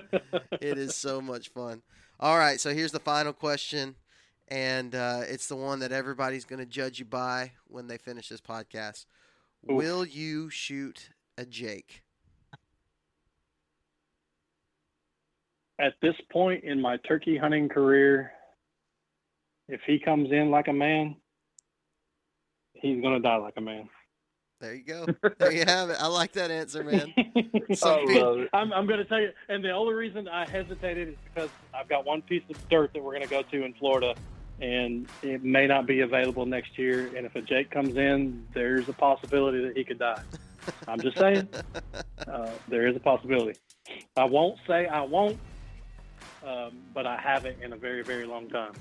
[0.61, 1.81] it is so much fun.
[2.19, 3.95] All right, so here's the final question,
[4.47, 8.29] and uh, it's the one that everybody's going to judge you by when they finish
[8.29, 9.05] this podcast.
[9.69, 9.77] Oof.
[9.77, 12.03] Will you shoot a Jake?
[15.77, 18.31] At this point in my turkey hunting career,
[19.67, 21.17] if he comes in like a man,
[22.75, 23.89] he's gonna die like a man.
[24.59, 25.05] There you go.
[25.37, 25.97] There you have it.
[25.99, 27.13] I like that answer, man.
[27.73, 31.49] so, I'm, I'm going to tell you, and the only reason I hesitated is because
[31.73, 34.15] I've got one piece of dirt that we're going to go to in Florida,
[34.61, 37.11] and it may not be available next year.
[37.15, 40.21] And if a Jake comes in, there's a possibility that he could die.
[40.87, 41.49] I'm just saying,
[42.27, 43.59] uh, there is a possibility.
[44.15, 45.37] I won't say I won't,
[46.45, 48.71] um, but I haven't in a very, very long time.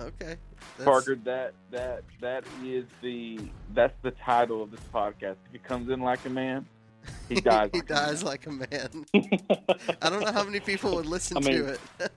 [0.00, 0.36] Okay.
[0.76, 0.84] That's...
[0.84, 3.38] Parker, that that that is the
[3.74, 5.36] that's the title of this podcast.
[5.46, 6.66] If he comes in like a man,
[7.28, 7.70] he dies.
[7.72, 9.06] he like dies a like a man.
[10.02, 12.12] I don't know how many people would listen I mean, to it.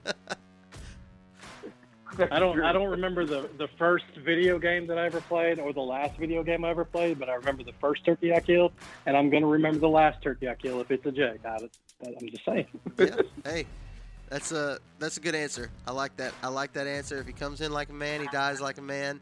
[2.30, 5.72] I don't I don't remember the, the first video game that I ever played or
[5.72, 8.72] the last video game I ever played, but I remember the first turkey I killed,
[9.06, 11.36] and I'm going to remember the last turkey I kill if it's a jay.
[11.44, 11.56] I,
[12.02, 12.66] I'm just saying.
[12.98, 13.16] yeah.
[13.44, 13.66] Hey,
[14.30, 15.70] that's a that's a good answer.
[15.86, 16.32] I like that.
[16.42, 17.18] I like that answer.
[17.18, 19.20] If he comes in like a man, he dies like a man.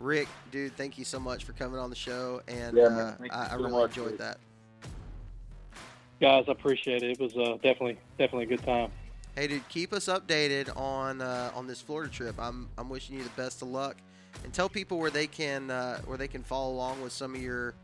[0.00, 3.46] Rick, dude, thank you so much for coming on the show, and yeah, uh, I,
[3.46, 4.18] I so really much, enjoyed dude.
[4.18, 4.38] that.
[6.20, 7.12] Guys, I appreciate it.
[7.12, 8.90] It was uh, definitely definitely a good time.
[9.36, 12.34] Hey, dude, keep us updated on uh, on this Florida trip.
[12.38, 13.96] I'm I'm wishing you the best of luck,
[14.42, 17.40] and tell people where they can uh, where they can follow along with some of
[17.40, 17.74] your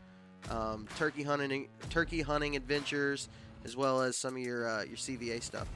[0.49, 3.29] um, turkey hunting turkey hunting adventures,
[3.63, 5.67] as well as some of your uh, your CVA stuff.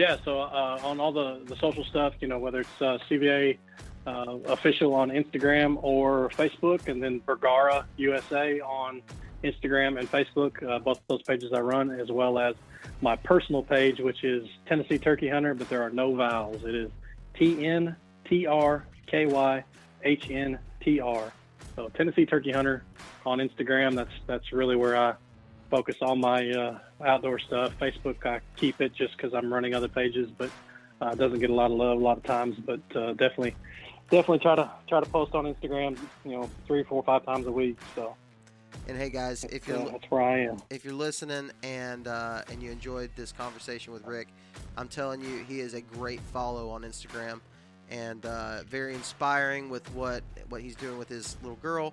[0.00, 3.58] Yeah, so uh, on all the, the social stuff, you know, whether it's uh, CVA
[4.06, 9.02] uh, official on Instagram or Facebook, and then Bergara USA on
[9.44, 12.54] Instagram and Facebook, uh, both those pages I run, as well as
[13.02, 16.64] my personal page, which is Tennessee Turkey Hunter, but there are no vowels.
[16.64, 16.90] It is
[17.34, 17.94] T N
[18.26, 19.62] T R K Y
[20.02, 21.30] H N T R.
[21.76, 22.84] So Tennessee Turkey Hunter
[23.26, 23.96] on Instagram.
[23.96, 25.16] That's that's really where I
[25.68, 27.72] focus all my uh, outdoor stuff.
[27.78, 30.50] Facebook, I keep it just because I'm running other pages, but
[31.00, 32.56] uh, doesn't get a lot of love a lot of times.
[32.58, 33.54] But uh, definitely,
[34.10, 35.98] definitely try to try to post on Instagram.
[36.24, 37.78] You know, three, four, five times a week.
[37.94, 38.14] So.
[38.88, 40.58] And hey, guys, if you're that's where I am.
[40.70, 44.28] If you're listening and uh, and you enjoyed this conversation with Rick,
[44.76, 47.40] I'm telling you, he is a great follow on Instagram
[47.90, 51.92] and uh, very inspiring with what what he's doing with his little girl.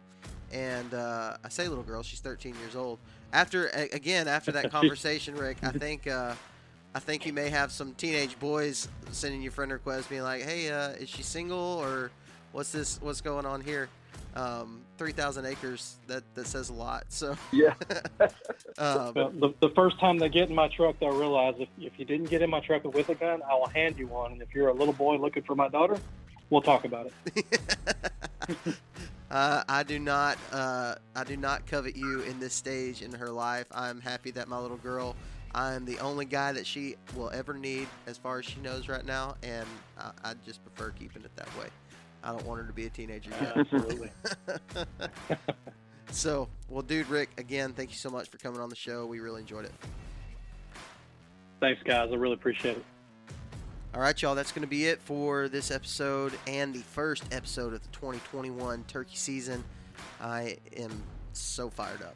[0.52, 3.00] And uh, I say little girl, she's 13 years old
[3.34, 6.34] after again after that conversation, Rick, I think uh,
[6.96, 10.72] I think you may have some teenage boys sending you friend requests, being like, "Hey,
[10.72, 12.12] uh, is she single or
[12.52, 13.00] what's this?
[13.02, 13.90] What's going on here?"
[14.36, 17.06] Um, Three thousand acres that that says a lot.
[17.10, 17.74] So yeah.
[18.78, 21.94] um, well, the, the first time they get in my truck, they'll realize if if
[21.98, 24.32] you didn't get in my truck with a gun, I will hand you one.
[24.32, 25.98] And if you're a little boy looking for my daughter,
[26.50, 28.76] we'll talk about it.
[29.30, 30.38] Uh, I do not.
[30.52, 33.68] Uh, I do not covet you in this stage in her life.
[33.72, 35.16] I'm happy that my little girl.
[35.54, 38.88] I am the only guy that she will ever need, as far as she knows
[38.88, 39.66] right now, and
[39.98, 41.68] I, I just prefer keeping it that way.
[42.24, 43.58] I don't want her to be a teenager yet.
[43.58, 44.12] Absolutely.
[46.12, 49.06] so, well, dude, Rick, again, thank you so much for coming on the show.
[49.06, 49.72] We really enjoyed it.
[51.60, 52.10] Thanks, guys.
[52.12, 52.86] I really appreciate it.
[53.94, 57.74] All right, y'all, that's going to be it for this episode and the first episode
[57.74, 59.64] of the 2021 turkey season.
[60.22, 60.92] I am
[61.32, 62.16] so fired up.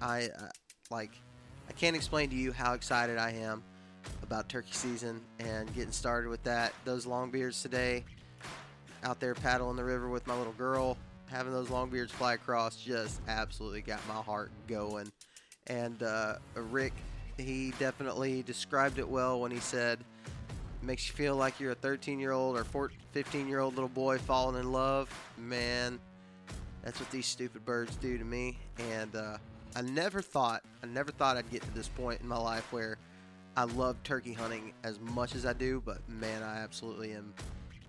[0.00, 0.48] I uh,
[0.90, 1.12] like
[1.68, 3.62] I can't explain to you how excited I am
[4.22, 6.72] about turkey season and getting started with that.
[6.84, 8.04] Those long beards today
[9.04, 12.76] out there paddling the river with my little girl, having those long beards fly across
[12.76, 15.12] just absolutely got my heart going.
[15.66, 16.94] And uh, Rick
[17.40, 19.98] he definitely described it well when he said,
[20.82, 23.88] "Makes you feel like you're a 13 year old or 14, 15 year old little
[23.88, 25.98] boy falling in love." Man,
[26.82, 28.58] that's what these stupid birds do to me.
[28.92, 29.38] And uh,
[29.76, 32.98] I never thought, I never thought I'd get to this point in my life where
[33.56, 35.82] I love turkey hunting as much as I do.
[35.84, 37.34] But man, I absolutely am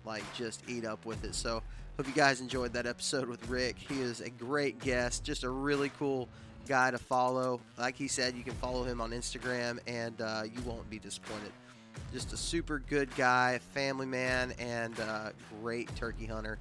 [0.04, 1.34] like just eat up with it.
[1.34, 1.62] So
[1.96, 3.76] hope you guys enjoyed that episode with Rick.
[3.78, 6.28] He is a great guest, just a really cool
[6.68, 7.60] guy to follow.
[7.78, 11.52] Like he said, you can follow him on Instagram and uh, you won't be disappointed.
[12.12, 16.58] Just a super good guy, family man, and uh, great turkey hunter.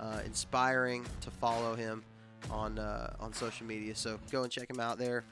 [0.00, 2.04] Uh, inspiring to follow him
[2.50, 3.94] on uh, on social media.
[3.94, 5.24] So go and check him out there.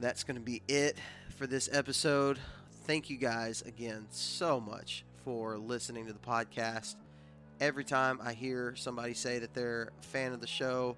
[0.00, 0.96] That's going to be it
[1.36, 2.38] for this episode.
[2.86, 6.96] Thank you guys again so much for listening to the podcast.
[7.60, 10.96] Every time I hear somebody say that they're a fan of the show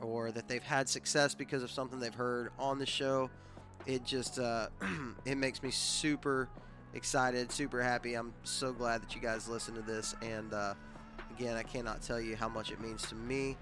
[0.00, 3.30] or that they've had success because of something they've heard on the show,
[3.86, 4.68] it just uh,
[5.24, 6.48] it makes me super
[6.94, 8.14] excited, super happy.
[8.14, 10.74] I'm so glad that you guys listen to this, and uh,
[11.36, 13.56] again, I cannot tell you how much it means to me.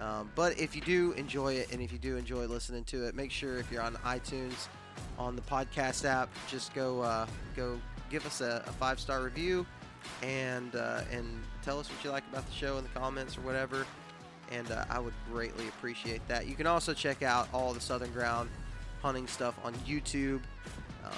[0.00, 3.14] Um, but if you do enjoy it, and if you do enjoy listening to it,
[3.14, 4.68] make sure if you're on iTunes,
[5.18, 7.78] on the podcast app, just go uh, go
[8.10, 9.66] give us a, a five star review,
[10.22, 11.26] and uh, and
[11.62, 13.86] tell us what you like about the show in the comments or whatever.
[14.50, 16.48] And uh, I would greatly appreciate that.
[16.48, 18.50] You can also check out all the Southern Ground
[19.00, 20.40] hunting stuff on YouTube.
[21.04, 21.12] Um,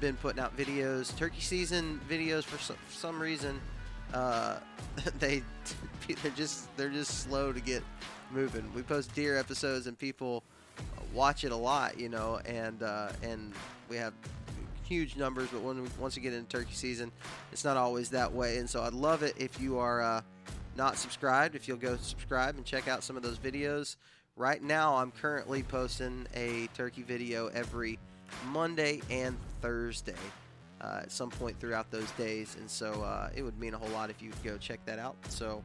[0.00, 3.60] been putting out videos, turkey season videos for some, for some reason.
[4.14, 4.56] Uh,
[5.18, 5.42] they
[6.22, 7.82] they're just they're just slow to get
[8.30, 8.70] moving.
[8.74, 10.42] We post deer episodes and people
[11.12, 13.52] watch it a lot, you know, and uh, and
[13.88, 14.12] we have
[14.84, 15.48] huge numbers.
[15.52, 17.10] But when we, once you get into turkey season,
[17.52, 18.58] it's not always that way.
[18.58, 20.20] And so I'd love it if you are uh,
[20.76, 23.96] not subscribed, if you'll go subscribe and check out some of those videos.
[24.36, 27.98] Right now, I'm currently posting a turkey video every
[28.46, 30.14] Monday and Thursday.
[30.78, 33.88] Uh, at some point throughout those days, and so uh, it would mean a whole
[33.88, 35.16] lot if you would go check that out.
[35.30, 35.64] So,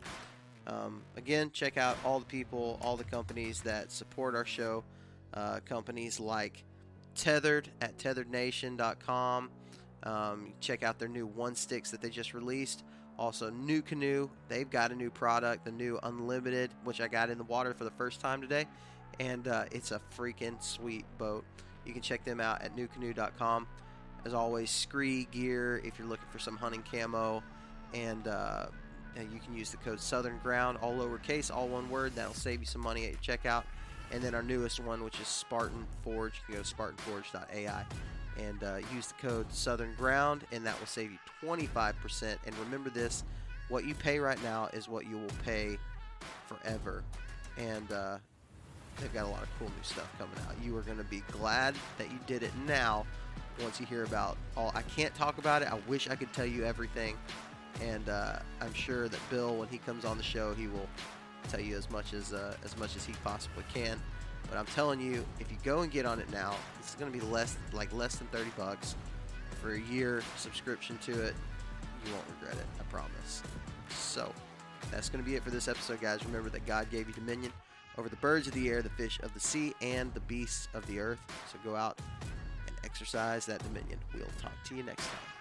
[0.67, 4.85] um, again, check out all the people, all the companies that support our show.
[5.33, 6.63] Uh, companies like
[7.15, 9.49] Tethered at tetherednation.com.
[10.03, 12.83] Um, check out their new one sticks that they just released.
[13.19, 17.43] Also, NuCanoe, they've got a new product, the new Unlimited, which I got in the
[17.43, 18.65] water for the first time today,
[19.19, 21.43] and uh, it's a freaking sweet boat.
[21.85, 23.67] You can check them out at nucanoe.com.
[24.25, 27.41] As always, Skre gear if you're looking for some hunting camo,
[27.93, 28.67] and uh,
[29.17, 32.13] you can use the code Southern Ground, all lowercase, all one word.
[32.15, 33.63] That'll save you some money at your checkout.
[34.11, 37.85] And then our newest one, which is Spartan Forge, you can go to SpartanForge.ai
[38.37, 42.37] and uh, use the code Southern Ground, and that will save you 25%.
[42.45, 43.23] And remember this:
[43.69, 45.77] what you pay right now is what you will pay
[46.47, 47.03] forever.
[47.57, 48.17] And uh,
[48.99, 50.55] they've got a lot of cool new stuff coming out.
[50.63, 53.05] You are going to be glad that you did it now
[53.61, 54.71] once you hear about all.
[54.75, 55.71] I can't talk about it.
[55.71, 57.17] I wish I could tell you everything,
[57.81, 60.87] and uh, I'm sure that Bill, when he comes on the show, he will
[61.47, 64.01] tell you as much as uh, as much as he possibly can.
[64.49, 67.17] But I'm telling you, if you go and get on it now, it's going to
[67.17, 68.95] be less like less than 30 bucks
[69.61, 71.35] for a year subscription to it.
[72.05, 72.65] You won't regret it.
[72.79, 73.43] I promise.
[73.89, 74.31] So
[74.89, 76.25] that's going to be it for this episode, guys.
[76.25, 77.51] Remember that God gave you dominion
[78.01, 80.83] over the birds of the air, the fish of the sea, and the beasts of
[80.87, 81.19] the earth.
[81.51, 81.99] So go out
[82.65, 83.99] and exercise that dominion.
[84.11, 85.40] We'll talk to you next time.